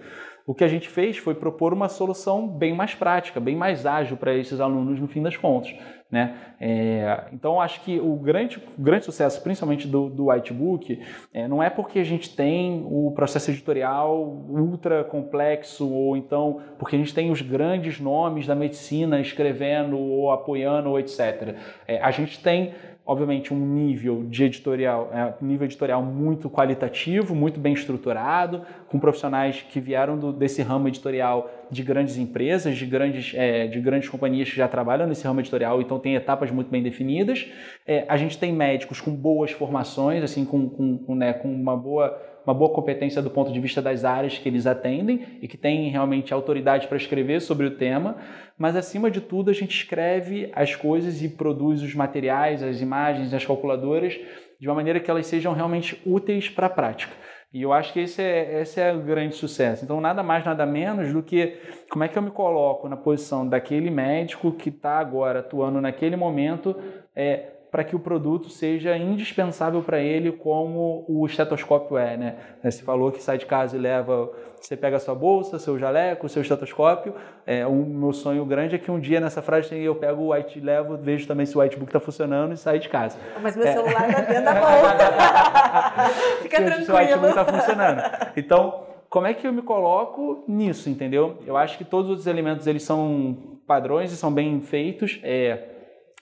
O 0.46 0.54
que 0.54 0.64
a 0.64 0.68
gente 0.68 0.88
fez 0.88 1.18
foi 1.18 1.34
propor 1.34 1.74
uma 1.74 1.90
solução 1.90 2.48
bem 2.48 2.74
mais 2.74 2.94
prática, 2.94 3.40
bem 3.40 3.56
mais 3.56 3.86
ágil 3.86 4.16
para 4.16 4.34
esses 4.36 4.60
alunos 4.60 5.00
no 5.00 5.08
fim 5.08 5.24
das 5.24 5.36
contas. 5.36 5.74
Né? 6.12 6.36
É, 6.62 7.24
então, 7.34 7.60
acho 7.60 7.82
que 7.82 8.00
o 8.00 8.16
grande, 8.16 8.62
o 8.78 8.82
grande 8.82 9.06
sucesso, 9.06 9.42
principalmente 9.42 9.88
do, 9.88 10.08
do 10.08 10.28
Whitebook, 10.28 11.02
é, 11.34 11.48
não 11.48 11.64
é 11.64 11.70
porque 11.70 11.98
a 11.98 12.04
gente 12.04 12.36
tem 12.36 12.86
o 12.86 13.12
processo 13.16 13.50
editorial 13.50 14.16
ultra 14.48 15.04
complexo 15.04 15.92
ou 15.92 16.16
então 16.16 16.62
porque 16.78 16.96
a 16.96 17.00
gente 17.00 17.14
tem 17.14 17.32
os 17.32 17.42
grandes 17.42 18.00
nomes 18.00 18.46
da 18.46 18.54
medicina 18.54 19.20
escrevendo 19.20 19.98
ou 19.98 20.32
apoiando 20.32 20.90
ou 20.92 21.00
etc. 21.00 21.56
É, 21.88 22.00
a 22.00 22.12
gente 22.12 22.40
tem 22.40 22.74
obviamente 23.06 23.54
um 23.54 23.60
nível 23.60 24.26
de 24.28 24.44
editorial, 24.44 25.12
é, 25.14 25.34
nível 25.42 25.66
editorial 25.66 26.02
muito 26.02 26.50
qualitativo, 26.50 27.36
muito 27.36 27.60
bem 27.60 27.74
estruturado, 27.74 28.64
com 28.88 29.00
profissionais 29.00 29.62
que 29.62 29.80
vieram 29.80 30.18
do, 30.18 30.34
desse 30.34 30.62
ramo 30.64 30.88
editorial 30.88 31.52
de 31.70 31.84
grandes 31.84 32.18
empresas, 32.18 32.76
de 32.76 32.86
grandes, 32.86 33.34
é, 33.36 33.68
de 33.68 33.80
grandes 33.80 34.10
companhias 34.10 34.50
que 34.50 34.56
já 34.56 34.68
trabalham 34.68 35.06
nesse 35.06 35.26
ramo 35.26 35.40
editorial, 35.40 35.82
então 35.82 36.00
tem 36.00 36.16
etapas 36.16 36.50
muito 36.50 36.72
bem 36.72 36.82
definidas. 36.82 37.48
É, 37.86 38.06
a 38.08 38.18
gente 38.18 38.38
tem 38.40 38.52
médicos 38.52 39.00
com 39.00 39.12
boas 39.12 39.52
formações, 39.52 40.24
assim, 40.24 40.44
com, 40.44 40.68
com, 40.68 40.98
com, 40.98 41.16
né, 41.16 41.34
com 41.34 41.48
uma 41.48 41.78
boa 41.78 42.35
uma 42.46 42.54
boa 42.54 42.72
competência 42.74 43.22
do 43.22 43.30
ponto 43.30 43.52
de 43.52 43.60
vista 43.60 43.82
das 43.82 44.06
áreas 44.06 44.38
que 44.38 44.48
eles 44.48 44.68
atendem 44.68 45.40
e 45.42 45.48
que 45.48 45.58
têm 45.58 45.90
realmente 45.90 46.34
autoridade 46.34 46.88
para 46.88 46.98
escrever 46.98 47.42
sobre 47.42 47.66
o 47.66 47.78
tema, 47.78 48.18
mas 48.58 48.76
acima 48.76 49.10
de 49.10 49.20
tudo 49.20 49.50
a 49.50 49.54
gente 49.54 49.76
escreve 49.76 50.52
as 50.54 50.76
coisas 50.76 51.22
e 51.22 51.30
produz 51.30 51.82
os 51.82 51.96
materiais, 51.96 52.62
as 52.62 52.82
imagens, 52.82 53.34
as 53.34 53.46
calculadoras 53.46 54.18
de 54.60 54.68
uma 54.68 54.76
maneira 54.76 55.00
que 55.00 55.10
elas 55.10 55.28
sejam 55.28 55.54
realmente 55.54 56.02
úteis 56.06 56.50
para 56.50 56.68
a 56.68 56.70
prática. 56.70 57.14
E 57.56 57.62
eu 57.62 57.72
acho 57.72 57.94
que 57.94 58.02
esse 58.02 58.22
é, 58.22 58.62
esse 58.62 58.82
é 58.82 58.94
o 58.94 59.00
grande 59.00 59.36
sucesso. 59.36 59.86
Então, 59.86 60.02
nada 60.02 60.22
mais, 60.22 60.44
nada 60.44 60.66
menos 60.66 61.14
do 61.14 61.24
que 61.24 61.58
como 61.90 62.04
é 62.04 62.08
que 62.10 62.18
eu 62.18 62.22
me 62.22 62.32
coloco 62.32 62.90
na 62.90 62.98
posição 62.98 63.48
daquele 63.48 63.90
médico 63.90 64.52
que 64.52 64.68
está 64.68 65.00
agora 65.00 65.40
atuando 65.40 65.80
naquele 65.80 66.18
momento 66.18 66.76
é, 67.16 67.55
para 67.76 67.84
que 67.84 67.94
o 67.94 68.00
produto 68.00 68.48
seja 68.48 68.98
indispensável 68.98 69.82
para 69.82 70.00
ele, 70.00 70.32
como 70.32 71.04
o 71.10 71.26
estetoscópio 71.26 71.98
é, 71.98 72.16
né? 72.16 72.36
Você 72.64 72.82
falou 72.82 73.12
que 73.12 73.22
sai 73.22 73.38
de 73.38 73.46
casa 73.46 73.76
e 73.76 73.80
leva, 73.82 74.32
você 74.62 74.78
pega 74.78 74.96
a 74.96 75.00
sua 75.00 75.14
bolsa, 75.14 75.60
seu 75.60 75.78
jaleco, 75.78 76.30
seu 76.30 76.42
estetoscópio. 76.42 77.14
É, 77.46 77.68
o 77.68 77.74
meu 77.74 78.14
sonho 78.14 78.46
grande 78.46 78.76
é 78.76 78.78
que 78.78 78.90
um 78.90 78.98
dia 78.98 79.20
nessa 79.20 79.42
frase 79.42 79.78
eu 79.78 79.94
pego 79.94 80.22
o 80.22 80.34
white, 80.34 80.58
levo, 80.58 80.96
vejo 80.96 81.28
também 81.28 81.46
se 81.46 81.58
o 81.58 81.60
whitebook 81.60 81.90
está 81.90 82.00
funcionando 82.00 82.54
e 82.54 82.58
saio 82.58 82.80
de 82.80 82.88
casa. 82.88 83.18
Mas 83.42 83.58
meu 83.58 83.68
é. 83.68 83.74
celular 83.74 84.10
está 84.10 84.22
dentro 84.22 84.46
da 84.46 84.54
bolsa. 84.56 86.14
Fica 86.44 86.64
tranquilo. 86.64 86.94
O 86.94 86.98
whitebook 86.98 87.28
está 87.28 87.44
funcionando. 87.44 88.02
Então, 88.38 88.84
como 89.10 89.28
é 89.28 89.34
que 89.34 89.46
eu 89.46 89.52
me 89.52 89.62
coloco 89.62 90.46
nisso, 90.48 90.90
entendeu? 90.90 91.40
Eu 91.46 91.58
acho 91.58 91.78
que 91.78 91.84
todos 91.84 92.10
os 92.10 92.26
elementos 92.26 92.68
eles 92.68 92.84
são 92.84 93.36
padrões 93.68 94.14
e 94.14 94.16
são 94.16 94.32
bem 94.32 94.62
feitos. 94.62 95.20
É, 95.22 95.75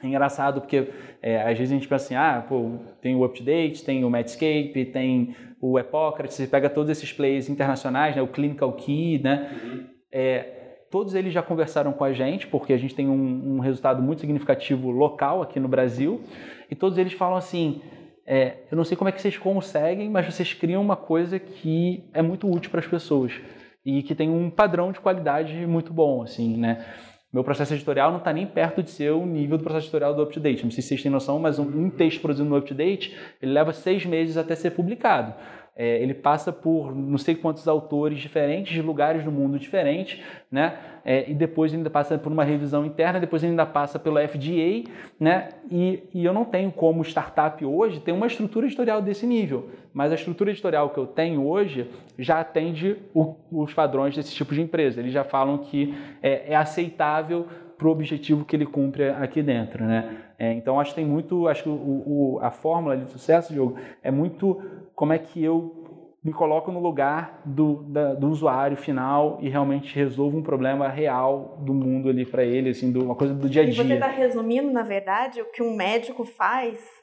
é 0.06 0.10
engraçado 0.10 0.62
porque 0.62 0.90
é, 1.22 1.42
às 1.42 1.58
vezes 1.58 1.72
a 1.72 1.76
gente 1.76 1.88
pensa 1.88 2.06
assim, 2.06 2.16
ah, 2.16 2.44
pô, 2.48 2.72
tem 3.02 3.16
o 3.16 3.24
UpToDate, 3.24 3.84
tem 3.84 4.04
o 4.04 4.10
Medscape, 4.10 4.86
tem 4.92 5.36
o 5.62 5.80
Epocrates, 5.80 6.36
você 6.36 6.48
pega 6.48 6.70
todos 6.70 6.90
esses 6.90 7.12
players 7.12 7.50
internacionais, 7.50 8.16
né, 8.16 8.22
o 8.22 8.28
Clinical 8.28 8.74
Key, 8.74 9.20
né, 9.24 9.50
uhum. 9.64 9.84
é, 10.12 10.40
todos 10.92 11.16
eles 11.16 11.34
já 11.34 11.42
conversaram 11.42 11.94
com 11.94 12.04
a 12.04 12.14
gente, 12.14 12.46
porque 12.48 12.74
a 12.74 12.78
gente 12.78 12.94
tem 12.94 13.08
um, 13.08 13.56
um, 13.56 13.60
resultado 13.60 14.02
muito 14.02 14.22
significativo 14.22 14.92
local 14.92 15.42
aqui 15.42 15.60
no 15.60 15.68
Brasil, 15.68 16.22
e 16.70 16.76
todos 16.76 16.98
eles 16.98 17.14
falam 17.14 17.38
assim, 17.38 17.82
é, 18.26 18.58
eu 18.72 18.78
não 18.78 18.84
sei 18.84 18.96
como 18.96 19.10
é 19.10 19.12
que 19.12 19.22
vocês 19.22 19.38
conseguem, 19.38 20.10
mas 20.10 20.26
vocês 20.26 20.54
criam 20.54 20.82
uma 20.82 20.96
coisa 20.96 21.40
que 21.40 22.04
é 22.14 22.22
muito 22.22 22.50
útil 22.50 22.70
para 22.70 22.80
as 22.80 22.88
pessoas 22.88 23.34
e 23.86 24.02
que 24.02 24.16
tem 24.16 24.30
um 24.30 24.50
padrão 24.50 24.92
de 24.92 25.00
qualidade 25.00 25.54
muito 25.68 25.92
bom, 25.92 26.22
assim, 26.22 26.58
né? 26.58 26.86
Meu 27.34 27.44
processo 27.44 27.74
editorial 27.74 28.12
não 28.12 28.20
está 28.20 28.32
nem 28.32 28.46
perto 28.46 28.84
de 28.84 28.92
ser 28.92 29.12
o 29.12 29.26
nível 29.26 29.58
do 29.58 29.64
processo 29.64 29.88
editorial 29.88 30.14
do 30.14 30.22
UpToDate. 30.22 30.64
Não 30.64 30.70
sei 30.70 30.84
se 30.84 30.90
vocês 30.90 31.02
têm 31.02 31.12
noção, 31.12 31.40
mas 31.40 31.58
um, 31.58 31.90
texto 31.90 32.22
produzido 32.22 32.48
no 32.48 32.56
UpToDate, 32.56 33.18
ele 33.42 33.52
leva 33.52 33.74
seis 33.74 34.06
meses 34.06 34.38
até 34.38 34.54
ser 34.54 34.70
publicado. 34.70 35.34
É, 35.76 36.00
ele 36.04 36.14
passa 36.14 36.54
por 36.54 36.96
não 36.96 37.18
sei 37.18 37.34
quantos 37.34 37.68
autores 37.68 38.20
diferentes, 38.20 38.72
de 38.72 38.84
lugares 38.84 39.24
do 39.24 39.32
mundo 39.32 39.58
diferentes, 39.58 40.22
né? 40.52 40.78
É, 41.04 41.28
e 41.28 41.34
depois 41.34 41.74
ainda 41.74 41.90
passa 41.90 42.16
por 42.20 42.32
uma 42.32 42.44
revisão 42.44 42.86
interna, 42.86 43.20
depois 43.20 43.44
ainda 43.44 43.66
passa 43.66 43.98
pelo 43.98 44.20
FDA, 44.20 44.88
né? 45.20 45.50
E, 45.72 46.04
e, 46.14 46.24
eu 46.24 46.32
não 46.32 46.46
tenho 46.46 46.72
como 46.72 47.02
startup 47.02 47.66
hoje 47.66 48.00
ter 48.00 48.12
uma 48.12 48.28
estrutura 48.28 48.68
editorial 48.68 49.02
desse 49.02 49.26
nível, 49.26 49.72
mas 49.94 50.12
a 50.12 50.16
estrutura 50.16 50.52
editorial 50.52 50.90
que 50.90 50.98
eu 50.98 51.06
tenho 51.06 51.46
hoje 51.46 51.90
já 52.18 52.40
atende 52.40 52.98
o, 53.14 53.36
os 53.52 53.74
padrões 53.74 54.16
desse 54.16 54.34
tipo 54.34 54.54
de 54.54 54.62
empresa. 54.62 55.00
Eles 55.00 55.14
já 55.14 55.24
falam 55.24 55.60
que 55.60 55.94
é, 56.22 56.54
é 56.54 56.56
aceitável 56.56 57.48
para 57.78 57.88
o 57.88 57.92
objetivo 57.92 58.46
que 58.46 58.56
ele 58.56 58.66
cumpre 58.66 59.10
aqui 59.10 59.42
dentro, 59.42 59.84
né? 59.84 60.18
É, 60.40 60.52
então 60.54 60.80
acho 60.80 60.92
que 60.92 60.96
tem 60.96 61.06
muito, 61.06 61.48
acho 61.48 61.64
que 61.64 61.70
o, 61.70 61.74
o, 61.74 62.40
a 62.42 62.50
fórmula 62.50 62.98
de 62.98 63.10
sucesso, 63.10 63.54
Diogo, 63.54 63.78
é 64.02 64.10
muito 64.10 64.62
como 64.96 65.14
é 65.14 65.20
que 65.20 65.44
eu 65.44 65.84
me 66.24 66.32
coloco 66.32 66.72
no 66.72 66.80
lugar 66.80 67.42
do, 67.44 67.84
da, 67.84 68.14
do 68.14 68.30
usuário 68.30 68.78
final 68.78 69.38
e 69.42 69.50
realmente 69.50 69.94
resolvo 69.94 70.38
um 70.38 70.42
problema 70.42 70.88
real 70.88 71.58
do 71.62 71.74
mundo 71.74 72.10
ali 72.10 72.26
para 72.26 72.46
ele, 72.46 72.70
assim, 72.70 72.92
do, 72.92 73.04
uma 73.04 73.16
coisa 73.16 73.34
do 73.34 73.50
dia 73.50 73.64
a 73.64 73.66
dia. 73.66 73.74
E 73.74 73.88
você 73.88 73.94
está 73.96 74.08
resumindo, 74.08 74.72
na 74.72 74.84
verdade, 74.84 75.42
o 75.42 75.52
que 75.52 75.62
um 75.62 75.76
médico 75.76 76.24
faz 76.24 77.03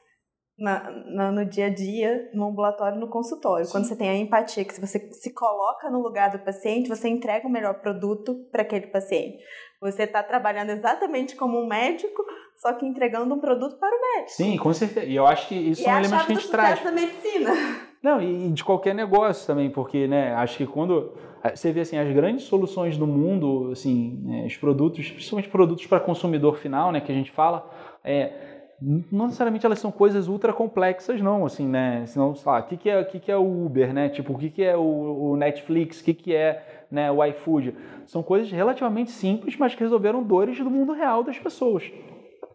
na, 0.61 0.91
na, 1.07 1.31
no 1.31 1.43
dia 1.43 1.65
a 1.65 1.69
dia, 1.69 2.29
no 2.35 2.49
ambulatório, 2.49 2.99
no 2.99 3.07
consultório. 3.07 3.65
Sim. 3.65 3.71
Quando 3.71 3.85
você 3.85 3.95
tem 3.95 4.09
a 4.09 4.15
empatia, 4.15 4.63
que 4.63 4.73
se 4.73 4.79
você 4.79 4.99
se 5.11 5.33
coloca 5.33 5.89
no 5.89 5.99
lugar 5.99 6.29
do 6.29 6.37
paciente, 6.37 6.87
você 6.87 7.09
entrega 7.09 7.47
o 7.47 7.51
melhor 7.51 7.81
produto 7.81 8.35
para 8.51 8.61
aquele 8.61 8.87
paciente. 8.87 9.43
Você 9.81 10.03
está 10.03 10.21
trabalhando 10.21 10.69
exatamente 10.69 11.35
como 11.35 11.59
um 11.59 11.67
médico, 11.67 12.23
só 12.55 12.73
que 12.73 12.85
entregando 12.85 13.33
um 13.33 13.39
produto 13.39 13.77
para 13.79 13.89
o 13.89 14.01
médico. 14.01 14.37
Sim, 14.37 14.55
com 14.57 14.71
certeza. 14.71 15.07
E 15.07 15.15
eu 15.15 15.25
acho 15.25 15.47
que 15.47 15.55
isso 15.55 15.81
e 15.81 15.85
é 15.87 15.95
um 15.95 15.97
elemento 15.97 16.25
que 16.27 16.31
a 16.31 16.35
gente 16.35 16.51
traz. 16.51 16.83
da 16.83 16.91
medicina. 16.91 17.49
Não, 18.03 18.21
e 18.21 18.51
de 18.51 18.63
qualquer 18.63 18.93
negócio 18.93 19.45
também, 19.45 19.69
porque, 19.69 20.07
né, 20.07 20.33
acho 20.35 20.57
que 20.57 20.65
quando 20.65 21.13
você 21.43 21.71
vê 21.71 21.81
assim 21.81 21.97
as 21.97 22.11
grandes 22.13 22.45
soluções 22.45 22.97
do 22.97 23.05
mundo, 23.05 23.69
assim, 23.71 24.19
né, 24.23 24.45
os 24.45 24.57
produtos, 24.57 25.09
principalmente 25.09 25.49
produtos 25.49 25.85
para 25.87 25.99
consumidor 25.99 26.57
final, 26.57 26.91
né, 26.91 26.99
que 26.99 27.11
a 27.11 27.15
gente 27.15 27.31
fala, 27.31 27.69
é, 28.03 28.60
não 28.81 29.25
necessariamente 29.25 29.63
elas 29.63 29.77
são 29.77 29.91
coisas 29.91 30.27
ultra 30.27 30.51
complexas, 30.51 31.21
não, 31.21 31.45
assim, 31.45 31.67
né? 31.67 32.03
Senão, 32.07 32.33
sei 32.33 32.51
lá, 32.51 32.59
o 32.59 32.63
que, 32.63 32.77
que, 32.77 32.89
é, 32.89 33.03
que, 33.03 33.19
que 33.19 33.31
é 33.31 33.37
o 33.37 33.65
Uber, 33.65 33.93
né? 33.93 34.09
Tipo, 34.09 34.33
o 34.33 34.37
que, 34.37 34.49
que 34.49 34.63
é 34.63 34.75
o, 34.75 35.31
o 35.31 35.37
Netflix, 35.37 36.01
o 36.01 36.03
que, 36.03 36.13
que 36.15 36.33
é 36.33 36.85
né, 36.89 37.11
o 37.11 37.23
iFood? 37.23 37.75
São 38.07 38.23
coisas 38.23 38.51
relativamente 38.51 39.11
simples, 39.11 39.55
mas 39.55 39.75
que 39.75 39.83
resolveram 39.83 40.23
dores 40.23 40.57
do 40.57 40.69
mundo 40.69 40.93
real 40.93 41.23
das 41.23 41.37
pessoas. 41.37 41.91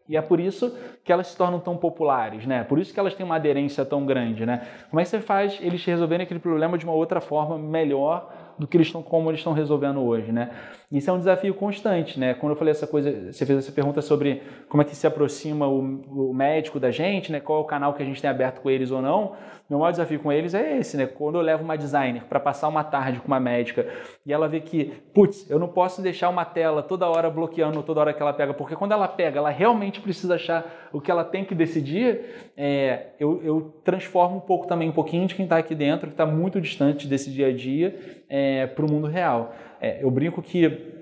E 0.09 0.17
é 0.17 0.23
por 0.23 0.41
isso 0.41 0.77
que 1.05 1.13
elas 1.13 1.29
se 1.29 1.37
tornam 1.37 1.61
tão 1.61 1.77
populares, 1.77 2.45
né? 2.45 2.65
Por 2.65 2.79
isso 2.79 2.93
que 2.93 2.99
elas 2.99 3.15
têm 3.15 3.25
uma 3.25 3.37
aderência 3.37 3.85
tão 3.85 4.05
grande, 4.05 4.45
né? 4.45 4.67
Como 4.91 5.01
é 5.01 5.05
que 5.05 5.09
você 5.09 5.21
faz 5.21 5.59
eles 5.61 5.85
resolverem 5.85 6.25
aquele 6.25 6.41
problema 6.41 6.77
de 6.77 6.85
uma 6.85 6.95
outra 6.95 7.21
forma 7.21 7.57
melhor 7.59 8.33
do 8.59 8.67
que 8.67 8.77
eles 8.77 8.87
estão, 8.87 9.03
como 9.03 9.31
eles 9.31 9.41
estão 9.41 9.53
resolvendo 9.53 10.01
hoje, 10.01 10.33
né? 10.33 10.51
Isso 10.91 11.11
é 11.11 11.13
um 11.13 11.19
desafio 11.19 11.55
constante, 11.55 12.19
né? 12.19 12.35
Quando 12.35 12.53
eu 12.53 12.57
falei 12.57 12.71
essa 12.71 12.87
coisa, 12.87 13.33
você 13.33 13.45
fez 13.45 13.59
essa 13.59 13.73
pergunta 13.73 14.01
sobre 14.01 14.43
como 14.69 14.83
é 14.83 14.85
que 14.85 14.95
se 14.95 15.07
aproxima 15.07 15.67
o, 15.67 16.31
o 16.31 16.35
médico 16.35 16.79
da 16.79 16.91
gente, 16.91 17.33
né? 17.33 17.41
Qual 17.41 17.59
é 17.59 17.63
o 17.63 17.67
canal 17.67 17.95
que 17.95 18.03
a 18.03 18.07
gente 18.07 18.21
tem 18.21 18.31
aberto 18.31 18.61
com 18.61 18.71
eles 18.71 18.91
ou 18.91 19.03
não? 19.03 19.33
Meu 19.69 19.81
maior 19.81 19.91
desafio 19.91 20.21
com 20.21 20.31
eles 20.31 20.55
é 20.55 20.79
esse, 20.79 20.97
né? 20.97 21.07
Quando 21.07 21.35
eu 21.35 21.41
levo 21.41 21.65
uma 21.65 21.77
designer 21.77 22.23
para 22.25 22.39
passar 22.39 22.69
uma 22.69 22.85
tarde 22.85 23.19
com 23.19 23.27
uma 23.27 23.41
médica 23.41 23.85
e 24.25 24.33
ela 24.33 24.47
vê 24.47 24.61
que, 24.61 24.93
putz, 25.13 25.51
eu 25.51 25.59
não 25.59 25.67
posso 25.67 26.01
deixar 26.01 26.29
uma 26.29 26.45
tela 26.45 26.85
toda 26.85 27.09
hora 27.09 27.29
bloqueando 27.29 27.83
toda 27.83 27.99
hora 27.99 28.13
que 28.13 28.23
ela 28.23 28.33
pega, 28.33 28.55
porque 28.55 28.77
quando 28.77 28.93
ela 28.93 29.09
pega, 29.09 29.39
ela 29.39 29.51
realmente 29.51 30.01
precisa 30.01 30.37
achar 30.37 30.89
o 30.93 31.01
que 31.01 31.11
ela 31.11 31.25
tem 31.25 31.45
que 31.45 31.53
decidir, 31.53 32.51
é, 32.57 33.09
eu, 33.19 33.43
eu, 33.43 33.75
transformo 33.83 34.37
um 34.37 34.41
pouco 34.41 34.69
também, 34.69 34.89
um 34.89 34.93
pouquinho 34.93 35.27
de 35.27 35.35
quem 35.35 35.45
está 35.45 35.59
aqui 35.59 35.75
dentro, 35.75 36.07
que 36.07 36.15
está 36.15 36.25
muito 36.25 36.61
distante 36.61 37.09
desse 37.09 37.29
dia 37.29 37.49
a 37.49 37.53
dia, 37.53 38.23
é, 38.29 38.69
para 38.69 38.87
o 38.87 38.91
mundo 38.91 39.09
real. 39.09 39.53
É, 39.81 40.03
eu 40.03 40.11
brinco 40.13 40.41
que 40.41 40.96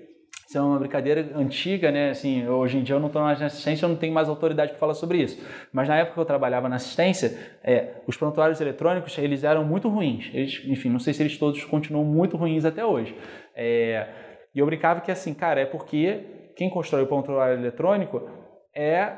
isso 0.47 0.59
é 0.59 0.61
uma 0.61 0.79
brincadeira 0.79 1.27
antiga, 1.35 1.91
né? 1.91 2.11
Assim, 2.11 2.47
hoje 2.47 2.79
em 2.79 2.83
dia 2.83 2.97
eu 2.97 3.01
não 3.01 3.07
estou 3.07 3.23
mais 3.23 3.41
na 3.41 3.47
assistência, 3.47 3.87
eu 3.87 3.89
não 3.89 3.97
tenho 3.97 4.13
mais 4.13 4.29
autoridade 4.29 4.73
para 4.73 4.79
falar 4.79 4.95
sobre 4.95 5.19
isso. 5.19 5.43
Mas 5.73 5.89
na 5.89 5.97
época 5.97 6.15
que 6.15 6.21
eu 6.21 6.25
trabalhava 6.25 6.69
na 6.69 6.77
assistência, 6.77 7.37
é, 7.63 7.95
os 8.07 8.17
prontuários 8.17 8.61
eletrônicos 8.61 9.17
eles 9.17 9.43
eram 9.43 9.65
muito 9.65 9.89
ruins. 9.89 10.31
Eles, 10.35 10.63
enfim, 10.67 10.91
não 10.91 10.99
sei 10.99 11.15
se 11.15 11.23
eles 11.23 11.39
todos 11.39 11.65
continuam 11.65 12.05
muito 12.05 12.37
ruins 12.37 12.65
até 12.65 12.85
hoje. 12.85 13.17
É, 13.57 14.07
e 14.55 14.59
eu 14.59 14.67
brincava 14.67 15.01
que 15.01 15.11
assim, 15.11 15.33
cara, 15.33 15.61
é 15.61 15.67
porque 15.67 16.53
quem 16.55 16.69
constrói 16.69 17.03
o 17.03 17.07
prontuário 17.07 17.59
eletrônico 17.59 18.29
é 18.75 19.13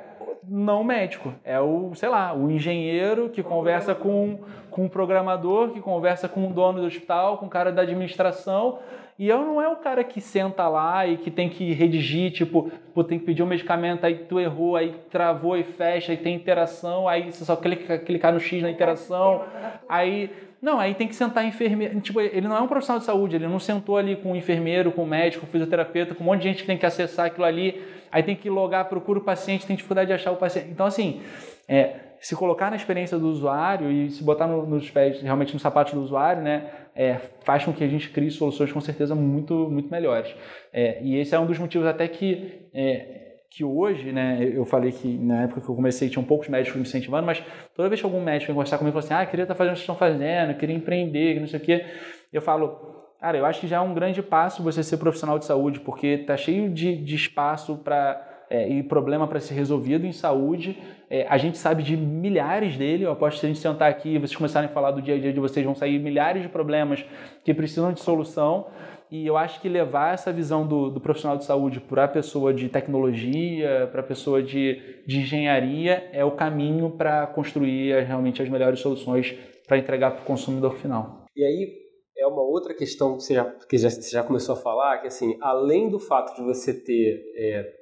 não 0.48 0.84
médico, 0.84 1.34
é 1.42 1.58
o, 1.58 1.92
sei 1.94 2.08
lá, 2.08 2.32
o 2.32 2.48
engenheiro 2.50 3.30
que 3.30 3.42
conversa 3.42 3.94
com, 3.94 4.38
com 4.70 4.86
o 4.86 4.90
programador, 4.90 5.70
que 5.70 5.80
conversa 5.80 6.28
com 6.28 6.48
o 6.48 6.52
dono 6.52 6.80
do 6.80 6.86
hospital, 6.86 7.38
com 7.38 7.46
o 7.46 7.50
cara 7.50 7.72
da 7.72 7.82
administração 7.82 8.78
e 9.18 9.28
eu 9.28 9.38
não 9.38 9.62
é 9.62 9.68
o 9.68 9.76
cara 9.76 10.04
que 10.04 10.20
senta 10.20 10.68
lá 10.68 11.06
e 11.06 11.16
que 11.16 11.30
tem 11.30 11.48
que 11.48 11.72
redigir, 11.72 12.30
tipo, 12.32 12.70
pô, 12.94 13.02
tem 13.02 13.18
que 13.18 13.24
pedir 13.24 13.42
um 13.42 13.46
medicamento, 13.46 14.04
aí 14.04 14.14
tu 14.14 14.38
errou, 14.38 14.76
aí 14.76 14.94
travou 15.10 15.56
e 15.56 15.64
fecha, 15.64 16.12
aí 16.12 16.18
tem 16.18 16.34
interação, 16.34 17.08
aí 17.08 17.32
você 17.32 17.42
só 17.42 17.56
clica, 17.56 17.98
clicar 17.98 18.32
no 18.32 18.40
X 18.40 18.62
na 18.62 18.70
interação, 18.70 19.42
aí. 19.88 20.30
Não, 20.60 20.80
aí 20.80 20.94
tem 20.94 21.06
que 21.06 21.14
sentar 21.14 21.44
enfermeiro. 21.44 22.00
Tipo, 22.00 22.20
ele 22.20 22.48
não 22.48 22.56
é 22.56 22.60
um 22.60 22.66
profissional 22.66 22.98
de 22.98 23.04
saúde, 23.04 23.36
ele 23.36 23.46
não 23.46 23.60
sentou 23.60 23.96
ali 23.96 24.16
com 24.16 24.32
um 24.32 24.36
enfermeiro, 24.36 24.90
com 24.90 25.04
um 25.04 25.06
médico, 25.06 25.42
com 25.42 25.46
um 25.46 25.50
fisioterapeuta, 25.50 26.14
com 26.14 26.24
um 26.24 26.26
monte 26.26 26.42
de 26.42 26.48
gente 26.48 26.60
que 26.62 26.66
tem 26.66 26.78
que 26.78 26.86
acessar 26.86 27.26
aquilo 27.26 27.44
ali, 27.44 27.82
aí 28.10 28.22
tem 28.22 28.34
que 28.34 28.50
logar, 28.50 28.86
procura 28.86 29.18
o 29.18 29.22
paciente, 29.22 29.66
tem 29.66 29.76
dificuldade 29.76 30.08
de 30.08 30.14
achar 30.14 30.32
o 30.32 30.36
paciente. 30.36 30.70
Então, 30.70 30.86
assim, 30.86 31.20
é, 31.68 31.96
se 32.20 32.34
colocar 32.34 32.70
na 32.70 32.76
experiência 32.76 33.18
do 33.18 33.28
usuário 33.28 33.90
e 33.90 34.10
se 34.10 34.22
botar 34.22 34.46
no, 34.46 34.66
nos 34.66 34.90
pés, 34.90 35.20
realmente 35.20 35.54
no 35.54 35.60
sapato 35.60 35.94
do 35.94 36.02
usuário, 36.02 36.42
né, 36.42 36.70
é, 36.94 37.18
faz 37.44 37.64
com 37.64 37.72
que 37.72 37.84
a 37.84 37.88
gente 37.88 38.10
crie 38.10 38.30
soluções 38.30 38.72
com 38.72 38.80
certeza 38.80 39.14
muito, 39.14 39.54
muito 39.70 39.90
melhores. 39.90 40.34
É, 40.72 41.02
e 41.02 41.16
esse 41.16 41.34
é 41.34 41.38
um 41.38 41.46
dos 41.46 41.58
motivos 41.58 41.86
até 41.86 42.08
que, 42.08 42.68
é, 42.72 43.36
que 43.50 43.62
hoje, 43.62 44.12
né, 44.12 44.50
eu 44.52 44.64
falei 44.64 44.92
que 44.92 45.16
na 45.18 45.42
época 45.42 45.60
que 45.60 45.68
eu 45.68 45.74
comecei 45.74 46.08
tinha 46.08 46.22
um 46.22 46.26
poucos 46.26 46.48
médicos 46.48 46.76
me 46.76 46.82
incentivando, 46.82 47.26
mas 47.26 47.42
toda 47.74 47.88
vez 47.88 48.00
que 48.00 48.06
algum 48.06 48.22
médico 48.22 48.46
vem 48.48 48.54
conversar 48.54 48.78
comigo 48.78 48.98
e 48.98 49.02
fala 49.02 49.04
assim, 49.04 49.24
ah, 49.24 49.30
queria 49.30 49.44
estar 49.44 49.54
fazendo 49.54 49.72
o 49.72 49.76
que 49.76 49.80
estão 49.80 49.96
fazendo, 49.96 50.54
queria 50.54 50.74
empreender, 50.74 51.38
não 51.40 51.46
sei 51.46 51.60
o 51.60 51.62
quê, 51.62 51.84
eu 52.32 52.40
falo, 52.40 52.96
cara, 53.20 53.38
eu 53.38 53.46
acho 53.46 53.60
que 53.60 53.66
já 53.66 53.76
é 53.76 53.80
um 53.80 53.94
grande 53.94 54.22
passo 54.22 54.62
você 54.62 54.82
ser 54.82 54.96
profissional 54.96 55.38
de 55.38 55.44
saúde, 55.44 55.80
porque 55.80 56.18
tá 56.18 56.36
cheio 56.36 56.70
de, 56.70 56.96
de 56.96 57.14
espaço 57.14 57.76
para 57.76 58.25
é, 58.48 58.68
e 58.68 58.82
problema 58.82 59.26
para 59.26 59.40
ser 59.40 59.54
resolvido 59.54 60.06
em 60.06 60.12
saúde. 60.12 60.78
É, 61.10 61.26
a 61.28 61.36
gente 61.36 61.58
sabe 61.58 61.82
de 61.82 61.96
milhares 61.96 62.76
dele. 62.76 63.04
Eu 63.04 63.12
aposto 63.12 63.34
que 63.34 63.40
se 63.40 63.46
a 63.46 63.48
gente 63.48 63.58
sentar 63.60 63.90
aqui 63.90 64.14
e 64.14 64.18
vocês 64.18 64.36
começarem 64.36 64.68
a 64.68 64.72
falar 64.72 64.90
do 64.90 65.02
dia 65.02 65.14
a 65.14 65.18
dia 65.18 65.32
de 65.32 65.40
vocês, 65.40 65.64
vão 65.64 65.74
sair 65.74 65.98
milhares 65.98 66.42
de 66.42 66.48
problemas 66.48 67.04
que 67.44 67.52
precisam 67.54 67.92
de 67.92 68.00
solução. 68.00 68.66
E 69.10 69.24
eu 69.24 69.36
acho 69.36 69.60
que 69.60 69.68
levar 69.68 70.14
essa 70.14 70.32
visão 70.32 70.66
do, 70.66 70.90
do 70.90 71.00
profissional 71.00 71.36
de 71.36 71.44
saúde 71.44 71.80
para 71.80 72.04
a 72.04 72.08
pessoa 72.08 72.52
de 72.52 72.68
tecnologia, 72.68 73.88
para 73.92 74.00
a 74.00 74.04
pessoa 74.04 74.42
de, 74.42 75.02
de 75.06 75.20
engenharia, 75.20 76.08
é 76.12 76.24
o 76.24 76.32
caminho 76.32 76.90
para 76.90 77.26
construir 77.28 78.04
realmente 78.04 78.42
as 78.42 78.48
melhores 78.48 78.80
soluções 78.80 79.32
para 79.66 79.78
entregar 79.78 80.12
para 80.12 80.22
o 80.22 80.24
consumidor 80.24 80.74
final. 80.74 81.24
E 81.36 81.44
aí, 81.44 81.86
é 82.18 82.26
uma 82.26 82.42
outra 82.42 82.74
questão 82.74 83.16
que 83.16 83.22
você 83.22 83.34
já, 83.34 83.44
que 83.44 83.78
já, 83.78 83.90
você 83.90 84.10
já 84.10 84.22
começou 84.24 84.54
a 84.54 84.58
falar, 84.58 84.98
que 84.98 85.06
assim, 85.06 85.36
além 85.40 85.88
do 85.88 86.00
fato 86.00 86.34
de 86.34 86.42
você 86.42 86.72
ter 86.74 87.22
é, 87.36 87.75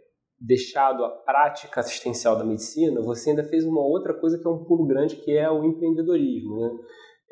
deixado 0.46 1.04
a 1.04 1.08
prática 1.08 1.80
assistencial 1.80 2.36
da 2.36 2.44
medicina, 2.44 3.00
você 3.00 3.30
ainda 3.30 3.44
fez 3.44 3.64
uma 3.64 3.80
outra 3.80 4.12
coisa 4.12 4.38
que 4.38 4.46
é 4.46 4.50
um 4.50 4.64
pulo 4.64 4.86
grande, 4.86 5.16
que 5.16 5.32
é 5.32 5.50
o 5.50 5.64
empreendedorismo. 5.64 6.56
Né? 6.60 6.70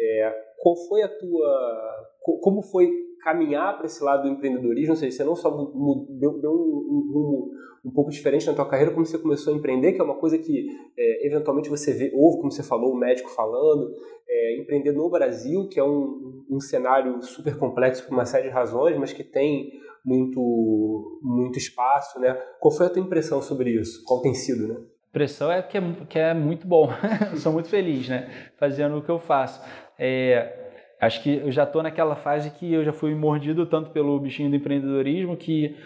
É, 0.00 0.34
qual 0.58 0.76
foi 0.88 1.02
a 1.02 1.08
tua... 1.08 2.08
Como 2.40 2.62
foi 2.62 2.90
caminhar 3.22 3.76
para 3.76 3.86
esse 3.86 4.02
lado 4.02 4.22
do 4.22 4.28
empreendedorismo? 4.28 4.92
Ou 4.92 4.96
seja, 4.96 5.16
você 5.16 5.24
não 5.24 5.36
só 5.36 5.50
deu, 5.50 6.40
deu 6.40 6.50
um 6.50 7.10
rumo 7.12 7.50
um, 7.84 7.88
um, 7.88 7.92
pouco 7.92 8.10
diferente 8.10 8.46
na 8.46 8.54
tua 8.54 8.68
carreira, 8.68 8.92
como 8.92 9.04
você 9.04 9.18
começou 9.18 9.52
a 9.52 9.56
empreender, 9.56 9.92
que 9.92 10.00
é 10.00 10.04
uma 10.04 10.18
coisa 10.18 10.38
que 10.38 10.66
é, 10.96 11.26
eventualmente 11.26 11.68
você 11.68 11.92
vê, 11.92 12.10
ouve, 12.14 12.38
como 12.38 12.50
você 12.50 12.62
falou, 12.62 12.92
o 12.92 12.96
médico 12.96 13.28
falando, 13.30 13.92
é, 14.28 14.60
empreender 14.60 14.92
no 14.92 15.10
Brasil, 15.10 15.68
que 15.68 15.78
é 15.78 15.84
um, 15.84 16.44
um 16.50 16.60
cenário 16.60 17.20
super 17.22 17.58
complexo 17.58 18.06
por 18.06 18.14
uma 18.14 18.24
série 18.24 18.48
de 18.48 18.54
razões, 18.54 18.96
mas 18.96 19.12
que 19.12 19.24
tem 19.24 19.70
muito, 20.04 21.20
muito 21.22 21.58
espaço, 21.58 22.18
né? 22.20 22.34
Qual 22.60 22.74
foi 22.74 22.86
a 22.86 22.90
tua 22.90 23.02
impressão 23.02 23.40
sobre 23.40 23.70
isso? 23.70 24.04
Qual 24.04 24.20
tem 24.20 24.34
sido, 24.34 24.68
né? 24.68 24.80
Impressão 25.10 25.52
é 25.52 25.62
que 25.62 25.78
é, 25.78 25.82
que 26.08 26.18
é 26.18 26.34
muito 26.34 26.66
bom. 26.66 26.88
sou 27.36 27.52
muito 27.52 27.68
feliz, 27.68 28.08
né? 28.08 28.28
Fazendo 28.58 28.96
o 28.96 29.02
que 29.02 29.10
eu 29.10 29.18
faço. 29.18 29.62
É, 29.98 30.70
acho 31.00 31.22
que 31.22 31.36
eu 31.36 31.52
já 31.52 31.64
estou 31.64 31.82
naquela 31.82 32.16
fase 32.16 32.50
que 32.50 32.72
eu 32.72 32.84
já 32.84 32.92
fui 32.92 33.14
mordido 33.14 33.66
tanto 33.66 33.90
pelo 33.90 34.18
bichinho 34.18 34.50
do 34.50 34.56
empreendedorismo 34.56 35.36
que, 35.36 35.76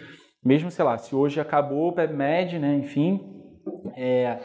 mesmo, 0.43 0.71
sei 0.71 0.85
lá, 0.85 0.97
se 0.97 1.15
hoje 1.15 1.39
acabou 1.39 1.89
o 1.89 1.93
PebMed, 1.93 2.57
né? 2.57 2.75
Enfim, 2.75 3.19
é, 3.95 4.39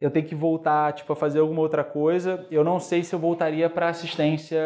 eu 0.00 0.10
tenho 0.10 0.26
que 0.26 0.34
voltar 0.34 0.92
tipo, 0.94 1.12
a 1.12 1.16
fazer 1.16 1.38
alguma 1.38 1.60
outra 1.60 1.84
coisa. 1.84 2.46
Eu 2.50 2.64
não 2.64 2.80
sei 2.80 3.04
se 3.04 3.14
eu 3.14 3.18
voltaria 3.18 3.70
para 3.70 3.88
assistência 3.88 4.58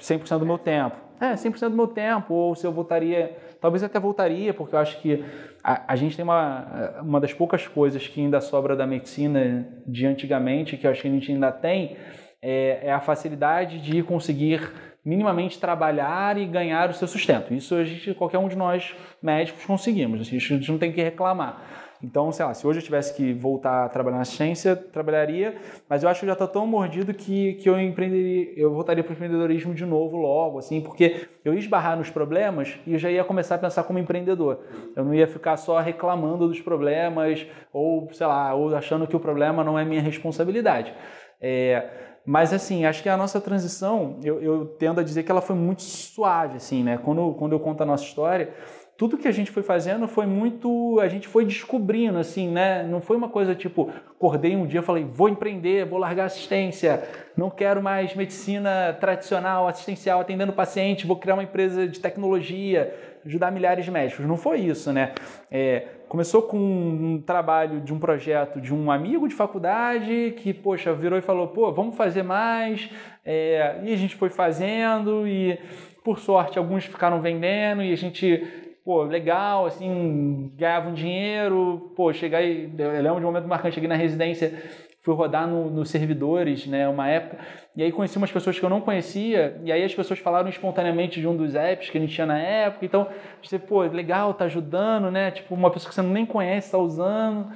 100% 0.00 0.38
do 0.38 0.46
meu 0.46 0.58
tempo 0.58 1.07
é, 1.20 1.34
100% 1.34 1.70
do 1.70 1.76
meu 1.76 1.88
tempo, 1.88 2.34
ou 2.34 2.54
se 2.54 2.66
eu 2.66 2.72
voltaria, 2.72 3.36
talvez 3.60 3.82
até 3.82 3.98
voltaria, 3.98 4.54
porque 4.54 4.74
eu 4.74 4.78
acho 4.78 5.00
que 5.00 5.24
a, 5.62 5.92
a, 5.92 5.96
gente 5.96 6.16
tem 6.16 6.24
uma, 6.24 7.00
uma 7.02 7.20
das 7.20 7.32
poucas 7.32 7.66
coisas 7.66 8.06
que 8.06 8.20
ainda 8.20 8.40
sobra 8.40 8.76
da 8.76 8.86
medicina 8.86 9.66
de 9.86 10.06
antigamente, 10.06 10.76
que 10.76 10.86
eu 10.86 10.90
acho 10.90 11.02
que 11.02 11.08
a 11.08 11.10
gente 11.10 11.32
ainda 11.32 11.50
tem, 11.50 11.96
é, 12.40 12.80
é 12.82 12.92
a 12.92 13.00
facilidade 13.00 13.80
de 13.80 14.02
conseguir 14.02 14.70
minimamente 15.04 15.58
trabalhar 15.58 16.36
e 16.36 16.44
ganhar 16.44 16.90
o 16.90 16.94
seu 16.94 17.08
sustento. 17.08 17.54
Isso 17.54 17.74
a 17.74 17.84
gente, 17.84 18.12
qualquer 18.14 18.38
um 18.38 18.48
de 18.48 18.56
nós 18.56 18.94
médicos 19.22 19.64
conseguimos, 19.64 20.20
a 20.20 20.24
gente 20.24 20.70
não 20.70 20.78
tem 20.78 20.92
que 20.92 21.02
reclamar. 21.02 21.87
Então, 22.02 22.30
sei 22.30 22.44
lá, 22.44 22.54
se 22.54 22.66
hoje 22.66 22.78
eu 22.78 22.82
tivesse 22.82 23.14
que 23.14 23.32
voltar 23.32 23.84
a 23.84 23.88
trabalhar 23.88 24.18
na 24.18 24.24
ciência, 24.24 24.76
trabalharia, 24.76 25.56
mas 25.88 26.02
eu 26.02 26.08
acho 26.08 26.20
que 26.20 26.26
já 26.26 26.32
estou 26.32 26.46
tão 26.46 26.66
mordido 26.66 27.12
que, 27.12 27.54
que 27.54 27.68
eu 27.68 27.78
empreenderia, 27.80 28.52
eu 28.56 28.72
voltaria 28.72 29.02
para 29.02 29.10
o 29.10 29.14
empreendedorismo 29.14 29.74
de 29.74 29.84
novo 29.84 30.16
logo, 30.16 30.58
assim, 30.58 30.80
porque 30.80 31.28
eu 31.44 31.52
ia 31.52 31.58
esbarrar 31.58 31.96
nos 31.96 32.08
problemas 32.08 32.78
e 32.86 32.92
eu 32.92 32.98
já 32.98 33.10
ia 33.10 33.24
começar 33.24 33.56
a 33.56 33.58
pensar 33.58 33.82
como 33.82 33.98
empreendedor. 33.98 34.60
Eu 34.94 35.04
não 35.04 35.12
ia 35.12 35.26
ficar 35.26 35.56
só 35.56 35.80
reclamando 35.80 36.46
dos 36.46 36.60
problemas 36.60 37.44
ou, 37.72 38.08
sei 38.12 38.26
lá, 38.26 38.54
ou 38.54 38.74
achando 38.76 39.06
que 39.06 39.16
o 39.16 39.20
problema 39.20 39.64
não 39.64 39.76
é 39.76 39.84
minha 39.84 40.00
responsabilidade. 40.00 40.94
É, 41.40 42.08
mas 42.24 42.52
assim, 42.52 42.84
acho 42.84 43.02
que 43.02 43.08
a 43.08 43.16
nossa 43.16 43.40
transição, 43.40 44.20
eu, 44.22 44.42
eu 44.42 44.66
tendo 44.66 45.00
a 45.00 45.02
dizer 45.02 45.22
que 45.22 45.30
ela 45.30 45.40
foi 45.40 45.56
muito 45.56 45.82
suave, 45.82 46.56
assim, 46.56 46.84
né? 46.84 46.98
Quando, 46.98 47.32
quando 47.34 47.52
eu 47.52 47.60
conto 47.60 47.82
a 47.82 47.86
nossa 47.86 48.04
história, 48.04 48.52
tudo 48.98 49.16
que 49.16 49.28
a 49.28 49.32
gente 49.32 49.52
foi 49.52 49.62
fazendo 49.62 50.08
foi 50.08 50.26
muito. 50.26 50.98
A 51.00 51.06
gente 51.06 51.28
foi 51.28 51.44
descobrindo, 51.44 52.18
assim, 52.18 52.50
né? 52.50 52.82
Não 52.82 53.00
foi 53.00 53.16
uma 53.16 53.28
coisa 53.28 53.54
tipo, 53.54 53.92
acordei 54.10 54.56
um 54.56 54.66
dia 54.66 54.82
falei, 54.82 55.04
vou 55.04 55.28
empreender, 55.28 55.86
vou 55.86 56.00
largar 56.00 56.24
assistência, 56.24 57.08
não 57.36 57.48
quero 57.48 57.80
mais 57.80 58.16
medicina 58.16 58.92
tradicional, 59.00 59.68
assistencial, 59.68 60.20
atendendo 60.20 60.52
paciente, 60.52 61.06
vou 61.06 61.16
criar 61.16 61.34
uma 61.34 61.44
empresa 61.44 61.86
de 61.86 62.00
tecnologia, 62.00 62.92
ajudar 63.24 63.52
milhares 63.52 63.84
de 63.84 63.90
médicos. 63.92 64.26
Não 64.26 64.36
foi 64.36 64.58
isso, 64.58 64.92
né? 64.92 65.12
É, 65.48 65.86
começou 66.08 66.42
com 66.42 66.58
um 66.58 67.22
trabalho 67.24 67.80
de 67.80 67.94
um 67.94 68.00
projeto 68.00 68.60
de 68.60 68.74
um 68.74 68.90
amigo 68.90 69.28
de 69.28 69.34
faculdade 69.36 70.34
que, 70.38 70.52
poxa, 70.52 70.92
virou 70.92 71.16
e 71.16 71.22
falou, 71.22 71.46
pô, 71.46 71.70
vamos 71.70 71.94
fazer 71.94 72.24
mais. 72.24 72.90
É, 73.24 73.78
e 73.84 73.94
a 73.94 73.96
gente 73.96 74.16
foi 74.16 74.28
fazendo 74.28 75.24
e, 75.24 75.56
por 76.02 76.18
sorte, 76.18 76.58
alguns 76.58 76.84
ficaram 76.84 77.20
vendendo 77.20 77.80
e 77.80 77.92
a 77.92 77.96
gente 77.96 78.66
pô, 78.88 79.02
legal, 79.02 79.66
assim, 79.66 80.50
ganhava 80.56 80.88
um 80.88 80.94
dinheiro, 80.94 81.92
pô, 81.94 82.10
cheguei, 82.10 82.72
eu 82.78 83.02
lembro 83.02 83.20
de 83.20 83.26
um 83.26 83.28
momento 83.28 83.46
marcante, 83.46 83.74
cheguei 83.74 83.86
na 83.86 83.94
residência, 83.94 84.62
fui 85.02 85.14
rodar 85.14 85.46
no, 85.46 85.68
nos 85.68 85.90
servidores, 85.90 86.66
né, 86.66 86.88
uma 86.88 87.06
época, 87.06 87.36
e 87.76 87.82
aí 87.82 87.92
conheci 87.92 88.16
umas 88.16 88.32
pessoas 88.32 88.58
que 88.58 88.64
eu 88.64 88.70
não 88.70 88.80
conhecia, 88.80 89.60
e 89.62 89.70
aí 89.70 89.84
as 89.84 89.94
pessoas 89.94 90.20
falaram 90.20 90.48
espontaneamente 90.48 91.20
de 91.20 91.28
um 91.28 91.36
dos 91.36 91.54
apps 91.54 91.90
que 91.90 91.98
a 91.98 92.00
gente 92.00 92.14
tinha 92.14 92.26
na 92.26 92.38
época, 92.38 92.86
então, 92.86 93.06
você, 93.42 93.58
pô, 93.58 93.82
legal, 93.82 94.32
tá 94.32 94.46
ajudando, 94.46 95.10
né, 95.10 95.32
tipo, 95.32 95.54
uma 95.54 95.70
pessoa 95.70 95.90
que 95.90 95.94
você 95.94 96.00
nem 96.00 96.24
conhece 96.24 96.70
tá 96.70 96.78
usando, 96.78 97.52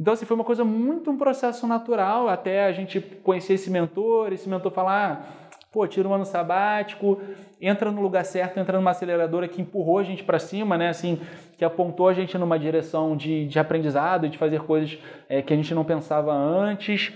então, 0.00 0.14
assim, 0.14 0.24
foi 0.24 0.34
uma 0.34 0.44
coisa 0.44 0.64
muito 0.64 1.10
um 1.10 1.18
processo 1.18 1.66
natural, 1.66 2.26
até 2.26 2.64
a 2.64 2.72
gente 2.72 3.02
conhecer 3.22 3.52
esse 3.52 3.70
mentor, 3.70 4.32
esse 4.32 4.48
mentor 4.48 4.72
falar, 4.72 5.28
ah, 5.28 5.39
pô, 5.72 5.86
tira 5.86 6.08
um 6.08 6.14
ano 6.14 6.24
sabático, 6.24 7.20
entra 7.60 7.90
no 7.92 8.00
lugar 8.00 8.24
certo, 8.24 8.58
entra 8.58 8.76
numa 8.76 8.90
aceleradora 8.90 9.46
que 9.46 9.62
empurrou 9.62 9.98
a 9.98 10.02
gente 10.02 10.24
para 10.24 10.38
cima, 10.38 10.76
né? 10.76 10.88
Assim, 10.88 11.20
que 11.56 11.64
apontou 11.64 12.08
a 12.08 12.12
gente 12.12 12.36
numa 12.36 12.58
direção 12.58 13.16
de, 13.16 13.46
de 13.46 13.58
aprendizado, 13.58 14.28
de 14.28 14.36
fazer 14.36 14.62
coisas 14.62 14.98
é, 15.28 15.40
que 15.42 15.52
a 15.52 15.56
gente 15.56 15.72
não 15.72 15.84
pensava 15.84 16.32
antes. 16.32 17.12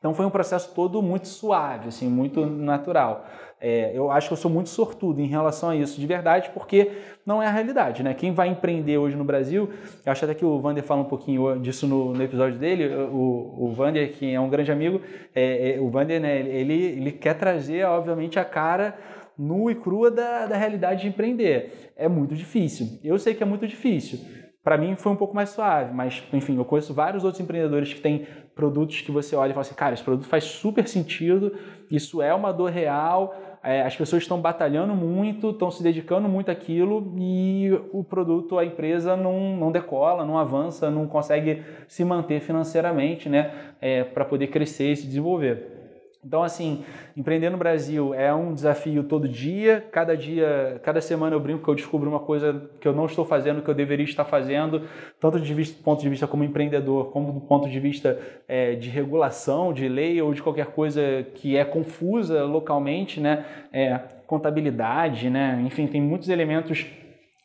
Então 0.00 0.14
foi 0.14 0.24
um 0.24 0.30
processo 0.30 0.74
todo 0.74 1.02
muito 1.02 1.28
suave, 1.28 1.88
assim, 1.88 2.08
muito 2.08 2.46
natural. 2.46 3.26
É, 3.60 3.92
eu 3.94 4.10
acho 4.10 4.28
que 4.28 4.32
eu 4.32 4.38
sou 4.38 4.50
muito 4.50 4.70
sortudo 4.70 5.20
em 5.20 5.26
relação 5.26 5.68
a 5.68 5.76
isso, 5.76 6.00
de 6.00 6.06
verdade, 6.06 6.50
porque 6.54 6.90
não 7.26 7.42
é 7.42 7.46
a 7.46 7.50
realidade, 7.50 8.02
né? 8.02 8.14
Quem 8.14 8.32
vai 8.32 8.48
empreender 8.48 8.96
hoje 8.96 9.14
no 9.14 9.24
Brasil, 9.24 9.68
eu 10.06 10.10
acho 10.10 10.24
até 10.24 10.34
que 10.34 10.44
o 10.44 10.58
Vander 10.58 10.82
fala 10.82 11.02
um 11.02 11.04
pouquinho 11.04 11.60
disso 11.60 11.86
no, 11.86 12.14
no 12.14 12.22
episódio 12.22 12.58
dele, 12.58 12.88
o, 13.12 13.66
o 13.66 13.72
Vander, 13.74 14.10
que 14.12 14.32
é 14.32 14.40
um 14.40 14.48
grande 14.48 14.72
amigo, 14.72 15.02
é, 15.34 15.74
é, 15.74 15.80
o 15.80 15.90
Vander, 15.90 16.18
né, 16.18 16.40
ele, 16.40 16.72
ele 16.72 17.12
quer 17.12 17.34
trazer, 17.34 17.84
obviamente, 17.84 18.38
a 18.38 18.44
cara 18.46 18.96
nua 19.36 19.72
e 19.72 19.74
crua 19.74 20.10
da, 20.10 20.46
da 20.46 20.56
realidade 20.56 21.02
de 21.02 21.08
empreender. 21.08 21.92
É 21.94 22.08
muito 22.08 22.34
difícil. 22.34 22.98
Eu 23.04 23.18
sei 23.18 23.34
que 23.34 23.42
é 23.42 23.46
muito 23.46 23.66
difícil. 23.66 24.18
Para 24.62 24.76
mim 24.76 24.94
foi 24.94 25.10
um 25.10 25.16
pouco 25.16 25.34
mais 25.34 25.48
suave, 25.50 25.94
mas 25.94 26.22
enfim, 26.34 26.56
eu 26.56 26.64
conheço 26.66 26.92
vários 26.92 27.24
outros 27.24 27.42
empreendedores 27.42 27.94
que 27.94 28.00
têm 28.00 28.26
produtos 28.54 29.00
que 29.00 29.10
você 29.10 29.34
olha 29.34 29.50
e 29.50 29.54
fala 29.54 29.62
assim, 29.62 29.74
cara, 29.74 29.94
esse 29.94 30.02
produto 30.02 30.26
faz 30.26 30.44
super 30.44 30.86
sentido, 30.86 31.54
isso 31.90 32.20
é 32.20 32.34
uma 32.34 32.52
dor 32.52 32.70
real, 32.70 33.34
é, 33.62 33.82
as 33.82 33.94
pessoas 33.94 34.22
estão 34.22 34.40
batalhando 34.40 34.94
muito, 34.94 35.50
estão 35.50 35.70
se 35.70 35.82
dedicando 35.82 36.28
muito 36.28 36.50
àquilo 36.50 37.12
e 37.18 37.70
o 37.92 38.02
produto, 38.02 38.58
a 38.58 38.64
empresa 38.64 39.16
não, 39.16 39.56
não 39.56 39.70
decola, 39.70 40.24
não 40.24 40.38
avança, 40.38 40.90
não 40.90 41.06
consegue 41.06 41.62
se 41.86 42.04
manter 42.04 42.40
financeiramente 42.40 43.28
né, 43.28 43.52
é, 43.80 44.02
para 44.02 44.24
poder 44.24 44.46
crescer 44.46 44.92
e 44.92 44.96
se 44.96 45.06
desenvolver. 45.06 45.79
Então, 46.22 46.42
assim, 46.42 46.84
empreender 47.16 47.48
no 47.48 47.56
Brasil 47.56 48.12
é 48.12 48.32
um 48.34 48.52
desafio 48.52 49.02
todo 49.04 49.26
dia. 49.26 49.82
Cada 49.90 50.14
dia, 50.14 50.78
cada 50.82 51.00
semana 51.00 51.34
eu 51.34 51.40
brinco 51.40 51.64
que 51.64 51.70
eu 51.70 51.74
descubro 51.74 52.10
uma 52.10 52.20
coisa 52.20 52.68
que 52.78 52.86
eu 52.86 52.92
não 52.92 53.06
estou 53.06 53.24
fazendo, 53.24 53.62
que 53.62 53.70
eu 53.70 53.74
deveria 53.74 54.04
estar 54.04 54.26
fazendo, 54.26 54.82
tanto 55.18 55.40
de 55.40 55.54
vista, 55.54 55.82
ponto 55.82 56.02
de 56.02 56.08
vista 56.10 56.26
como 56.26 56.44
empreendedor, 56.44 57.10
como 57.10 57.32
do 57.32 57.40
ponto 57.40 57.70
de 57.70 57.80
vista 57.80 58.18
é, 58.46 58.74
de 58.74 58.90
regulação, 58.90 59.72
de 59.72 59.88
lei 59.88 60.20
ou 60.20 60.34
de 60.34 60.42
qualquer 60.42 60.66
coisa 60.66 61.26
que 61.36 61.56
é 61.56 61.64
confusa 61.64 62.44
localmente, 62.44 63.18
né? 63.18 63.46
É, 63.72 63.98
contabilidade, 64.26 65.30
né? 65.30 65.60
Enfim, 65.66 65.86
tem 65.86 66.02
muitos 66.02 66.28
elementos 66.28 66.86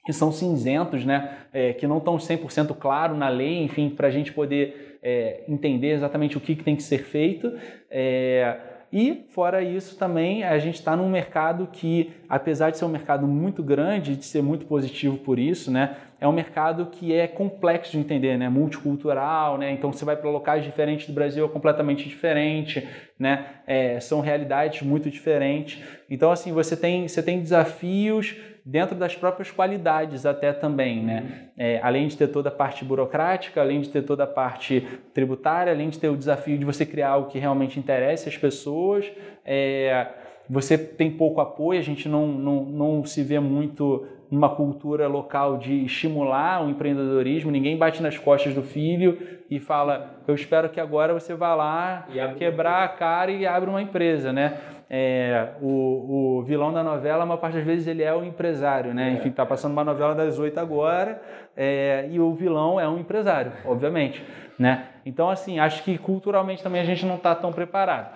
que 0.05 0.13
são 0.13 0.31
cinzentos, 0.31 1.03
né? 1.03 1.37
É, 1.51 1.73
que 1.73 1.87
não 1.87 1.97
estão 1.97 2.17
100% 2.17 2.75
claro 2.77 3.15
na 3.15 3.27
lei, 3.27 3.63
enfim, 3.63 3.89
para 3.89 4.07
a 4.07 4.11
gente 4.11 4.31
poder 4.31 4.99
é, 5.01 5.43
entender 5.47 5.91
exatamente 5.91 6.37
o 6.37 6.41
que, 6.41 6.55
que, 6.55 6.63
tem 6.63 6.75
que 6.75 6.83
ser 6.83 6.99
feito. 6.99 7.51
É, 7.89 8.57
e, 8.93 9.25
fora 9.29 9.61
isso, 9.61 9.97
também 9.97 10.43
a 10.43 10.57
gente 10.57 10.75
está 10.75 10.95
num 10.95 11.09
mercado 11.09 11.67
que, 11.71 12.13
apesar 12.29 12.69
de 12.69 12.77
ser 12.77 12.85
um 12.85 12.89
mercado 12.89 13.27
muito 13.27 13.61
grande, 13.61 14.15
de 14.15 14.23
ser 14.23 14.41
muito 14.41 14.65
positivo 14.65 15.17
por 15.17 15.37
isso, 15.37 15.69
né, 15.69 15.97
é 16.21 16.27
um 16.27 16.31
mercado 16.31 16.85
que 16.85 17.13
é 17.13 17.27
complexo 17.27 17.91
de 17.91 17.97
entender, 17.97 18.37
né, 18.37 18.47
multicultural, 18.47 19.57
né, 19.57 19.69
então 19.71 19.91
você 19.91 20.05
vai 20.05 20.15
para 20.15 20.29
locais 20.29 20.63
diferentes 20.63 21.07
do 21.07 21.13
Brasil, 21.13 21.45
é 21.45 21.49
completamente 21.49 22.07
diferente, 22.07 22.87
né, 23.19 23.45
é, 23.67 23.99
são 23.99 24.21
realidades 24.21 24.81
muito 24.81 25.09
diferentes. 25.09 25.83
Então, 26.09 26.31
assim, 26.31 26.53
você 26.53 26.77
tem, 26.77 27.07
você 27.07 27.21
tem 27.21 27.41
desafios 27.41 28.35
dentro 28.65 28.95
das 28.95 29.15
próprias 29.15 29.51
qualidades 29.51 30.25
até 30.25 30.51
também, 30.51 31.03
né? 31.03 31.49
É, 31.55 31.79
além 31.83 32.07
de 32.07 32.17
ter 32.17 32.27
toda 32.29 32.49
a 32.49 32.51
parte 32.51 32.83
burocrática, 32.83 33.61
além 33.61 33.81
de 33.81 33.89
ter 33.89 34.01
toda 34.01 34.23
a 34.23 34.27
parte 34.27 34.87
tributária, 35.13 35.71
além 35.71 35.89
de 35.89 35.99
ter 35.99 36.09
o 36.09 36.17
desafio 36.17 36.57
de 36.57 36.65
você 36.65 36.83
criar 36.83 37.09
algo 37.09 37.29
que 37.29 37.37
realmente 37.37 37.79
interesse 37.79 38.27
as 38.27 38.35
pessoas, 38.35 39.05
é, 39.45 40.07
você 40.49 40.77
tem 40.77 41.11
pouco 41.11 41.39
apoio, 41.41 41.79
a 41.79 41.83
gente 41.83 42.09
não, 42.09 42.27
não, 42.27 42.63
não 42.65 43.05
se 43.05 43.21
vê 43.21 43.39
muito 43.39 44.07
numa 44.31 44.49
cultura 44.49 45.07
local 45.07 45.57
de 45.57 45.85
estimular 45.85 46.65
o 46.65 46.69
empreendedorismo, 46.69 47.51
ninguém 47.51 47.77
bate 47.77 48.01
nas 48.01 48.17
costas 48.17 48.55
do 48.55 48.63
filho 48.63 49.17
e 49.49 49.59
fala, 49.59 50.15
eu 50.27 50.33
espero 50.33 50.69
que 50.69 50.79
agora 50.79 51.13
você 51.13 51.35
vá 51.35 51.53
lá 51.53 52.07
quebrar 52.37 52.83
a 52.83 52.87
cara 52.87 53.31
e 53.31 53.45
abra 53.45 53.69
uma 53.69 53.81
empresa, 53.81 54.33
né? 54.33 54.57
É, 54.89 55.49
o, 55.61 56.39
o, 56.39 56.43
vilão 56.43 56.71
da 56.71 56.83
novela, 56.83 57.25
uma 57.25 57.37
parte 57.37 57.55
das 57.55 57.65
vezes 57.65 57.87
ele 57.87 58.03
é 58.03 58.13
o 58.13 58.23
empresário, 58.23 58.93
né? 58.93 59.09
É. 59.09 59.13
Enfim, 59.13 59.31
tá 59.31 59.45
passando 59.45 59.71
uma 59.71 59.83
novela 59.83 60.13
das 60.13 60.37
oito 60.37 60.59
agora 60.59 61.21
é, 61.57 62.07
e 62.11 62.19
o 62.19 62.33
vilão 62.33 62.79
é 62.79 62.87
um 62.87 62.99
empresário, 62.99 63.51
obviamente, 63.65 64.23
né? 64.59 64.85
Então, 65.05 65.29
assim, 65.29 65.59
acho 65.59 65.83
que 65.83 65.97
culturalmente 65.97 66.61
também 66.61 66.81
a 66.81 66.85
gente 66.85 67.05
não 67.05 67.15
está 67.15 67.33
tão 67.33 67.51
preparado. 67.51 68.13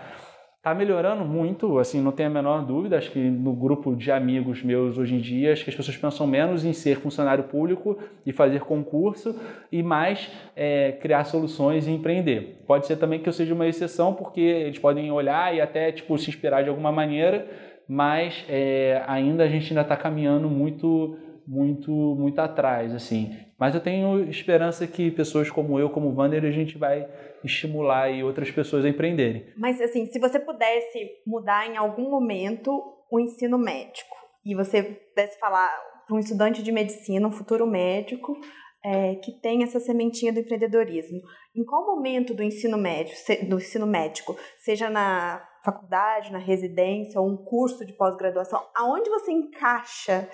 Está 0.59 0.75
melhorando 0.75 1.23
muito, 1.23 1.79
assim, 1.79 2.01
não 2.01 2.11
tenho 2.11 2.27
a 2.27 2.33
menor 2.33 2.65
dúvida. 2.65 2.97
Acho 2.97 3.09
que 3.11 3.17
no 3.17 3.53
grupo 3.53 3.95
de 3.95 4.11
amigos 4.11 4.61
meus 4.61 4.97
hoje 4.97 5.15
em 5.15 5.19
dia, 5.19 5.53
acho 5.53 5.63
que 5.63 5.69
as 5.69 5.75
pessoas 5.75 5.95
pensam 5.95 6.27
menos 6.27 6.65
em 6.65 6.73
ser 6.73 6.99
funcionário 6.99 7.45
público 7.45 7.97
e 8.25 8.33
fazer 8.33 8.59
concurso 8.59 9.33
e 9.71 9.81
mais 9.81 10.29
é, 10.57 10.91
criar 10.99 11.23
soluções 11.23 11.87
e 11.87 11.91
empreender. 11.91 12.61
Pode 12.67 12.87
ser 12.87 12.97
também 12.97 13.21
que 13.21 13.29
eu 13.29 13.31
seja 13.31 13.53
uma 13.53 13.67
exceção, 13.67 14.13
porque 14.13 14.41
eles 14.41 14.77
podem 14.77 15.09
olhar 15.09 15.55
e 15.55 15.61
até 15.61 15.93
tipo, 15.93 16.17
se 16.17 16.29
inspirar 16.29 16.61
de 16.61 16.67
alguma 16.67 16.91
maneira, 16.91 17.47
mas 17.87 18.43
é, 18.49 19.01
ainda 19.07 19.45
a 19.45 19.47
gente 19.47 19.71
ainda 19.71 19.83
está 19.83 19.95
caminhando 19.95 20.49
muito, 20.49 21.17
muito, 21.47 21.89
muito 22.19 22.37
atrás, 22.39 22.93
assim. 22.93 23.33
Mas 23.57 23.75
eu 23.75 23.79
tenho 23.79 24.29
esperança 24.29 24.85
que 24.85 25.09
pessoas 25.09 25.49
como 25.49 25.79
eu, 25.79 25.89
como 25.89 26.09
o 26.09 26.13
Vander, 26.13 26.43
a 26.43 26.51
gente 26.51 26.77
vai 26.77 27.07
estimular 27.43 28.09
e 28.09 28.23
outras 28.23 28.51
pessoas 28.51 28.85
a 28.85 28.89
empreenderem. 28.89 29.45
Mas 29.57 29.79
assim, 29.81 30.05
se 30.07 30.19
você 30.19 30.39
pudesse 30.39 31.09
mudar 31.25 31.67
em 31.67 31.77
algum 31.77 32.09
momento 32.09 32.71
o 33.11 33.19
ensino 33.19 33.57
médico 33.57 34.15
e 34.45 34.55
você 34.55 34.83
pudesse 34.83 35.39
falar 35.39 35.69
para 36.05 36.15
um 36.15 36.19
estudante 36.19 36.63
de 36.63 36.71
medicina, 36.71 37.27
um 37.27 37.31
futuro 37.31 37.67
médico, 37.67 38.35
é, 38.83 39.15
que 39.15 39.31
tem 39.41 39.63
essa 39.63 39.79
sementinha 39.79 40.31
do 40.31 40.39
empreendedorismo, 40.39 41.19
em 41.55 41.63
qual 41.65 41.85
momento 41.85 42.33
do 42.33 42.43
ensino 42.43 42.77
médio, 42.77 43.13
do 43.47 43.57
ensino 43.57 43.85
médico, 43.85 44.37
seja 44.57 44.89
na 44.89 45.45
faculdade, 45.63 46.31
na 46.31 46.37
residência 46.37 47.19
ou 47.19 47.27
um 47.27 47.37
curso 47.37 47.85
de 47.85 47.93
pós-graduação, 47.93 48.65
aonde 48.75 49.09
você 49.09 49.31
encaixa 49.31 50.29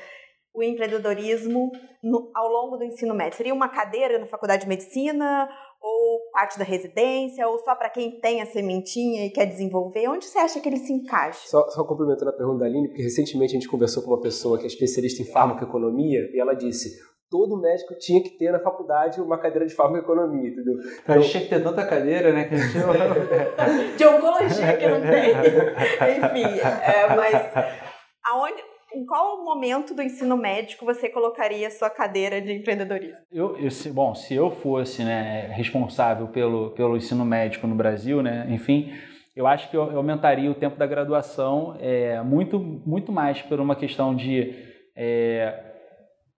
o 0.53 0.64
empreendedorismo 0.64 1.72
no, 2.01 2.32
ao 2.34 2.47
longo 2.47 2.78
do 2.78 2.86
ensino 2.86 3.14
médio? 3.14 3.38
Seria 3.38 3.53
uma 3.53 3.68
cadeira 3.68 4.20
na 4.20 4.28
faculdade 4.28 4.64
de 4.64 4.70
medicina 4.70 5.49
ou 5.86 6.19
parte 6.31 6.57
da 6.57 6.65
residência, 6.65 7.47
ou 7.47 7.59
só 7.59 7.75
para 7.75 7.91
quem 7.91 8.19
tem 8.19 8.41
a 8.41 8.45
sementinha 8.47 9.27
e 9.27 9.29
quer 9.29 9.45
desenvolver? 9.45 10.07
Onde 10.09 10.25
você 10.25 10.39
acha 10.39 10.59
que 10.59 10.67
ele 10.67 10.79
se 10.79 10.91
encaixa? 10.91 11.47
Só, 11.47 11.69
só 11.69 11.83
complementando 11.83 12.31
a 12.31 12.33
pergunta 12.33 12.59
da 12.59 12.65
Aline, 12.65 12.88
porque 12.88 13.03
recentemente 13.03 13.51
a 13.51 13.59
gente 13.59 13.69
conversou 13.69 14.01
com 14.01 14.09
uma 14.09 14.21
pessoa 14.21 14.57
que 14.57 14.63
é 14.63 14.67
especialista 14.67 15.21
em 15.21 15.25
farmacoeconomia 15.25 16.27
e 16.33 16.39
ela 16.39 16.55
disse 16.55 16.89
todo 17.29 17.59
médico 17.59 17.93
tinha 17.99 18.21
que 18.23 18.29
ter 18.31 18.51
na 18.51 18.59
faculdade 18.59 19.21
uma 19.21 19.38
cadeira 19.38 19.65
de 19.65 19.75
farmacoeconomia, 19.75 20.49
entendeu? 20.49 20.75
Então, 21.03 21.15
a 21.15 21.19
gente 21.19 21.31
tinha 21.31 21.43
que 21.43 21.49
ter 21.49 21.63
tanta 21.63 21.86
cadeira, 21.86 22.31
né? 22.31 22.45
Que 22.45 22.55
a 22.55 22.57
gente... 22.57 23.97
de 23.97 24.05
oncologia 24.05 24.77
que 24.77 24.88
não 24.88 25.01
tem. 25.01 25.31
Enfim, 26.17 26.59
é, 26.59 27.15
mas 27.15 27.86
aonde 28.23 28.74
em 28.96 29.06
qual 29.06 29.43
momento 29.43 29.93
do 29.93 30.02
ensino 30.02 30.38
médico 30.38 30.86
você 30.86 31.10
colocaria 31.10 31.68
a 31.68 31.72
sua 31.72 31.89
cadeira 31.89 32.41
de 32.41 32.54
empreendedorismo? 32.54 33.18
Eu, 33.32 33.58
eu, 33.58 33.70
bom, 33.93 34.16
se 34.16 34.34
eu 34.34 34.50
fosse 34.50 35.04
né, 35.04 35.48
responsável 35.52 36.28
pelo, 36.28 36.72
pelo 36.72 36.96
ensino 36.96 37.26
médico 37.26 37.68
no 37.68 37.76
Brasil, 37.76 38.24
né, 38.24 38.48
enfim, 38.50 38.93
eu 39.36 39.46
acho 39.46 39.70
que 39.70 39.76
eu 39.76 39.98
aumentaria 39.98 40.50
o 40.50 40.56
tempo 40.56 40.78
da 40.78 40.88
graduação 40.88 41.76
é, 41.80 42.22
muito, 42.22 42.58
muito 42.58 43.12
mais 43.12 43.41
por 43.41 43.60
uma 43.60 43.76
questão 43.76 44.16
de 44.16 44.56
é, 44.96 45.74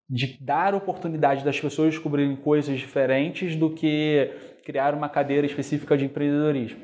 de 0.10 0.38
dar 0.42 0.74
oportunidade 0.74 1.44
das 1.44 1.60
pessoas 1.60 1.92
descobrirem 1.92 2.36
coisas 2.36 2.80
diferentes 2.80 3.56
do 3.56 3.70
que 3.70 4.32
criar 4.64 4.94
uma 4.94 5.10
cadeira 5.10 5.46
específica 5.46 5.98
de 5.98 6.06
empreendedorismo. 6.06 6.80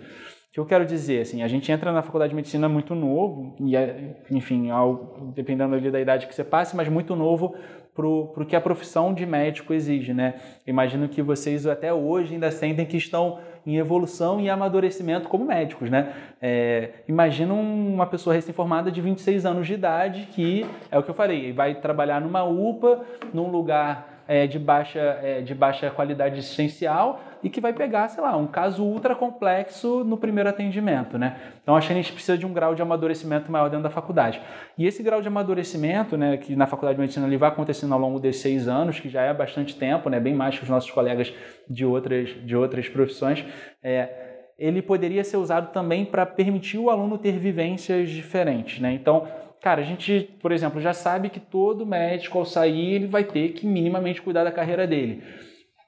O 0.53 0.55
que 0.55 0.59
eu 0.59 0.65
quero 0.67 0.85
dizer, 0.85 1.21
assim, 1.21 1.41
a 1.41 1.47
gente 1.47 1.71
entra 1.71 1.91
na 1.91 2.03
faculdade 2.03 2.29
de 2.29 2.35
medicina 2.35 2.69
muito 2.69 2.93
novo, 2.93 3.55
e 3.59 3.75
é, 3.75 4.17
enfim, 4.29 4.69
ao, 4.69 5.31
dependendo 5.33 5.73
ali 5.73 5.89
da 5.89 5.99
idade 5.99 6.27
que 6.27 6.35
você 6.35 6.43
passe, 6.43 6.75
mas 6.75 6.87
muito 6.87 7.15
novo 7.15 7.55
para 7.95 8.05
o 8.05 8.45
que 8.47 8.55
a 8.55 8.61
profissão 8.61 9.15
de 9.15 9.25
médico 9.25 9.73
exige, 9.73 10.13
né? 10.13 10.35
Imagino 10.67 11.09
que 11.09 11.23
vocês 11.23 11.65
até 11.65 11.91
hoje 11.91 12.35
ainda 12.35 12.51
sentem 12.51 12.85
que 12.85 12.97
estão 12.97 13.39
em 13.65 13.77
evolução 13.77 14.39
e 14.39 14.47
amadurecimento 14.47 15.27
como 15.27 15.43
médicos, 15.43 15.89
né? 15.89 16.13
É, 16.39 16.89
imagina 17.07 17.51
uma 17.51 18.05
pessoa 18.05 18.35
recém-formada 18.35 18.91
de 18.91 19.01
26 19.01 19.47
anos 19.47 19.65
de 19.65 19.73
idade 19.73 20.27
que, 20.33 20.67
é 20.91 20.99
o 20.99 21.01
que 21.01 21.09
eu 21.09 21.15
falei, 21.15 21.51
vai 21.51 21.73
trabalhar 21.73 22.21
numa 22.21 22.43
UPA, 22.43 23.03
num 23.33 23.49
lugar 23.49 24.12
é, 24.27 24.47
de, 24.47 24.57
baixa, 24.57 24.99
é, 24.99 25.41
de 25.41 25.53
baixa 25.53 25.89
qualidade 25.89 26.39
assistencial 26.39 27.21
e 27.43 27.49
que 27.49 27.59
vai 27.59 27.73
pegar, 27.73 28.07
sei 28.07 28.23
lá, 28.23 28.37
um 28.37 28.47
caso 28.47 28.83
ultra 28.83 29.15
complexo 29.15 30.03
no 30.03 30.17
primeiro 30.17 30.49
atendimento, 30.49 31.17
né? 31.17 31.37
Então 31.61 31.75
acho 31.75 31.87
que 31.87 31.93
a 31.93 31.95
gente 31.95 32.13
precisa 32.13 32.37
de 32.37 32.45
um 32.45 32.53
grau 32.53 32.73
de 32.73 32.81
amadurecimento 32.81 33.51
maior 33.51 33.69
dentro 33.69 33.83
da 33.83 33.89
faculdade. 33.89 34.41
E 34.77 34.85
esse 34.87 35.03
grau 35.03 35.21
de 35.21 35.27
amadurecimento, 35.27 36.17
né, 36.17 36.37
que 36.37 36.55
na 36.55 36.65
faculdade 36.65 36.95
de 36.95 37.01
medicina 37.01 37.27
ele 37.27 37.37
vai 37.37 37.49
acontecendo 37.49 37.93
ao 37.93 37.99
longo 37.99 38.19
desses 38.19 38.41
seis 38.41 38.67
anos, 38.67 38.99
que 38.99 39.09
já 39.09 39.21
é 39.21 39.33
bastante 39.33 39.75
tempo, 39.75 40.09
né, 40.09 40.19
bem 40.19 40.33
mais 40.33 40.57
que 40.57 40.63
os 40.63 40.69
nossos 40.69 40.89
colegas 40.89 41.33
de 41.69 41.85
outras, 41.85 42.29
de 42.45 42.55
outras 42.55 42.87
profissões, 42.87 43.45
é, 43.83 44.23
ele 44.57 44.81
poderia 44.81 45.23
ser 45.23 45.37
usado 45.37 45.71
também 45.73 46.05
para 46.05 46.25
permitir 46.25 46.77
o 46.77 46.89
aluno 46.89 47.17
ter 47.17 47.37
vivências 47.37 48.09
diferentes, 48.09 48.79
né? 48.79 48.93
Então 48.93 49.27
Cara, 49.63 49.79
a 49.79 49.85
gente, 49.85 50.29
por 50.41 50.51
exemplo, 50.51 50.81
já 50.81 50.91
sabe 50.91 51.29
que 51.29 51.39
todo 51.39 51.85
médico 51.85 52.37
ao 52.37 52.43
sair 52.43 52.95
ele 52.95 53.07
vai 53.07 53.23
ter 53.23 53.53
que 53.53 53.65
minimamente 53.65 54.21
cuidar 54.21 54.43
da 54.43 54.51
carreira 54.51 54.85
dele. 54.85 55.23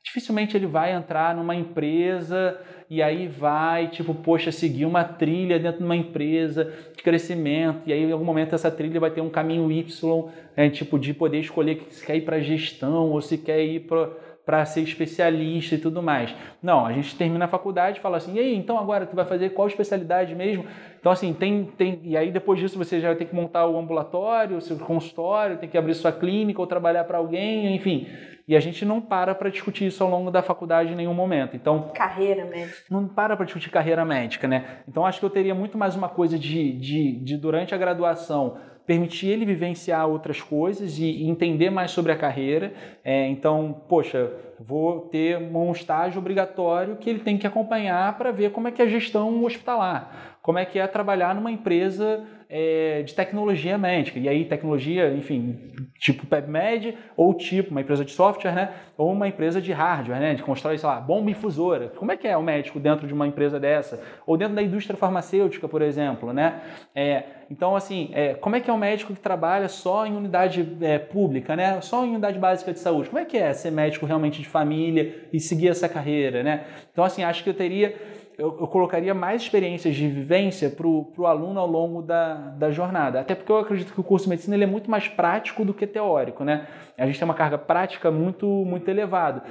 Dificilmente 0.01 0.55
ele 0.55 0.65
vai 0.65 0.93
entrar 0.93 1.35
numa 1.35 1.53
empresa 1.53 2.57
e 2.89 3.03
aí 3.03 3.27
vai, 3.27 3.89
tipo, 3.89 4.15
poxa, 4.15 4.49
seguir 4.49 4.85
uma 4.85 5.03
trilha 5.03 5.59
dentro 5.59 5.79
de 5.79 5.83
uma 5.83 5.95
empresa 5.97 6.71
de 6.95 7.03
crescimento, 7.03 7.81
e 7.85 7.91
aí 7.91 8.01
em 8.01 8.11
algum 8.13 8.23
momento 8.23 8.55
essa 8.55 8.71
trilha 8.71 8.97
vai 8.97 9.11
ter 9.11 9.19
um 9.19 9.29
caminho 9.29 9.69
Y, 9.69 10.31
né, 10.55 10.69
tipo, 10.69 10.97
de 10.97 11.13
poder 11.13 11.39
escolher 11.41 11.85
se 11.89 12.05
quer 12.05 12.15
ir 12.15 12.21
para 12.21 12.39
gestão 12.39 13.11
ou 13.11 13.19
se 13.19 13.37
quer 13.37 13.61
ir 13.61 13.81
para 13.81 14.09
para 14.45 14.63
ser 14.65 14.81
especialista 14.81 15.75
e 15.75 15.77
tudo 15.77 16.03
mais. 16.03 16.33
Não, 16.61 16.85
a 16.85 16.93
gente 16.93 17.15
termina 17.15 17.45
a 17.45 17.47
faculdade 17.47 17.97
e 17.97 18.01
fala 18.01 18.17
assim, 18.17 18.35
e 18.35 18.39
aí, 18.39 18.55
então 18.55 18.77
agora 18.77 19.05
tu 19.05 19.15
vai 19.15 19.25
fazer 19.25 19.49
qual 19.49 19.67
especialidade 19.67 20.35
mesmo? 20.35 20.65
Então 20.99 21.11
assim, 21.11 21.33
tem, 21.33 21.65
tem 21.77 21.99
e 22.03 22.15
aí 22.15 22.31
depois 22.31 22.59
disso 22.59 22.77
você 22.77 22.99
já 22.99 23.15
tem 23.15 23.25
que 23.25 23.35
montar 23.35 23.65
o 23.67 23.77
ambulatório, 23.77 24.57
o 24.57 24.61
seu 24.61 24.77
consultório, 24.77 25.57
tem 25.57 25.67
que 25.67 25.77
abrir 25.77 25.95
sua 25.95 26.11
clínica 26.11 26.61
ou 26.61 26.67
trabalhar 26.67 27.03
para 27.05 27.17
alguém, 27.17 27.75
enfim. 27.75 28.07
E 28.47 28.55
a 28.55 28.59
gente 28.59 28.85
não 28.85 29.01
para 29.01 29.33
para 29.33 29.49
discutir 29.49 29.87
isso 29.87 30.03
ao 30.03 30.09
longo 30.09 30.29
da 30.29 30.43
faculdade 30.43 30.93
em 30.93 30.95
nenhum 30.95 31.15
momento. 31.15 31.55
Então, 31.55 31.89
carreira 31.95 32.45
médica. 32.45 32.83
Não 32.91 33.07
para 33.07 33.35
para 33.35 33.45
discutir 33.45 33.71
carreira 33.71 34.05
médica, 34.05 34.47
né? 34.47 34.81
Então 34.87 35.03
acho 35.03 35.19
que 35.19 35.25
eu 35.25 35.31
teria 35.31 35.55
muito 35.55 35.77
mais 35.79 35.95
uma 35.95 36.07
coisa 36.07 36.37
de, 36.37 36.71
de, 36.73 37.13
de 37.23 37.37
durante 37.37 37.73
a 37.73 37.77
graduação 37.77 38.57
permitir 38.85 39.27
ele 39.27 39.45
vivenciar 39.45 40.07
outras 40.07 40.41
coisas 40.41 40.99
e 40.99 41.23
entender 41.23 41.69
mais 41.69 41.91
sobre 41.91 42.11
a 42.11 42.15
carreira. 42.15 42.73
É, 43.03 43.27
então, 43.27 43.81
poxa, 43.89 44.31
vou 44.59 45.01
ter 45.01 45.37
um 45.37 45.71
estágio 45.71 46.19
obrigatório 46.19 46.95
que 46.97 47.09
ele 47.09 47.19
tem 47.19 47.37
que 47.37 47.47
acompanhar 47.47 48.17
para 48.17 48.31
ver 48.31 48.51
como 48.51 48.67
é 48.67 48.71
que 48.71 48.81
é 48.81 48.85
a 48.85 48.89
gestão 48.89 49.43
hospitalar, 49.43 50.37
como 50.41 50.59
é 50.59 50.65
que 50.65 50.77
é 50.77 50.87
trabalhar 50.87 51.33
numa 51.33 51.51
empresa 51.51 52.23
é, 52.57 53.03
de 53.03 53.13
tecnologia 53.13 53.77
médica. 53.77 54.17
E 54.17 54.29
aí, 54.29 54.45
tecnologia, 54.45 55.13
enfim, 55.13 55.59
tipo 55.99 56.25
PebMed, 56.25 56.97
ou 57.17 57.33
tipo 57.33 57.71
uma 57.71 57.81
empresa 57.81 58.05
de 58.05 58.11
software, 58.11 58.53
né? 58.53 58.69
Ou 58.97 59.11
uma 59.11 59.27
empresa 59.27 59.61
de 59.61 59.73
hardware, 59.73 60.21
né? 60.21 60.35
De 60.35 60.41
constrói, 60.41 60.77
sei 60.77 60.87
lá, 60.87 61.01
bomba 61.01 61.29
infusora. 61.29 61.91
Como 61.97 62.13
é 62.13 62.15
que 62.15 62.25
é 62.25 62.37
o 62.37 62.41
médico 62.41 62.79
dentro 62.79 63.05
de 63.05 63.13
uma 63.13 63.27
empresa 63.27 63.59
dessa? 63.59 64.01
Ou 64.25 64.37
dentro 64.37 64.55
da 64.55 64.63
indústria 64.63 64.95
farmacêutica, 64.95 65.67
por 65.67 65.81
exemplo, 65.81 66.31
né? 66.31 66.61
É, 66.95 67.23
então, 67.51 67.75
assim, 67.75 68.09
é, 68.13 68.35
como 68.35 68.55
é 68.55 68.61
que 68.61 68.69
é 68.69 68.73
o 68.73 68.77
médico 68.77 69.13
que 69.13 69.19
trabalha 69.19 69.67
só 69.67 70.07
em 70.07 70.15
unidade 70.15 70.65
é, 70.79 70.97
pública, 70.97 71.57
né? 71.57 71.81
Só 71.81 72.05
em 72.05 72.11
unidade 72.11 72.39
básica 72.39 72.71
de 72.71 72.79
saúde? 72.79 73.09
Como 73.09 73.19
é 73.19 73.25
que 73.25 73.37
é 73.37 73.51
ser 73.51 73.69
médico 73.69 74.05
realmente 74.05 74.41
de 74.41 74.47
família 74.47 75.27
e 75.33 75.41
seguir 75.41 75.67
essa 75.67 75.89
carreira, 75.89 76.41
né? 76.41 76.63
Então, 76.89 77.03
assim, 77.03 77.21
acho 77.21 77.43
que 77.43 77.49
eu 77.49 77.53
teria 77.53 77.93
eu, 78.37 78.57
eu, 78.59 78.67
colocaria 78.67 79.13
mais 79.13 79.41
experiências 79.41 79.95
de 79.95 80.07
vivência 80.07 80.69
para 80.69 80.87
o 80.87 81.25
aluno 81.25 81.59
ao 81.59 81.67
longo 81.67 82.01
da, 82.01 82.33
da 82.33 82.71
jornada. 82.71 83.19
Até 83.21 83.33
porque 83.33 83.51
eu 83.51 83.57
acredito 83.57 83.93
que 83.93 83.99
o 83.99 84.03
curso 84.03 84.25
de 84.25 84.29
medicina 84.29 84.55
ele 84.55 84.63
é 84.63 84.67
muito 84.67 84.89
mais 84.89 85.07
prático 85.07 85.63
do 85.63 85.73
que 85.73 85.87
teórico, 85.87 86.43
né? 86.43 86.67
A 86.97 87.05
gente 87.05 87.19
tem 87.19 87.25
uma 87.25 87.33
carga 87.33 87.57
prática 87.57 88.09
muito, 88.09 88.47
muito 88.47 88.89
elevada. 88.89 89.43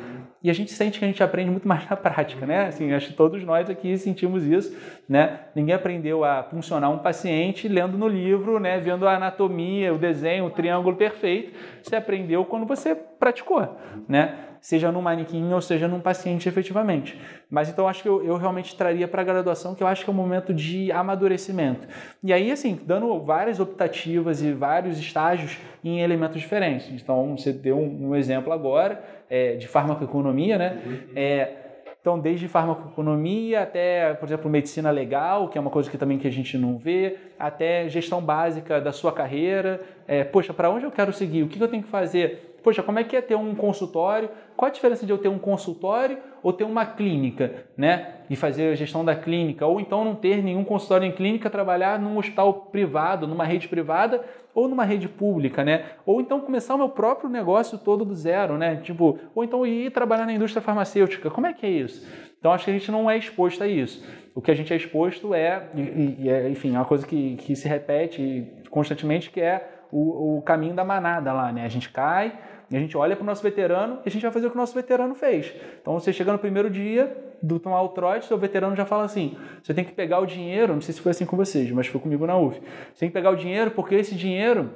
E 0.42 0.48
a 0.48 0.52
gente 0.52 0.72
sente 0.72 0.98
que 0.98 1.04
a 1.04 1.08
gente 1.08 1.22
aprende 1.22 1.50
muito 1.50 1.68
mais 1.68 1.88
na 1.90 1.96
prática, 1.96 2.46
né? 2.46 2.66
Assim, 2.66 2.92
acho 2.92 3.08
que 3.08 3.14
todos 3.14 3.42
nós 3.44 3.68
aqui 3.68 3.96
sentimos 3.98 4.44
isso, 4.44 4.76
né? 5.08 5.40
Ninguém 5.54 5.74
aprendeu 5.74 6.24
a 6.24 6.42
funcionar 6.42 6.88
um 6.90 6.98
paciente 6.98 7.68
lendo 7.68 7.98
no 7.98 8.08
livro, 8.08 8.58
né? 8.58 8.78
Vendo 8.78 9.06
a 9.06 9.16
anatomia, 9.16 9.92
o 9.92 9.98
desenho, 9.98 10.46
o 10.46 10.50
triângulo 10.50 10.96
perfeito. 10.96 11.52
Você 11.82 11.96
aprendeu 11.96 12.44
quando 12.44 12.66
você 12.66 12.94
praticou, 12.94 13.76
né? 14.08 14.38
seja 14.64 14.90
num 14.90 15.02
manequim 15.02 15.52
ou 15.52 15.60
seja 15.60 15.86
num 15.86 16.00
paciente 16.00 16.48
efetivamente. 16.48 17.20
Mas 17.50 17.68
então 17.68 17.86
acho 17.86 18.02
que 18.02 18.08
eu, 18.08 18.24
eu 18.24 18.38
realmente 18.38 18.74
traria 18.74 19.06
para 19.06 19.20
a 19.20 19.24
graduação, 19.24 19.74
que 19.74 19.82
eu 19.82 19.86
acho 19.86 20.02
que 20.02 20.08
é 20.08 20.12
um 20.12 20.16
momento 20.16 20.54
de 20.54 20.90
amadurecimento. 20.90 21.86
E 22.22 22.32
aí, 22.32 22.50
assim, 22.50 22.80
dando 22.82 23.20
várias 23.20 23.60
optativas 23.60 24.40
e 24.40 24.52
vários 24.52 24.98
estágios 24.98 25.58
em 25.84 26.00
elementos 26.00 26.40
diferentes. 26.40 26.88
Então, 26.90 27.33
você 27.36 27.52
deu 27.52 27.78
um, 27.78 28.10
um 28.10 28.16
exemplo 28.16 28.52
agora 28.52 29.02
é, 29.28 29.56
de 29.56 29.66
farmacoeconomia, 29.66 30.58
né? 30.58 30.78
É, 31.14 31.52
então, 32.00 32.18
desde 32.18 32.46
farmacoeconomia 32.48 33.62
até, 33.62 34.12
por 34.14 34.26
exemplo, 34.26 34.50
medicina 34.50 34.90
legal, 34.90 35.48
que 35.48 35.56
é 35.56 35.60
uma 35.60 35.70
coisa 35.70 35.90
que 35.90 35.96
também 35.96 36.18
que 36.18 36.28
a 36.28 36.30
gente 36.30 36.58
não 36.58 36.76
vê, 36.76 37.16
até 37.38 37.88
gestão 37.88 38.20
básica 38.20 38.78
da 38.78 38.92
sua 38.92 39.10
carreira. 39.10 39.80
É, 40.06 40.22
poxa, 40.22 40.52
para 40.52 40.68
onde 40.68 40.84
eu 40.84 40.90
quero 40.90 41.14
seguir? 41.14 41.42
O 41.42 41.48
que 41.48 41.58
eu 41.58 41.68
tenho 41.68 41.82
que 41.82 41.88
fazer 41.88 42.54
Poxa, 42.64 42.82
como 42.82 42.98
é 42.98 43.04
que 43.04 43.14
é 43.14 43.20
ter 43.20 43.34
um 43.34 43.54
consultório? 43.54 44.30
Qual 44.56 44.70
a 44.70 44.72
diferença 44.72 45.04
de 45.04 45.12
eu 45.12 45.18
ter 45.18 45.28
um 45.28 45.38
consultório 45.38 46.16
ou 46.42 46.50
ter 46.50 46.64
uma 46.64 46.86
clínica, 46.86 47.66
né? 47.76 48.14
E 48.30 48.34
fazer 48.34 48.72
a 48.72 48.74
gestão 48.74 49.04
da 49.04 49.14
clínica, 49.14 49.66
ou 49.66 49.78
então 49.78 50.02
não 50.02 50.14
ter 50.14 50.42
nenhum 50.42 50.64
consultório 50.64 51.06
em 51.06 51.12
clínica, 51.12 51.50
trabalhar 51.50 52.00
num 52.00 52.16
hospital 52.16 52.54
privado, 52.72 53.26
numa 53.26 53.44
rede 53.44 53.68
privada 53.68 54.24
ou 54.54 54.68
numa 54.68 54.84
rede 54.84 55.08
pública, 55.08 55.64
né? 55.64 55.84
Ou 56.06 56.20
então 56.20 56.40
começar 56.40 56.74
o 56.74 56.78
meu 56.78 56.88
próprio 56.88 57.28
negócio 57.28 57.76
todo 57.76 58.04
do 58.04 58.14
zero, 58.14 58.56
né? 58.56 58.76
Tipo, 58.76 59.18
ou 59.34 59.42
então 59.42 59.66
ir 59.66 59.90
trabalhar 59.90 60.26
na 60.26 60.32
indústria 60.32 60.62
farmacêutica. 60.62 61.30
Como 61.30 61.46
é 61.46 61.52
que 61.52 61.66
é 61.66 61.70
isso? 61.70 62.06
Então 62.38 62.52
acho 62.52 62.64
que 62.64 62.70
a 62.70 62.74
gente 62.74 62.90
não 62.90 63.10
é 63.10 63.16
exposto 63.16 63.62
a 63.64 63.66
isso. 63.66 64.06
O 64.34 64.40
que 64.40 64.50
a 64.50 64.54
gente 64.54 64.72
é 64.72 64.76
exposto 64.76 65.34
é, 65.34 65.68
e, 65.74 66.24
e 66.24 66.28
é 66.28 66.48
enfim, 66.48 66.74
é 66.74 66.78
uma 66.78 66.84
coisa 66.84 67.06
que, 67.06 67.36
que 67.36 67.56
se 67.56 67.66
repete 67.68 68.46
constantemente, 68.70 69.30
que 69.30 69.40
é 69.40 69.66
o, 69.90 70.38
o 70.38 70.42
caminho 70.42 70.74
da 70.74 70.84
manada 70.84 71.32
lá, 71.32 71.52
né? 71.52 71.64
A 71.64 71.68
gente 71.68 71.88
cai, 71.90 72.32
a 72.76 72.80
gente 72.80 72.96
olha 72.96 73.14
para 73.14 73.22
o 73.22 73.26
nosso 73.26 73.42
veterano 73.42 73.98
e 74.04 74.08
a 74.08 74.10
gente 74.10 74.22
vai 74.22 74.30
fazer 74.30 74.46
o 74.46 74.50
que 74.50 74.56
o 74.56 74.60
nosso 74.60 74.74
veterano 74.74 75.14
fez. 75.14 75.52
Então 75.80 75.94
você 75.94 76.12
chega 76.12 76.32
no 76.32 76.38
primeiro 76.38 76.70
dia 76.70 77.16
do 77.42 77.58
tomar 77.58 77.82
o 77.82 77.88
trote, 77.88 78.26
seu 78.26 78.38
veterano 78.38 78.74
já 78.74 78.84
fala 78.86 79.04
assim: 79.04 79.36
você 79.62 79.74
tem 79.74 79.84
que 79.84 79.92
pegar 79.92 80.20
o 80.20 80.26
dinheiro, 80.26 80.74
não 80.74 80.80
sei 80.80 80.94
se 80.94 81.00
foi 81.00 81.10
assim 81.10 81.26
com 81.26 81.36
vocês, 81.36 81.70
mas 81.70 81.86
foi 81.86 82.00
comigo 82.00 82.26
na 82.26 82.36
UF. 82.36 82.60
Você 82.92 83.00
tem 83.00 83.08
que 83.08 83.14
pegar 83.14 83.30
o 83.30 83.36
dinheiro 83.36 83.70
porque 83.70 83.94
esse 83.94 84.14
dinheiro, 84.14 84.70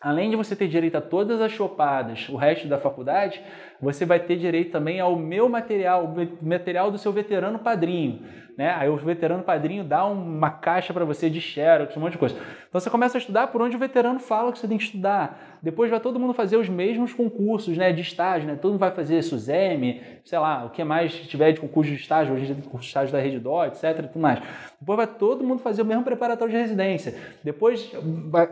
além 0.00 0.30
de 0.30 0.36
você 0.36 0.56
ter 0.56 0.68
direito 0.68 0.96
a 0.96 1.00
todas 1.00 1.40
as 1.40 1.52
chopadas, 1.52 2.28
o 2.28 2.36
resto 2.36 2.66
da 2.68 2.78
faculdade, 2.78 3.42
você 3.80 4.04
vai 4.04 4.20
ter 4.20 4.36
direito 4.36 4.72
também 4.72 5.00
ao 5.00 5.16
meu 5.16 5.48
material, 5.48 6.04
o 6.04 6.44
material 6.46 6.90
do 6.90 6.98
seu 6.98 7.12
veterano 7.12 7.58
padrinho 7.58 8.22
né? 8.56 8.74
Aí 8.74 8.88
o 8.88 8.96
veterano 8.96 9.42
padrinho 9.42 9.84
dá 9.84 10.06
uma 10.06 10.50
caixa 10.50 10.92
para 10.94 11.04
você 11.04 11.28
de 11.28 11.40
xerox, 11.40 11.94
um 11.94 12.00
monte 12.00 12.12
de 12.12 12.18
coisa. 12.18 12.34
Então 12.68 12.80
você 12.80 12.88
começa 12.88 13.18
a 13.18 13.20
estudar 13.20 13.48
por 13.48 13.60
onde 13.60 13.76
o 13.76 13.78
veterano 13.78 14.18
fala 14.18 14.50
que 14.50 14.58
você 14.58 14.66
tem 14.66 14.78
que 14.78 14.84
estudar. 14.84 15.58
Depois 15.60 15.90
vai 15.90 16.00
todo 16.00 16.18
mundo 16.18 16.32
fazer 16.32 16.56
os 16.56 16.68
mesmos 16.68 17.12
concursos, 17.12 17.76
né, 17.76 17.92
de 17.92 18.00
estágio, 18.00 18.48
né? 18.48 18.56
Todo 18.56 18.72
mundo 18.72 18.80
vai 18.80 18.92
fazer 18.92 19.20
SUSEM, 19.22 20.00
sei 20.24 20.38
lá, 20.38 20.64
o 20.64 20.70
que 20.70 20.82
mais 20.84 21.12
tiver 21.12 21.52
de 21.52 21.60
concurso 21.60 21.90
de 21.90 21.96
estágio, 21.96 22.34
hoje 22.34 22.46
tem 22.46 22.56
concurso 22.56 22.82
de 22.82 22.88
estágio 22.88 23.12
da 23.12 23.20
Rede 23.20 23.38
Dó, 23.38 23.64
etc, 23.66 24.06
tudo 24.06 24.20
mais. 24.20 24.40
Depois 24.80 24.96
vai 24.96 25.06
todo 25.06 25.44
mundo 25.44 25.60
fazer 25.60 25.82
o 25.82 25.84
mesmo 25.84 26.04
preparatório 26.04 26.52
de 26.52 26.58
residência. 26.58 27.14
Depois, 27.42 27.92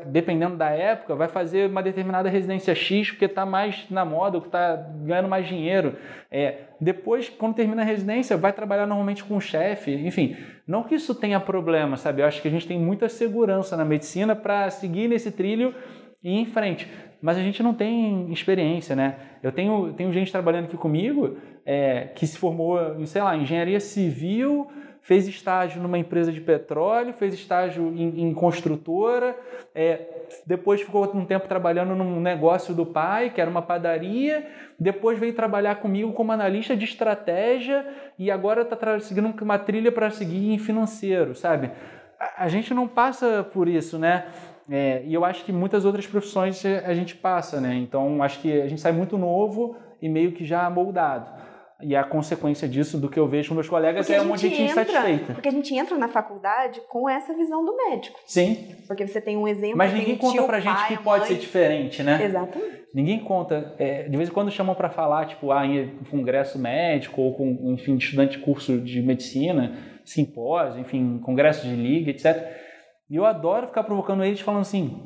dependendo 0.06 0.56
da 0.56 0.70
época, 0.70 1.14
vai 1.14 1.28
fazer 1.28 1.70
uma 1.70 1.82
determinada 1.82 2.28
residência 2.28 2.74
X 2.74 3.10
porque 3.10 3.26
está 3.26 3.46
mais 3.46 3.86
na 3.90 4.04
moda, 4.04 4.36
ou 4.36 4.40
que 4.42 4.48
está 4.48 4.76
ganhando 4.76 5.13
mais 5.22 5.46
dinheiro. 5.46 5.96
É, 6.30 6.58
depois, 6.80 7.28
quando 7.28 7.54
termina 7.54 7.82
a 7.82 7.84
residência, 7.84 8.36
vai 8.36 8.52
trabalhar 8.52 8.86
normalmente 8.86 9.24
com 9.24 9.36
o 9.36 9.40
chefe, 9.40 9.92
enfim. 9.92 10.36
Não 10.66 10.82
que 10.82 10.94
isso 10.94 11.14
tenha 11.14 11.38
problema, 11.40 11.96
sabe? 11.96 12.22
Eu 12.22 12.26
acho 12.26 12.42
que 12.42 12.48
a 12.48 12.50
gente 12.50 12.66
tem 12.66 12.78
muita 12.78 13.08
segurança 13.08 13.76
na 13.76 13.84
medicina 13.84 14.34
para 14.34 14.68
seguir 14.70 15.08
nesse 15.08 15.30
trilho 15.30 15.74
e 16.22 16.30
ir 16.30 16.40
em 16.40 16.46
frente. 16.46 16.88
Mas 17.20 17.38
a 17.38 17.42
gente 17.42 17.62
não 17.62 17.72
tem 17.72 18.30
experiência, 18.32 18.94
né? 18.94 19.16
Eu 19.42 19.50
tenho, 19.50 19.92
tenho 19.94 20.12
gente 20.12 20.30
trabalhando 20.30 20.66
aqui 20.66 20.76
comigo 20.76 21.38
é, 21.64 22.08
que 22.14 22.26
se 22.26 22.36
formou 22.36 22.98
em, 22.98 23.06
sei 23.06 23.22
lá, 23.22 23.36
engenharia 23.36 23.80
civil, 23.80 24.68
fez 25.04 25.28
estágio 25.28 25.82
numa 25.82 25.98
empresa 25.98 26.32
de 26.32 26.40
petróleo, 26.40 27.12
fez 27.12 27.34
estágio 27.34 27.92
em, 27.94 28.22
em 28.22 28.32
construtora, 28.32 29.36
é, 29.74 30.00
depois 30.46 30.80
ficou 30.80 31.04
um 31.14 31.26
tempo 31.26 31.46
trabalhando 31.46 31.94
num 31.94 32.20
negócio 32.20 32.74
do 32.74 32.86
pai, 32.86 33.28
que 33.28 33.38
era 33.38 33.50
uma 33.50 33.60
padaria, 33.60 34.46
depois 34.80 35.18
veio 35.18 35.34
trabalhar 35.34 35.74
comigo 35.76 36.10
como 36.14 36.32
analista 36.32 36.74
de 36.74 36.86
estratégia 36.86 37.86
e 38.18 38.30
agora 38.30 38.62
está 38.62 38.98
seguindo 38.98 39.34
uma 39.42 39.58
trilha 39.58 39.92
para 39.92 40.08
seguir 40.10 40.54
em 40.54 40.58
financeiro, 40.58 41.34
sabe? 41.34 41.70
A, 42.18 42.44
a 42.44 42.48
gente 42.48 42.72
não 42.72 42.88
passa 42.88 43.46
por 43.52 43.68
isso, 43.68 43.98
né? 43.98 44.24
É, 44.70 45.02
e 45.04 45.12
eu 45.12 45.22
acho 45.22 45.44
que 45.44 45.52
muitas 45.52 45.84
outras 45.84 46.06
profissões 46.06 46.64
a 46.64 46.94
gente 46.94 47.14
passa, 47.14 47.60
né? 47.60 47.74
Então 47.74 48.22
acho 48.22 48.40
que 48.40 48.58
a 48.58 48.66
gente 48.66 48.80
sai 48.80 48.92
muito 48.92 49.18
novo 49.18 49.76
e 50.00 50.08
meio 50.08 50.32
que 50.32 50.46
já 50.46 50.70
moldado. 50.70 51.30
E 51.82 51.94
a 51.96 52.04
consequência 52.04 52.68
disso, 52.68 52.98
do 52.98 53.08
que 53.08 53.18
eu 53.18 53.28
vejo 53.28 53.48
com 53.48 53.54
meus 53.56 53.68
colegas, 53.68 54.06
porque 54.06 54.18
é 54.18 54.22
um 54.22 54.26
monte 54.26 54.48
de 54.48 54.56
gente 54.56 54.70
insatisfeita. 54.70 55.34
Porque 55.34 55.48
a 55.48 55.52
gente 55.52 55.74
entra 55.74 55.98
na 55.98 56.08
faculdade 56.08 56.80
com 56.88 57.08
essa 57.08 57.34
visão 57.34 57.64
do 57.64 57.76
médico. 57.76 58.18
Sim. 58.26 58.76
Porque 58.86 59.06
você 59.06 59.20
tem 59.20 59.36
um 59.36 59.46
exemplo. 59.48 59.76
Mas 59.76 59.92
ninguém 59.92 60.16
conta 60.16 60.38
tio, 60.38 60.46
pra 60.46 60.60
gente 60.60 60.74
pai, 60.74 60.88
que 60.88 61.02
pode 61.02 61.20
mãe. 61.20 61.28
ser 61.28 61.38
diferente, 61.38 62.02
né? 62.02 62.24
Exatamente. 62.24 62.84
Ninguém 62.94 63.18
conta. 63.24 63.74
É, 63.76 64.08
de 64.08 64.16
vez 64.16 64.28
em 64.28 64.32
quando 64.32 64.50
chamam 64.52 64.74
para 64.74 64.88
falar, 64.88 65.26
tipo, 65.26 65.50
ah, 65.50 65.66
em 65.66 65.98
congresso 66.10 66.58
médico 66.58 67.20
ou 67.20 67.34
com, 67.34 67.72
enfim, 67.72 67.96
estudante 67.96 68.38
de 68.38 68.44
curso 68.44 68.78
de 68.78 69.02
medicina, 69.02 69.76
simpósio, 70.04 70.80
enfim, 70.80 71.18
congresso 71.18 71.66
de 71.66 71.74
liga, 71.74 72.10
etc. 72.12 72.50
E 73.10 73.16
eu 73.16 73.26
adoro 73.26 73.66
ficar 73.66 73.82
provocando 73.82 74.22
eles 74.22 74.40
falando 74.40 74.62
assim: 74.62 75.02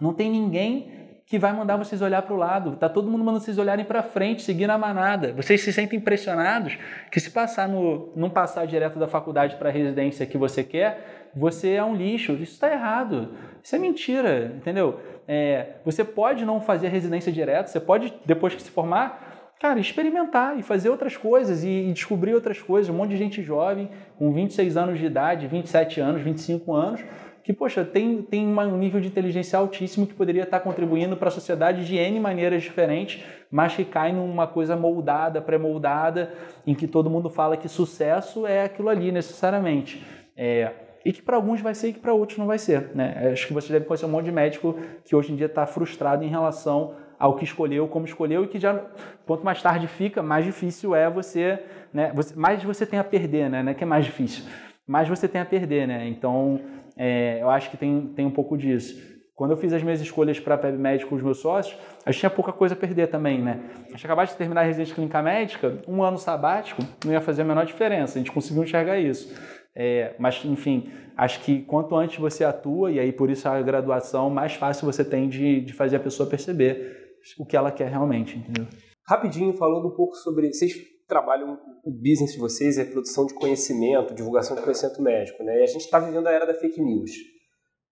não 0.00 0.12
tem 0.12 0.28
ninguém 0.28 0.99
que 1.30 1.38
vai 1.38 1.52
mandar 1.52 1.76
vocês 1.76 2.02
olhar 2.02 2.22
para 2.22 2.34
o 2.34 2.36
lado. 2.36 2.74
Tá 2.74 2.88
todo 2.88 3.08
mundo 3.08 3.22
mandando 3.22 3.44
vocês 3.44 3.56
olharem 3.56 3.84
para 3.84 4.02
frente, 4.02 4.42
seguir 4.42 4.66
na 4.66 4.76
manada. 4.76 5.32
Vocês 5.32 5.60
se 5.60 5.72
sentem 5.72 5.96
impressionados 5.96 6.76
que 7.08 7.20
se 7.20 7.30
passar 7.30 7.68
no, 7.68 8.12
não 8.16 8.28
passar 8.28 8.66
direto 8.66 8.98
da 8.98 9.06
faculdade 9.06 9.54
para 9.54 9.68
a 9.68 9.72
residência 9.72 10.26
que 10.26 10.36
você 10.36 10.64
quer, 10.64 11.30
você 11.32 11.74
é 11.74 11.84
um 11.84 11.94
lixo. 11.94 12.32
Isso 12.32 12.54
está 12.54 12.72
errado. 12.72 13.28
Isso 13.62 13.76
é 13.76 13.78
mentira, 13.78 14.52
entendeu? 14.56 14.98
É, 15.28 15.74
você 15.84 16.02
pode 16.02 16.44
não 16.44 16.60
fazer 16.60 16.88
residência 16.88 17.30
direto. 17.30 17.68
Você 17.68 17.78
pode 17.78 18.12
depois 18.26 18.52
que 18.56 18.62
se 18.62 18.70
formar, 18.72 19.52
cara, 19.60 19.78
experimentar 19.78 20.58
e 20.58 20.64
fazer 20.64 20.88
outras 20.88 21.16
coisas 21.16 21.62
e 21.62 21.92
descobrir 21.92 22.34
outras 22.34 22.60
coisas. 22.60 22.92
Um 22.92 22.96
monte 22.96 23.10
de 23.10 23.16
gente 23.16 23.40
jovem 23.40 23.88
com 24.18 24.32
26 24.32 24.76
anos 24.76 24.98
de 24.98 25.06
idade, 25.06 25.46
27 25.46 26.00
anos, 26.00 26.22
25 26.22 26.74
anos 26.74 27.04
que, 27.42 27.52
poxa, 27.52 27.84
tem, 27.84 28.22
tem 28.22 28.46
um 28.46 28.76
nível 28.76 29.00
de 29.00 29.08
inteligência 29.08 29.58
altíssimo 29.58 30.06
que 30.06 30.14
poderia 30.14 30.42
estar 30.42 30.60
contribuindo 30.60 31.16
para 31.16 31.28
a 31.28 31.30
sociedade 31.30 31.84
de 31.84 31.96
N 31.96 32.20
maneiras 32.20 32.62
diferentes, 32.62 33.24
mas 33.50 33.74
que 33.74 33.84
cai 33.84 34.12
numa 34.12 34.46
coisa 34.46 34.76
moldada, 34.76 35.40
pré-moldada, 35.40 36.32
em 36.66 36.74
que 36.74 36.86
todo 36.86 37.10
mundo 37.10 37.30
fala 37.30 37.56
que 37.56 37.68
sucesso 37.68 38.46
é 38.46 38.64
aquilo 38.64 38.88
ali, 38.88 39.10
necessariamente. 39.10 40.04
É, 40.36 40.72
e 41.04 41.12
que 41.12 41.22
para 41.22 41.36
alguns 41.36 41.60
vai 41.60 41.74
ser 41.74 41.88
e 41.88 41.92
que 41.94 42.00
para 42.00 42.12
outros 42.12 42.38
não 42.38 42.46
vai 42.46 42.58
ser. 42.58 42.90
Né? 42.94 43.30
Acho 43.32 43.46
que 43.46 43.52
você 43.52 43.72
deve 43.72 43.86
conhecer 43.86 44.06
um 44.06 44.10
monte 44.10 44.26
de 44.26 44.32
médico 44.32 44.76
que 45.04 45.16
hoje 45.16 45.32
em 45.32 45.36
dia 45.36 45.46
está 45.46 45.66
frustrado 45.66 46.22
em 46.24 46.28
relação 46.28 46.94
ao 47.18 47.36
que 47.36 47.44
escolheu, 47.44 47.86
como 47.86 48.06
escolheu, 48.06 48.44
e 48.44 48.48
que 48.48 48.58
já, 48.58 48.82
quanto 49.26 49.44
mais 49.44 49.60
tarde 49.60 49.86
fica, 49.86 50.22
mais 50.22 50.44
difícil 50.44 50.94
é 50.94 51.10
você, 51.10 51.62
né? 51.92 52.10
Você, 52.14 52.34
mais 52.34 52.64
você 52.64 52.86
tem 52.86 52.98
a 52.98 53.04
perder, 53.04 53.50
né? 53.50 53.62
É 53.68 53.74
que 53.74 53.84
é 53.84 53.86
mais 53.86 54.06
difícil, 54.06 54.44
mais 54.86 55.06
você 55.06 55.28
tem 55.28 55.38
a 55.38 55.44
perder, 55.44 55.86
né? 55.86 56.08
Então, 56.08 56.58
é, 56.96 57.38
eu 57.40 57.50
acho 57.50 57.70
que 57.70 57.76
tem, 57.76 58.12
tem 58.14 58.26
um 58.26 58.30
pouco 58.30 58.56
disso. 58.56 59.10
Quando 59.34 59.52
eu 59.52 59.56
fiz 59.56 59.72
as 59.72 59.82
minhas 59.82 60.00
escolhas 60.02 60.38
para 60.38 60.54
a 60.54 60.58
PebMed 60.58 61.06
com 61.06 61.14
os 61.14 61.22
meus 61.22 61.38
sócios, 61.38 61.78
a 62.04 62.12
gente 62.12 62.20
tinha 62.20 62.30
pouca 62.30 62.52
coisa 62.52 62.74
a 62.74 62.76
perder 62.76 63.08
também, 63.08 63.40
né? 63.40 63.58
A 63.86 63.92
gente 63.92 64.04
acabou 64.04 64.24
de 64.24 64.34
terminar 64.34 64.60
a 64.60 64.64
residência 64.64 64.94
clínica 64.94 65.22
médica, 65.22 65.78
um 65.88 66.02
ano 66.02 66.18
sabático 66.18 66.82
não 67.04 67.12
ia 67.12 67.22
fazer 67.22 67.40
a 67.40 67.44
menor 67.46 67.64
diferença, 67.64 68.18
a 68.18 68.20
gente 68.20 68.30
conseguiu 68.30 68.62
enxergar 68.62 68.98
isso. 68.98 69.34
É, 69.74 70.14
mas, 70.18 70.44
enfim, 70.44 70.90
acho 71.16 71.40
que 71.40 71.62
quanto 71.62 71.96
antes 71.96 72.18
você 72.18 72.44
atua, 72.44 72.92
e 72.92 73.00
aí 73.00 73.12
por 73.12 73.30
isso 73.30 73.48
a 73.48 73.62
graduação, 73.62 74.28
mais 74.28 74.54
fácil 74.54 74.84
você 74.84 75.02
tem 75.02 75.26
de, 75.26 75.62
de 75.62 75.72
fazer 75.72 75.96
a 75.96 76.00
pessoa 76.00 76.28
perceber 76.28 77.18
o 77.38 77.46
que 77.46 77.56
ela 77.56 77.70
quer 77.70 77.88
realmente, 77.88 78.36
entendeu? 78.36 78.66
Rapidinho, 79.06 79.54
falando 79.54 79.88
um 79.88 79.94
pouco 79.96 80.16
sobre. 80.16 80.52
Vocês 80.52 80.72
trabalham, 81.08 81.58
o 81.84 81.90
business 81.90 82.32
de 82.32 82.38
vocês 82.38 82.78
é 82.78 82.84
produção 82.84 83.26
de 83.26 83.34
conhecimento, 83.34 84.14
divulgação 84.14 84.56
de 84.56 84.62
conhecimento 84.62 85.02
médico, 85.02 85.42
né? 85.42 85.60
E 85.60 85.62
a 85.62 85.66
gente 85.66 85.82
está 85.82 85.98
vivendo 85.98 86.26
a 86.26 86.32
era 86.32 86.46
da 86.46 86.54
fake 86.54 86.80
news. 86.80 87.10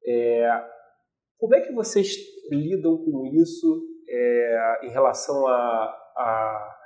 É, 0.06 0.48
como 1.38 1.54
é 1.54 1.60
que 1.60 1.72
vocês 1.72 2.14
lidam 2.50 2.96
com 2.98 3.26
isso 3.34 3.82
é, 4.08 4.86
em 4.86 4.90
relação 4.90 5.46
a, 5.46 5.94
a, 6.16 6.76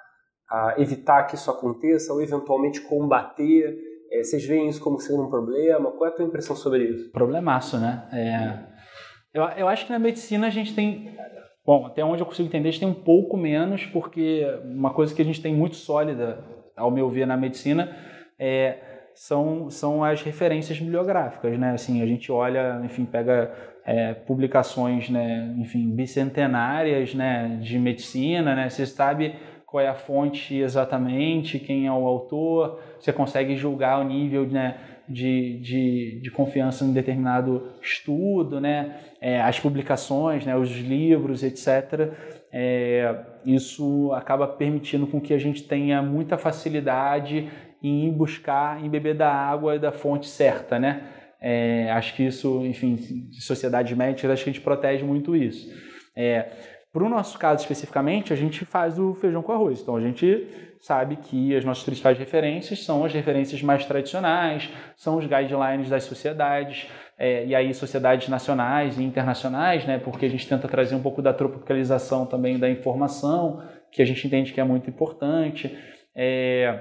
a, 0.50 0.74
evitar 0.78 1.24
que 1.24 1.34
isso 1.34 1.50
aconteça 1.50 2.12
ou 2.12 2.22
eventualmente 2.22 2.80
combater? 2.82 3.78
É, 4.10 4.22
vocês 4.22 4.44
veem 4.44 4.68
isso 4.68 4.82
como 4.82 4.98
sendo 4.98 5.22
um 5.22 5.30
problema? 5.30 5.90
Qual 5.92 6.06
é 6.06 6.08
a 6.08 6.14
tua 6.14 6.24
impressão 6.24 6.54
sobre 6.54 6.84
isso? 6.84 7.10
Problemaço, 7.12 7.78
né? 7.78 8.08
É, 8.12 9.38
eu, 9.38 9.42
eu 9.56 9.68
acho 9.68 9.86
que 9.86 9.92
na 9.92 9.98
medicina 9.98 10.46
a 10.46 10.50
gente 10.50 10.74
tem 10.74 11.16
Bom, 11.64 11.86
até 11.86 12.04
onde 12.04 12.20
eu 12.20 12.26
consigo 12.26 12.48
entender, 12.48 12.68
a 12.68 12.72
gente 12.72 12.80
tem 12.80 12.88
um 12.88 13.04
pouco 13.04 13.36
menos, 13.36 13.86
porque 13.86 14.44
uma 14.64 14.92
coisa 14.92 15.14
que 15.14 15.22
a 15.22 15.24
gente 15.24 15.40
tem 15.40 15.54
muito 15.54 15.76
sólida, 15.76 16.44
ao 16.76 16.90
meu 16.90 17.08
ver, 17.08 17.26
na 17.26 17.36
medicina, 17.36 17.96
é, 18.38 18.78
são, 19.14 19.70
são 19.70 20.02
as 20.02 20.22
referências 20.22 20.78
bibliográficas, 20.78 21.58
né? 21.58 21.72
Assim, 21.72 22.02
a 22.02 22.06
gente 22.06 22.30
olha, 22.30 22.80
enfim, 22.84 23.04
pega 23.04 23.52
é, 23.84 24.14
publicações, 24.14 25.10
né, 25.10 25.54
enfim, 25.58 25.90
bicentenárias, 25.94 27.14
né, 27.14 27.58
de 27.60 27.78
medicina, 27.78 28.54
né? 28.54 28.68
Você 28.68 28.86
sabe 28.86 29.34
qual 29.66 29.82
é 29.82 29.88
a 29.88 29.94
fonte 29.94 30.56
exatamente, 30.56 31.58
quem 31.58 31.86
é 31.86 31.92
o 31.92 32.06
autor, 32.06 32.80
você 32.98 33.12
consegue 33.12 33.56
julgar 33.56 34.00
o 34.00 34.04
nível, 34.04 34.46
né, 34.46 34.76
de, 35.08 35.58
de, 35.60 36.20
de 36.22 36.30
confiança 36.30 36.84
em 36.84 36.92
determinado 36.92 37.70
estudo, 37.82 38.60
né? 38.60 38.96
É, 39.20 39.40
as 39.40 39.58
publicações, 39.60 40.44
né? 40.46 40.56
os 40.56 40.70
livros, 40.70 41.42
etc. 41.42 42.12
É, 42.52 43.14
isso 43.44 44.12
acaba 44.12 44.46
permitindo 44.46 45.06
com 45.06 45.20
que 45.20 45.34
a 45.34 45.38
gente 45.38 45.64
tenha 45.64 46.02
muita 46.02 46.38
facilidade 46.38 47.48
em 47.82 48.10
buscar, 48.12 48.82
em 48.84 48.88
beber 48.88 49.14
da 49.14 49.32
água 49.32 49.78
da 49.78 49.90
fonte 49.90 50.28
certa, 50.28 50.78
né? 50.78 51.02
É, 51.40 51.90
acho 51.90 52.14
que 52.14 52.22
isso, 52.22 52.64
enfim, 52.64 53.28
sociedade 53.32 53.96
médica, 53.96 54.32
acho 54.32 54.44
que 54.44 54.50
a 54.50 54.52
gente 54.52 54.62
protege 54.62 55.02
muito 55.02 55.34
isso. 55.34 55.68
É, 56.14 56.50
para 56.92 57.04
o 57.04 57.08
nosso 57.08 57.38
caso 57.38 57.62
especificamente, 57.62 58.32
a 58.32 58.36
gente 58.36 58.64
faz 58.64 58.98
o 58.98 59.14
feijão 59.14 59.42
com 59.42 59.50
arroz. 59.50 59.80
Então 59.80 59.96
a 59.96 60.00
gente 60.00 60.46
sabe 60.78 61.16
que 61.16 61.56
as 61.56 61.64
nossas 61.64 61.84
principais 61.84 62.18
referências 62.18 62.84
são 62.84 63.04
as 63.04 63.12
referências 63.12 63.62
mais 63.62 63.86
tradicionais, 63.86 64.68
são 64.96 65.16
os 65.16 65.24
guidelines 65.24 65.88
das 65.88 66.04
sociedades, 66.04 66.86
é, 67.22 67.46
e 67.46 67.54
aí 67.54 67.72
sociedades 67.72 68.28
nacionais 68.28 68.98
e 68.98 69.04
internacionais, 69.04 69.86
né, 69.86 69.96
porque 69.96 70.26
a 70.26 70.28
gente 70.28 70.48
tenta 70.48 70.66
trazer 70.66 70.96
um 70.96 71.00
pouco 71.00 71.22
da 71.22 71.32
tropicalização 71.32 72.26
também 72.26 72.58
da 72.58 72.68
informação, 72.68 73.62
que 73.92 74.02
a 74.02 74.04
gente 74.04 74.26
entende 74.26 74.52
que 74.52 74.60
é 74.60 74.64
muito 74.64 74.90
importante. 74.90 75.72
É, 76.16 76.80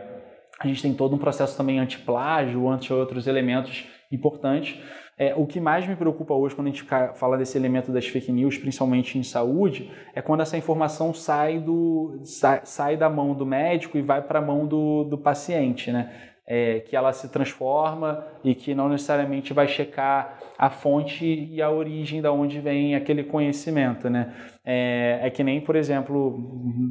a 0.59 0.65
gente 0.65 0.81
tem 0.81 0.95
todo 0.95 1.15
um 1.15 1.19
processo 1.19 1.55
também 1.55 1.77
anti-plágio, 1.77 2.67
anti 2.67 2.91
outros 2.91 3.27
elementos 3.27 3.85
importantes. 4.11 4.81
É, 5.15 5.35
o 5.35 5.45
que 5.45 5.59
mais 5.59 5.87
me 5.87 5.95
preocupa 5.95 6.33
hoje 6.33 6.55
quando 6.55 6.69
a 6.69 6.71
gente 6.71 6.87
fala 7.13 7.37
desse 7.37 7.55
elemento 7.55 7.91
das 7.91 8.07
fake 8.07 8.31
news, 8.31 8.57
principalmente 8.57 9.19
em 9.19 9.23
saúde, 9.23 9.91
é 10.15 10.23
quando 10.23 10.41
essa 10.41 10.57
informação 10.57 11.13
sai, 11.13 11.59
do, 11.59 12.19
sai, 12.23 12.61
sai 12.63 12.97
da 12.97 13.07
mão 13.07 13.35
do 13.35 13.45
médico 13.45 13.95
e 13.95 14.01
vai 14.01 14.23
para 14.23 14.39
a 14.39 14.41
mão 14.41 14.65
do, 14.65 15.03
do 15.03 15.19
paciente, 15.19 15.91
né? 15.91 16.30
É, 16.47 16.79
que 16.79 16.95
ela 16.95 17.13
se 17.13 17.29
transforma 17.29 18.25
e 18.43 18.53
que 18.55 18.73
não 18.73 18.89
necessariamente 18.89 19.53
vai 19.53 19.67
checar 19.67 20.39
a 20.57 20.69
fonte 20.69 21.23
e 21.23 21.61
a 21.61 21.69
origem 21.69 22.21
da 22.21 22.31
onde 22.31 22.59
vem 22.59 22.95
aquele 22.95 23.23
conhecimento, 23.23 24.09
né? 24.09 24.33
É, 24.65 25.19
é, 25.21 25.29
que 25.29 25.43
nem, 25.43 25.61
por 25.61 25.75
exemplo, 25.75 26.35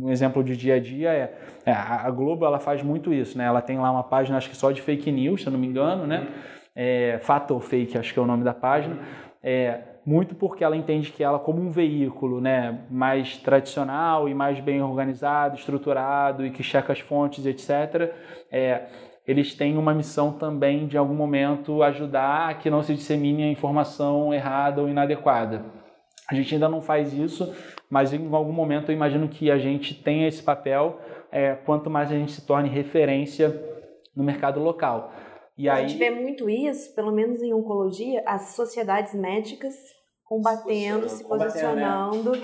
um 0.03 0.09
exemplo 0.09 0.43
de 0.43 0.57
dia 0.57 0.77
a 0.77 0.81
dia 0.81 1.11
é, 1.11 1.35
é, 1.67 1.73
a 1.73 2.11
Globo 2.11 2.47
ela 2.47 2.59
faz 2.59 2.83
muito 2.83 3.13
isso, 3.13 3.37
né? 3.37 3.45
Ela 3.45 3.61
tem 3.61 3.77
lá 3.79 3.91
uma 3.91 4.05
página 4.05 4.39
acho 4.39 4.49
que 4.49 4.57
só 4.57 4.71
de 4.71 4.81
fake 4.81 5.11
news, 5.11 5.43
se 5.43 5.49
eu 5.49 5.53
não 5.53 5.59
me 5.59 5.67
engano, 5.67 6.07
né? 6.07 6.29
é, 6.75 7.19
Fato 7.23 7.55
ou 7.55 7.61
Fake, 7.61 7.99
acho 7.99 8.13
que 8.13 8.19
é 8.19 8.23
o 8.23 8.27
nome 8.27 8.45
da 8.45 8.55
página, 8.55 8.99
é, 9.43 9.81
muito 10.05 10.35
porque 10.35 10.65
ela 10.65 10.77
entende 10.77 11.13
que 11.13 11.23
ela, 11.23 11.39
como 11.39 11.61
um 11.61 11.71
veículo 11.71 12.41
né, 12.41 12.81
mais 12.91 13.37
tradicional 13.37 14.29
e 14.29 14.35
mais 14.35 14.61
bem 14.61 14.83
organizado, 14.83 15.57
estruturado 15.57 16.45
e 16.45 16.51
que 16.51 16.63
checa 16.63 16.93
as 16.93 17.01
fontes, 17.01 17.45
etc., 17.45 18.13
é, 18.51 18.87
eles 19.27 19.55
têm 19.55 19.77
uma 19.77 19.95
missão 19.95 20.33
também 20.33 20.87
de, 20.87 20.97
em 20.97 20.99
algum 20.99 21.15
momento, 21.15 21.83
ajudar 21.83 22.51
a 22.51 22.55
que 22.55 22.71
não 22.71 22.83
se 22.83 22.95
dissemine 22.95 23.45
a 23.45 23.51
informação 23.51 24.33
errada 24.33 24.81
ou 24.81 24.89
inadequada. 24.89 25.65
A 26.29 26.35
gente 26.35 26.55
ainda 26.55 26.69
não 26.69 26.81
faz 26.81 27.13
isso, 27.13 27.53
mas 27.89 28.13
em 28.13 28.33
algum 28.33 28.53
momento 28.53 28.91
eu 28.91 28.95
imagino 28.95 29.29
que 29.29 29.51
a 29.51 29.59
gente 29.59 29.95
tenha 29.95 30.29
esse 30.29 30.43
papel, 30.43 31.01
é, 31.31 31.55
quanto 31.55 31.91
mais 31.91 32.11
a 32.11 32.15
gente 32.15 32.33
se 32.33 32.47
torne 32.47 32.69
referência 32.69 33.61
no 34.15 34.23
mercado 34.23 34.61
local. 34.61 35.13
E 35.57 35.69
a 35.69 35.75
aí... 35.75 35.89
gente 35.89 35.99
vê 35.99 36.11
muito 36.11 36.49
isso, 36.49 36.95
pelo 36.95 37.13
menos 37.13 37.43
em 37.43 37.53
oncologia, 37.53 38.23
as 38.27 38.55
sociedades 38.55 39.15
médicas 39.15 39.75
combatendo, 40.25 41.09
se, 41.09 41.27
posicionando. 41.27 42.33
Né? 42.33 42.43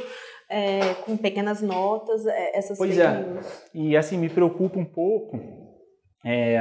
É, 0.48 0.94
com 1.04 1.16
pequenas 1.16 1.60
notas, 1.60 2.24
é, 2.24 2.56
essas 2.56 2.78
pois 2.78 2.94
fake 2.94 3.02
é. 3.02 3.40
E 3.74 3.96
assim, 3.96 4.16
me 4.16 4.28
preocupa 4.28 4.78
um 4.78 4.84
pouco. 4.84 5.65
É, 6.26 6.60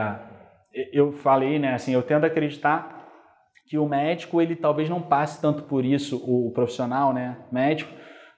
eu 0.93 1.11
falei, 1.11 1.57
né, 1.57 1.74
assim, 1.74 1.91
eu 1.91 2.03
tendo 2.03 2.24
a 2.24 2.28
acreditar 2.28 3.03
que 3.68 3.80
o 3.80 3.89
médico, 3.89 4.39
ele 4.39 4.55
talvez 4.55 4.88
não 4.88 5.01
passe 5.01 5.41
tanto 5.41 5.63
por 5.63 5.84
isso, 5.84 6.18
o 6.18 6.51
profissional, 6.51 7.11
né, 7.11 7.38
médico, 7.51 7.91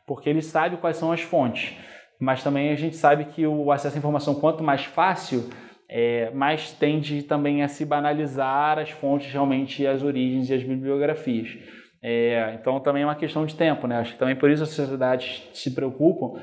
porque 0.06 0.30
ele 0.30 0.42
sabe 0.42 0.78
quais 0.78 0.96
são 0.96 1.12
as 1.12 1.22
fontes. 1.22 1.76
Mas 2.18 2.42
também 2.42 2.72
a 2.72 2.76
gente 2.76 2.96
sabe 2.96 3.26
que 3.26 3.46
o 3.46 3.72
acesso 3.72 3.98
à 3.98 4.00
informação, 4.00 4.36
quanto 4.36 4.64
mais 4.64 4.86
fácil, 4.86 5.50
é, 5.90 6.32
mais 6.32 6.72
tende 6.72 7.22
também 7.24 7.62
a 7.62 7.68
se 7.68 7.86
banalizar 7.86 8.80
as 8.80 8.90
fontes 8.90 9.32
realmente, 9.32 9.86
as 9.86 10.02
origens 10.04 10.50
e 10.50 10.54
as 10.54 10.64
bibliografias. 10.64 11.58
É, 12.02 12.58
então 12.60 12.80
também 12.80 13.04
é 13.04 13.06
uma 13.06 13.16
questão 13.16 13.46
de 13.46 13.56
tempo, 13.56 13.86
né? 13.86 13.98
Acho 13.98 14.14
que 14.14 14.20
também 14.20 14.36
por 14.36 14.50
isso 14.50 14.64
as 14.64 14.70
sociedades 14.70 15.44
se 15.54 15.72
preocupam. 15.72 16.40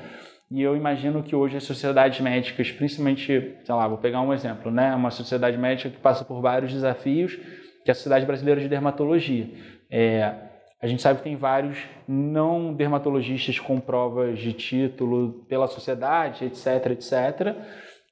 E 0.51 0.61
eu 0.61 0.75
imagino 0.75 1.23
que 1.23 1.35
hoje 1.35 1.57
as 1.57 1.63
sociedades 1.63 2.19
médicas, 2.19 2.71
principalmente, 2.71 3.25
sei 3.63 3.75
lá, 3.75 3.87
vou 3.87 3.97
pegar 3.97 4.21
um 4.21 4.33
exemplo, 4.33 4.71
né? 4.71 4.93
Uma 4.93 5.09
sociedade 5.09 5.57
médica 5.57 5.89
que 5.89 5.97
passa 5.97 6.23
por 6.23 6.39
vários 6.39 6.71
desafios, 6.71 7.35
que 7.83 7.89
é 7.89 7.91
a 7.91 7.95
Sociedade 7.95 8.25
Brasileira 8.25 8.61
de 8.61 8.67
Dermatologia. 8.67 9.49
É, 9.89 10.33
a 10.81 10.87
gente 10.87 11.01
sabe 11.01 11.17
que 11.17 11.23
tem 11.23 11.35
vários 11.35 11.77
não 12.07 12.73
dermatologistas 12.73 13.57
com 13.57 13.79
provas 13.79 14.37
de 14.37 14.53
título 14.53 15.45
pela 15.49 15.67
sociedade, 15.67 16.45
etc, 16.45 16.91
etc, 16.91 17.55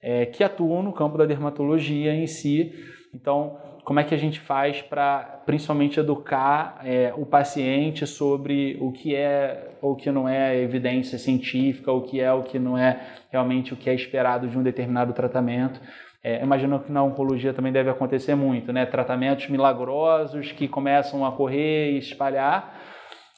é, 0.01 0.25
que 0.25 0.43
atuam 0.43 0.81
no 0.81 0.91
campo 0.91 1.17
da 1.17 1.25
dermatologia 1.25 2.15
em 2.15 2.25
si. 2.25 2.73
Então, 3.13 3.57
como 3.83 3.99
é 3.99 4.03
que 4.03 4.15
a 4.15 4.17
gente 4.17 4.39
faz 4.39 4.81
para 4.81 5.41
principalmente 5.45 5.99
educar 5.99 6.79
é, 6.85 7.13
o 7.17 7.25
paciente 7.25 8.07
sobre 8.07 8.77
o 8.79 8.91
que 8.91 9.13
é 9.13 9.71
ou 9.81 9.95
que 9.95 10.09
não 10.09 10.27
é 10.27 10.57
evidência 10.61 11.17
científica, 11.17 11.91
o 11.91 12.01
que 12.01 12.21
é 12.21 12.31
o 12.31 12.43
que 12.43 12.57
não 12.57 12.77
é 12.77 12.99
realmente 13.29 13.73
o 13.73 13.77
que 13.77 13.89
é 13.89 13.93
esperado 13.93 14.47
de 14.47 14.57
um 14.57 14.63
determinado 14.63 15.11
tratamento. 15.11 15.81
É, 16.23 16.41
imagino 16.41 16.79
que 16.79 16.89
na 16.89 17.03
oncologia 17.03 17.53
também 17.53 17.73
deve 17.73 17.89
acontecer 17.89 18.33
muito, 18.33 18.71
né? 18.71 18.85
Tratamentos 18.85 19.49
milagrosos 19.49 20.53
que 20.53 20.69
começam 20.69 21.25
a 21.25 21.31
correr 21.33 21.91
e 21.91 21.97
espalhar. 21.97 22.79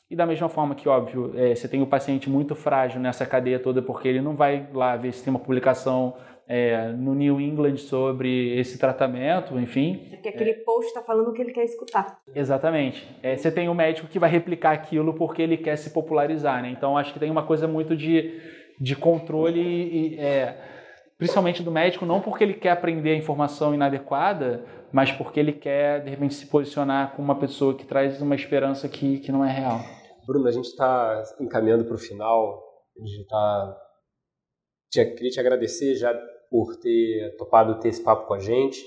E 0.07 0.15
da 0.15 0.27
mesma 0.27 0.47
forma 0.47 0.75
que, 0.75 0.87
óbvio, 0.87 1.33
é, 1.35 1.55
você 1.55 1.67
tem 1.67 1.81
o 1.81 1.87
paciente 1.87 2.29
muito 2.29 2.53
frágil 2.53 3.01
nessa 3.01 3.25
cadeia 3.25 3.57
toda, 3.57 3.81
porque 3.81 4.07
ele 4.07 4.21
não 4.21 4.35
vai 4.35 4.69
lá 4.71 4.95
ver 4.95 5.11
se 5.11 5.23
tem 5.23 5.33
uma 5.33 5.39
publicação 5.39 6.13
é, 6.47 6.89
no 6.89 7.15
New 7.15 7.41
England 7.41 7.77
sobre 7.77 8.57
esse 8.57 8.77
tratamento, 8.77 9.57
enfim. 9.59 10.07
Porque 10.11 10.29
aquele 10.29 10.51
é, 10.51 10.63
post 10.63 10.87
está 10.87 11.01
falando 11.01 11.29
o 11.29 11.33
que 11.33 11.41
ele 11.41 11.51
quer 11.51 11.63
escutar. 11.63 12.19
Exatamente. 12.33 13.07
É, 13.23 13.35
você 13.35 13.51
tem 13.51 13.67
o 13.67 13.71
um 13.71 13.75
médico 13.75 14.07
que 14.07 14.19
vai 14.19 14.29
replicar 14.29 14.71
aquilo 14.71 15.13
porque 15.13 15.41
ele 15.41 15.57
quer 15.57 15.75
se 15.75 15.89
popularizar, 15.89 16.61
né? 16.61 16.69
Então 16.69 16.97
acho 16.97 17.13
que 17.13 17.19
tem 17.19 17.31
uma 17.31 17.45
coisa 17.45 17.67
muito 17.67 17.95
de, 17.95 18.39
de 18.79 18.95
controle 18.95 19.59
e, 19.59 20.19
é, 20.19 20.55
principalmente 21.17 21.63
do 21.63 21.71
médico, 21.71 22.05
não 22.05 22.21
porque 22.21 22.43
ele 22.43 22.53
quer 22.53 22.71
aprender 22.71 23.11
a 23.11 23.17
informação 23.17 23.73
inadequada, 23.73 24.63
mas 24.91 25.11
porque 25.11 25.39
ele 25.39 25.53
quer 25.53 26.03
de 26.03 26.11
repente 26.11 26.35
se 26.35 26.45
posicionar 26.45 27.15
com 27.15 27.21
uma 27.23 27.39
pessoa 27.39 27.75
que 27.75 27.85
traz 27.85 28.21
uma 28.21 28.35
esperança 28.35 28.87
que, 28.87 29.19
que 29.19 29.31
não 29.31 29.43
é 29.43 29.51
real. 29.51 29.79
Bruno, 30.27 30.47
a 30.47 30.51
gente 30.51 30.65
está 30.65 31.23
encaminhando 31.39 31.85
para 31.85 31.95
o 31.95 31.99
final. 31.99 32.63
A 32.97 33.05
gente 33.05 33.21
está 33.21 33.77
queria 35.03 35.29
te 35.29 35.39
agradecer 35.39 35.95
já 35.95 36.13
por 36.55 36.77
ter 36.77 37.35
topado 37.37 37.77
ter 37.81 37.89
esse 37.89 38.01
papo 38.01 38.27
com 38.27 38.33
a 38.33 38.39
gente. 38.39 38.81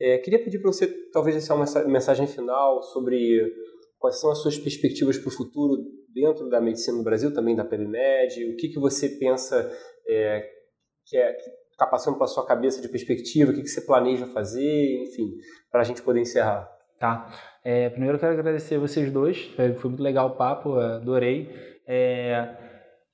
É, 0.00 0.16
queria 0.16 0.42
pedir 0.42 0.58
para 0.58 0.72
você 0.72 0.86
talvez 1.12 1.36
deixar 1.36 1.54
uma 1.54 1.66
mensagem 1.86 2.26
final 2.26 2.82
sobre 2.82 3.52
quais 3.98 4.18
são 4.18 4.30
as 4.30 4.38
suas 4.38 4.58
perspectivas 4.58 5.18
para 5.18 5.28
o 5.28 5.32
futuro 5.32 5.82
dentro 6.14 6.48
da 6.48 6.62
medicina 6.62 6.96
no 6.96 7.04
Brasil, 7.04 7.34
também 7.34 7.54
da 7.54 7.62
PebMed, 7.62 8.52
o 8.52 8.56
que, 8.56 8.68
que 8.68 8.80
você 8.80 9.10
pensa 9.10 9.70
é, 10.08 10.48
que 11.06 11.18
é, 11.18 11.36
está 11.70 11.86
passando 11.86 12.14
pela 12.14 12.26
sua 12.26 12.46
cabeça 12.46 12.80
de 12.80 12.88
perspectiva, 12.88 13.52
o 13.52 13.54
que, 13.54 13.60
que 13.60 13.68
você 13.68 13.82
planeja 13.82 14.26
fazer, 14.26 15.02
enfim, 15.02 15.30
para 15.70 15.82
a 15.82 15.84
gente 15.84 16.00
poder 16.00 16.20
encerrar. 16.20 16.66
Tá. 16.98 17.30
É, 17.62 17.90
primeiro 17.90 18.16
eu 18.16 18.20
quero 18.20 18.32
agradecer 18.32 18.78
vocês 18.78 19.12
dois, 19.12 19.44
foi 19.54 19.90
muito 19.90 20.02
legal 20.02 20.28
o 20.28 20.36
papo, 20.36 20.72
adorei. 20.76 21.50
É, 21.86 22.56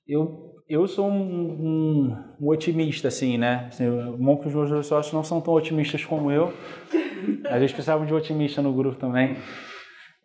eu 0.07 0.46
eu 0.69 0.87
sou 0.87 1.07
um, 1.07 1.21
um, 1.21 2.23
um, 2.41 2.47
otimista, 2.47 3.07
assim, 3.07 3.37
né? 3.37 3.67
Assim, 3.69 3.85
bom 4.17 4.37
que 4.37 4.47
os 4.47 4.53
meus 4.53 4.85
sócios 4.85 5.13
não 5.13 5.23
são 5.23 5.39
tão 5.39 5.53
otimistas 5.53 6.03
como 6.03 6.31
eu. 6.31 6.53
A 7.49 7.59
gente 7.59 7.73
precisava 7.73 8.05
de 8.05 8.13
um 8.13 8.17
otimista 8.17 8.61
no 8.61 8.73
grupo 8.73 8.97
também. 8.97 9.37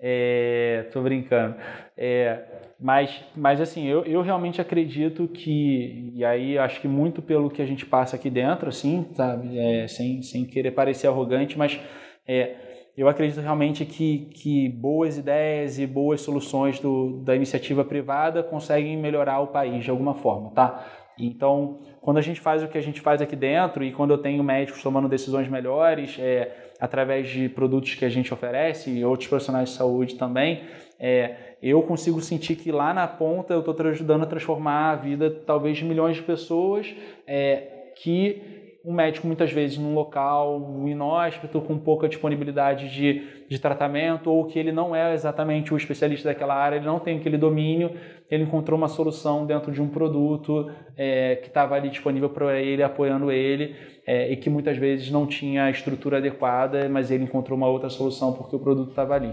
É, 0.01 0.88
tô 0.93 1.01
brincando. 1.01 1.55
É, 1.97 2.43
mas, 2.80 3.22
mas 3.36 3.61
assim, 3.61 3.86
eu, 3.86 4.05
eu 4.05 4.20
realmente 4.20 4.61
acredito 4.61 5.28
que, 5.28 6.11
e 6.14 6.24
aí 6.24 6.59
acho 6.59 6.80
que 6.80 6.88
muito 6.88 7.22
pelo 7.22 7.49
que 7.49 7.62
a 7.62 7.66
gente 7.66 7.86
passa 7.86 8.16
aqui 8.16 8.28
dentro, 8.28 8.68
assim, 8.68 9.07
sabe? 9.14 9.57
É, 9.57 9.86
sem, 9.86 10.20
sem 10.22 10.45
querer 10.45 10.72
parecer 10.72 11.07
arrogante, 11.07 11.57
mas 11.57 11.78
é, 12.26 12.57
eu 12.97 13.09
acredito 13.09 13.40
realmente 13.40 13.84
que, 13.86 14.28
que 14.34 14.68
boas 14.68 15.16
ideias 15.16 15.78
e 15.78 15.86
boas 15.86 16.20
soluções 16.20 16.78
do, 16.78 17.20
da 17.24 17.34
iniciativa 17.34 17.84
privada 17.84 18.43
conseguem 18.43 18.97
melhorar 18.97 19.40
o 19.40 19.47
país 19.47 19.82
de 19.82 19.90
alguma 19.90 20.14
forma, 20.14 20.51
tá? 20.51 20.86
Então, 21.18 21.78
quando 22.01 22.18
a 22.18 22.20
gente 22.20 22.40
faz 22.40 22.62
o 22.62 22.68
que 22.68 22.76
a 22.76 22.82
gente 22.82 23.01
faz 23.01 23.22
aqui 23.22 23.36
dentro 23.36 23.84
e 23.84 23.93
quando 23.93 24.11
eu 24.11 24.18
tenho 24.18 24.43
médicos 24.43 24.82
tomando 24.82 25.09
decisões 25.09 25.49
melhores, 25.49 26.16
é, 26.18 26.72
através 26.80 27.28
de 27.28 27.49
produtos 27.49 27.95
que 27.95 28.05
a 28.05 28.09
gente 28.09 28.32
oferece 28.32 28.90
e 28.90 29.05
outros 29.05 29.28
profissionais 29.28 29.70
de 29.70 29.74
saúde 29.76 30.16
também, 30.16 30.62
é, 30.99 31.57
eu 31.62 31.82
consigo 31.82 32.20
sentir 32.20 32.57
que 32.57 32.72
lá 32.72 32.93
na 32.93 33.07
ponta 33.07 33.55
eu 33.55 33.61
estou 33.61 33.86
ajudando 33.86 34.22
a 34.22 34.26
transformar 34.26 34.90
a 34.90 34.97
vida 34.97 35.30
talvez 35.30 35.78
de 35.78 35.84
milhões 35.84 36.16
de 36.16 36.22
pessoas 36.22 36.93
é, 37.26 37.93
que 37.97 38.51
um 38.85 38.93
médico 38.93 39.26
muitas 39.26 39.53
vezes 39.53 39.78
num 39.78 39.95
local 39.95 40.85
inóspito, 40.87 41.61
com 41.61 41.78
pouca 41.78 42.09
disponibilidade 42.09 42.93
de, 42.93 43.22
de 43.49 43.59
tratamento, 43.59 44.30
ou 44.30 44.47
que 44.47 44.59
ele 44.59 44.72
não 44.72 44.95
é 44.95 45.14
exatamente 45.14 45.72
o 45.72 45.76
especialista 45.76 46.28
daquela 46.28 46.55
área, 46.55 46.76
ele 46.76 46.87
não 46.87 46.99
tem 46.99 47.18
aquele 47.18 47.39
domínio, 47.39 47.93
ele 48.28 48.43
encontrou 48.43 48.76
uma 48.76 48.89
solução 48.89 49.47
dentro 49.47 49.70
de 49.70 49.80
um 49.80 49.89
produto 49.89 50.68
é, 50.97 51.37
que 51.37 51.49
estava 51.49 51.76
ali 51.76 51.91
disponível 51.91 52.28
para 52.28 52.61
ele, 52.61 52.83
apoiando 52.83 53.30
ele, 53.30 53.76
é, 54.05 54.33
e 54.33 54.37
que 54.37 54.51
muitas 54.51 54.76
vezes 54.76 55.11
não 55.11 55.26
tinha 55.26 55.64
a 55.64 55.70
estrutura 55.70 56.16
adequada, 56.16 56.89
mas 56.89 57.11
ele 57.11 57.22
encontrou 57.22 57.57
uma 57.57 57.68
outra 57.68 57.89
solução 57.89 58.33
porque 58.33 58.57
o 58.57 58.59
produto 58.59 58.91
estava 58.91 59.14
ali. 59.14 59.33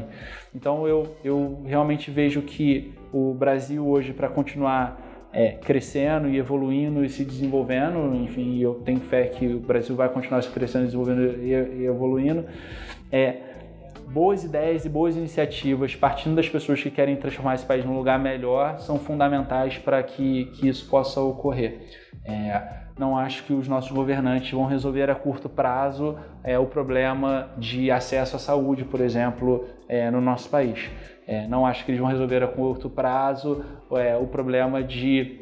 Então 0.53 0.87
eu, 0.87 1.15
eu 1.23 1.63
realmente 1.65 2.11
vejo 2.11 2.43
que 2.43 2.93
o 3.11 3.33
Brasil 3.33 3.87
hoje, 3.87 4.13
para 4.13 4.29
continuar 4.29 5.08
é, 5.31 5.51
crescendo 5.51 6.29
e 6.29 6.37
evoluindo 6.37 7.03
e 7.03 7.09
se 7.09 7.23
desenvolvendo. 7.23 8.15
Enfim, 8.15 8.59
eu 8.59 8.75
tenho 8.85 8.99
fé 8.99 9.27
que 9.27 9.47
o 9.47 9.59
Brasil 9.59 9.95
vai 9.95 10.09
continuar 10.09 10.41
se 10.41 10.49
crescendo, 10.49 10.85
desenvolvendo 10.85 11.43
e, 11.43 11.85
evoluindo. 11.85 12.45
É, 13.11 13.37
boas 14.07 14.43
ideias 14.43 14.85
e 14.85 14.89
boas 14.89 15.15
iniciativas, 15.15 15.95
partindo 15.95 16.35
das 16.35 16.49
pessoas 16.49 16.81
que 16.81 16.89
querem 16.89 17.15
transformar 17.15 17.55
esse 17.55 17.65
país 17.65 17.85
num 17.85 17.95
lugar 17.95 18.19
melhor, 18.19 18.79
são 18.79 18.97
fundamentais 18.97 19.77
para 19.77 20.01
que, 20.01 20.45
que 20.55 20.67
isso 20.67 20.89
possa 20.89 21.21
ocorrer. 21.21 21.79
É, 22.25 22.79
não 22.97 23.17
acho 23.17 23.45
que 23.45 23.53
os 23.53 23.67
nossos 23.67 23.91
governantes 23.91 24.51
vão 24.51 24.65
resolver 24.65 25.09
a 25.09 25.15
curto 25.15 25.47
prazo 25.47 26.17
é, 26.43 26.59
o 26.59 26.65
problema 26.65 27.49
de 27.57 27.89
acesso 27.89 28.35
à 28.35 28.39
saúde, 28.39 28.83
por 28.83 28.99
exemplo, 28.99 29.65
é, 29.87 30.11
no 30.11 30.19
nosso 30.19 30.49
país. 30.49 30.89
É, 31.29 31.45
não 31.47 31.63
acho 31.63 31.85
que 31.85 31.91
eles 31.91 32.01
vão 32.01 32.09
resolver 32.09 32.41
a 32.41 32.47
curto 32.47 32.89
prazo 32.89 33.63
é, 33.91 34.17
o 34.17 34.25
problema 34.25 34.81
de, 34.81 35.41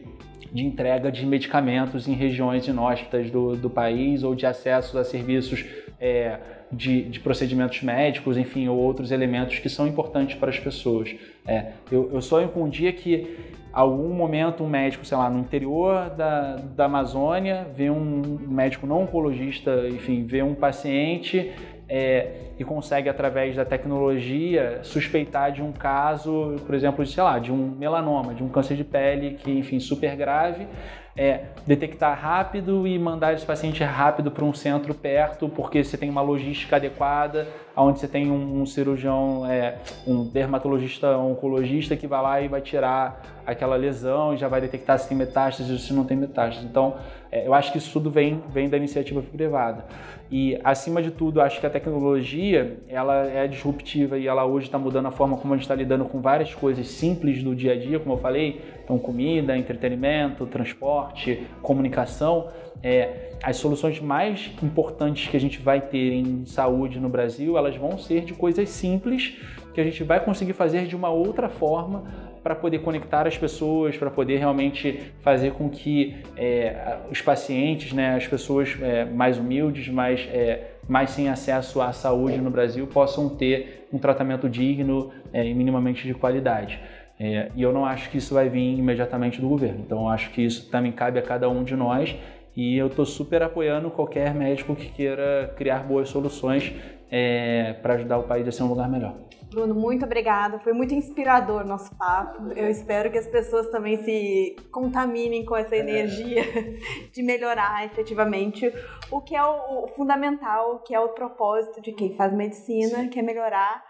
de 0.52 0.66
entrega 0.66 1.10
de 1.10 1.26
medicamentos 1.26 2.10
em 2.10 2.14
regiões 2.14 2.68
inóspitas 2.68 3.32
do, 3.32 3.56
do 3.56 3.70
país 3.70 4.22
ou 4.22 4.36
de 4.36 4.46
acesso 4.46 4.98
a 5.00 5.06
serviços 5.06 5.64
é, 5.98 6.40
de, 6.70 7.04
de, 7.04 7.22
procedimentos 7.22 7.82
médicos, 7.84 8.36
enfim, 8.36 8.68
ou 8.68 8.78
outros 8.78 9.12
elementos 9.14 9.60
que 9.60 9.70
são 9.70 9.88
importantes 9.88 10.36
para 10.36 10.50
as 10.50 10.60
pessoas. 10.60 11.16
É, 11.48 11.68
eu, 11.90 12.12
eu 12.12 12.22
sonho 12.22 12.50
com 12.50 12.64
um 12.64 12.70
dia 12.70 12.92
que 12.92 13.38
algum 13.72 14.10
momento 14.10 14.66
um 14.66 14.70
médico, 14.70 15.06
sei 15.06 15.18
lá, 15.18 15.30
no 15.30 15.40
interior 15.40 16.10
da, 16.10 16.58
da 16.58 16.84
Amazônia, 16.84 17.66
vê 17.74 17.90
um 17.90 18.22
médico 18.46 18.86
não 18.86 19.04
oncologista, 19.04 19.88
enfim, 19.88 20.26
vê 20.26 20.44
um 20.44 20.54
paciente 20.54 21.54
é, 21.90 22.52
e 22.60 22.64
consegue, 22.64 23.08
através 23.08 23.56
da 23.56 23.64
tecnologia, 23.64 24.80
suspeitar 24.84 25.52
de 25.52 25.62
um 25.62 25.72
caso, 25.72 26.56
por 26.66 26.76
exemplo, 26.76 27.04
de, 27.04 27.12
sei 27.12 27.24
lá, 27.24 27.40
de 27.40 27.52
um 27.52 27.76
melanoma, 27.78 28.34
de 28.34 28.44
um 28.44 28.50
câncer 28.50 28.76
de 28.76 28.84
pele 28.84 29.36
que, 29.36 29.52
enfim, 29.52 29.80
super 29.80 30.16
grave, 30.16 30.68
é, 31.16 31.46
detectar 31.66 32.20
rápido 32.20 32.86
e 32.88 33.00
mandar 33.00 33.34
esse 33.34 33.46
paciente 33.46 33.84
rápido 33.84 34.30
para 34.30 34.46
um 34.46 34.54
centro 34.54 34.94
perto, 34.94 35.50
porque 35.50 35.84
você 35.84 35.98
tem 35.98 36.10
uma 36.10 36.22
logística 36.22 36.76
adequada, 36.76 37.48
onde 37.78 38.00
você 38.00 38.08
tem 38.08 38.32
um, 38.32 38.62
um 38.62 38.66
cirurgião, 38.66 39.46
é, 39.46 39.78
um 40.06 40.26
dermatologista 40.26 41.18
oncologista 41.18 41.96
que 41.96 42.08
vai 42.08 42.22
lá 42.22 42.42
e 42.42 42.48
vai 42.48 42.62
tirar 42.62 43.22
aquela 43.46 43.76
lesão 43.76 44.34
e 44.34 44.38
já 44.38 44.48
vai 44.48 44.60
detectar 44.60 45.00
se 45.00 45.08
tem 45.08 45.18
metástase 45.18 45.72
ou 45.72 45.78
se 45.78 45.94
não 45.94 46.04
tem 46.04 46.18
metástase. 46.18 46.66
Então, 46.66 46.96
é, 47.32 47.48
eu 47.48 47.54
acho 47.54 47.72
que 47.72 47.78
isso 47.78 47.92
tudo 47.94 48.10
vem, 48.10 48.42
vem 48.50 48.68
da 48.68 48.76
iniciativa 48.78 49.22
privada. 49.22 49.86
E, 50.30 50.60
acima 50.64 51.02
de 51.02 51.12
tudo, 51.12 51.40
acho 51.40 51.60
que 51.60 51.66
a 51.66 51.70
tecnologia 51.70 52.78
ela 52.90 53.26
é 53.26 53.48
disruptiva 53.48 54.18
e 54.18 54.28
ela 54.28 54.46
hoje 54.46 54.66
está 54.66 54.78
mudando 54.78 55.06
a 55.06 55.12
forma 55.12 55.38
como 55.38 55.54
a 55.54 55.58
gente 55.58 55.64
está 55.64 55.76
lidando 55.76 56.04
com 56.04 56.20
várias 56.20 56.54
coisas 56.54 56.88
simples 56.88 57.42
do 57.42 57.56
dia 57.56 57.74
a 57.74 57.80
dia, 57.80 58.00
como 58.00 58.16
eu 58.16 58.20
falei, 58.20 58.62
então 58.84 58.98
comida, 58.98 59.58
entretenimento, 59.58 60.46
transporte, 60.46 61.48
comunicação, 61.62 62.50
é, 62.84 63.32
as 63.42 63.58
soluções 63.58 64.00
mais 64.00 64.52
importantes 64.62 65.30
que 65.30 65.38
a 65.38 65.40
gente 65.40 65.60
vai 65.60 65.80
ter 65.80 66.14
em 66.14 66.46
saúde 66.46 67.00
no 67.00 67.08
Brasil, 67.08 67.58
elas 67.68 67.76
vão 67.76 67.98
ser 67.98 68.24
de 68.24 68.34
coisas 68.34 68.70
simples 68.70 69.38
que 69.74 69.82
a 69.82 69.84
gente 69.84 70.04
vai 70.04 70.24
conseguir 70.24 70.54
fazer 70.54 70.88
de 70.88 70.96
uma 70.96 71.10
outra 71.10 71.50
forma 71.50 72.06
para 72.42 72.56
poder 72.56 72.80
conectar 72.80 73.28
as 73.28 73.38
pessoas, 73.38 73.98
para 73.98 74.10
poder 74.10 74.38
realmente 74.38 75.12
fazer 75.20 75.52
com 75.52 75.70
que 75.70 76.16
é, 76.38 76.98
os 77.12 77.22
pacientes, 77.22 77.92
né, 77.92 78.16
as 78.16 78.26
pessoas 78.26 78.76
é, 78.82 79.04
mais 79.04 79.38
humildes, 79.38 79.90
mais, 79.90 80.22
é, 80.32 80.72
mais 80.88 81.10
sem 81.10 81.28
acesso 81.28 81.82
à 81.82 81.92
saúde 81.92 82.38
no 82.38 82.50
Brasil, 82.50 82.88
possam 82.88 83.30
ter 83.30 83.88
um 83.92 84.00
tratamento 84.00 84.50
digno 84.50 85.12
é, 85.34 85.46
e 85.46 85.54
minimamente 85.54 86.08
de 86.08 86.14
qualidade. 86.14 86.80
É, 87.20 87.52
e 87.56 87.62
eu 87.62 87.74
não 87.74 87.86
acho 87.86 88.10
que 88.10 88.18
isso 88.18 88.34
vai 88.34 88.48
vir 88.48 88.78
imediatamente 88.78 89.42
do 89.42 89.50
governo. 89.50 89.82
Então, 89.86 90.04
eu 90.04 90.08
acho 90.08 90.32
que 90.32 90.42
isso 90.42 90.70
também 90.72 90.92
cabe 90.92 91.20
a 91.20 91.22
cada 91.22 91.50
um 91.50 91.64
de 91.64 91.76
nós 91.76 92.16
e 92.56 92.76
eu 92.78 92.88
estou 92.88 93.06
super 93.06 93.44
apoiando 93.44 93.92
qualquer 93.92 94.34
médico 94.34 94.76
que 94.76 94.90
queira 94.90 95.54
criar 95.56 95.84
boas 95.84 96.10
soluções 96.10 96.74
é, 97.10 97.74
para 97.82 97.96
ajudar 97.96 98.18
o 98.18 98.24
país 98.24 98.48
a 98.48 98.52
ser 98.52 98.64
um 98.64 98.68
lugar 98.68 98.90
melhor. 98.90 99.16
Bruno, 99.50 99.74
muito 99.74 100.04
obrigada. 100.06 100.60
Foi 100.60 100.74
muito 100.74 100.94
inspirador 100.94 101.66
nosso 101.66 101.96
papo. 101.96 102.52
Eu 102.52 102.70
espero 102.70 103.10
que 103.10 103.18
as 103.18 103.28
pessoas 103.28 103.70
também 103.70 104.04
se 104.04 104.56
contaminem 104.72 105.46
com 105.46 105.56
essa 105.56 105.76
energia 105.76 106.44
de 107.14 107.24
melhorar 107.24 107.86
efetivamente 107.86 108.72
o 109.10 109.22
que 109.22 109.36
é 109.36 109.44
o 109.44 109.88
fundamental, 109.96 110.80
que 110.86 110.94
é 110.94 111.00
o 111.00 111.10
propósito 111.10 111.82
de 111.82 111.94
quem 111.94 112.14
faz 112.16 112.34
medicina, 112.34 113.08
que 113.08 113.20
é 113.20 113.22
melhorar 113.22 113.82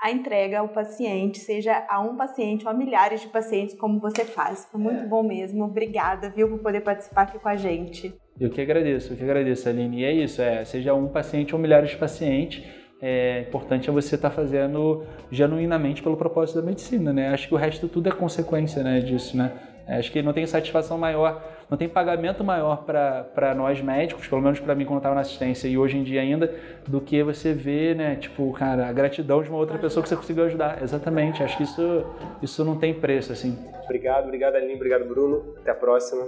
a 0.00 0.12
entrega 0.12 0.60
ao 0.60 0.68
paciente, 0.68 1.38
seja 1.38 1.84
a 1.88 2.00
um 2.00 2.16
paciente 2.16 2.64
ou 2.64 2.70
a 2.70 2.74
milhares 2.74 3.20
de 3.20 3.28
pacientes, 3.28 3.76
como 3.76 3.98
você 3.98 4.24
faz. 4.24 4.66
Foi 4.70 4.80
muito 4.80 5.08
bom 5.08 5.22
mesmo. 5.22 5.64
Obrigada, 5.64 6.30
viu, 6.30 6.48
por 6.48 6.60
poder 6.60 6.82
participar 6.82 7.22
aqui 7.22 7.38
com 7.38 7.48
a 7.48 7.56
gente. 7.56 8.14
Eu 8.40 8.50
que 8.50 8.60
agradeço, 8.60 9.12
eu 9.12 9.16
que 9.16 9.24
agradeço, 9.24 9.68
Aline. 9.68 10.00
E 10.00 10.04
é 10.04 10.12
isso, 10.12 10.40
é, 10.40 10.64
seja 10.64 10.94
um 10.94 11.08
paciente 11.08 11.54
ou 11.54 11.60
milhares 11.60 11.90
de 11.90 11.96
pacientes, 11.96 12.62
é 13.00 13.44
importante 13.48 13.88
é 13.88 13.92
você 13.92 14.16
estar 14.16 14.30
tá 14.30 14.34
fazendo 14.34 15.04
genuinamente 15.30 16.02
pelo 16.02 16.16
propósito 16.16 16.60
da 16.60 16.66
medicina, 16.66 17.12
né? 17.12 17.28
Acho 17.28 17.46
que 17.48 17.54
o 17.54 17.56
resto 17.56 17.88
tudo 17.88 18.08
é 18.08 18.12
consequência, 18.12 18.82
né, 18.82 19.00
disso, 19.00 19.36
né? 19.36 19.52
É, 19.86 19.96
acho 19.96 20.12
que 20.12 20.20
não 20.20 20.32
tem 20.32 20.44
satisfação 20.46 20.98
maior, 20.98 21.42
não 21.70 21.78
tem 21.78 21.88
pagamento 21.88 22.44
maior 22.44 22.84
para 22.84 23.54
nós 23.54 23.80
médicos, 23.80 24.26
pelo 24.26 24.42
menos 24.42 24.60
para 24.60 24.74
mim 24.74 24.84
quando 24.84 24.98
estava 24.98 25.14
na 25.14 25.22
assistência 25.22 25.66
e 25.66 25.78
hoje 25.78 25.96
em 25.96 26.02
dia 26.02 26.20
ainda, 26.20 26.52
do 26.86 27.00
que 27.00 27.22
você 27.22 27.54
ver, 27.54 27.96
né, 27.96 28.16
tipo, 28.16 28.52
cara, 28.52 28.86
a 28.86 28.92
gratidão 28.92 29.42
de 29.42 29.48
uma 29.48 29.58
outra 29.58 29.78
pessoa 29.78 30.02
que 30.02 30.08
você 30.08 30.16
conseguiu 30.16 30.44
ajudar. 30.44 30.82
Exatamente, 30.82 31.42
acho 31.42 31.56
que 31.56 31.62
isso, 31.62 32.04
isso 32.42 32.64
não 32.64 32.76
tem 32.76 32.92
preço, 32.92 33.32
assim. 33.32 33.56
Obrigado, 33.84 34.24
obrigado 34.24 34.56
Aline, 34.56 34.74
obrigado 34.74 35.06
Bruno. 35.06 35.54
Até 35.60 35.70
a 35.70 35.74
próxima. 35.74 36.26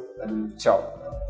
Tchau. 0.56 1.29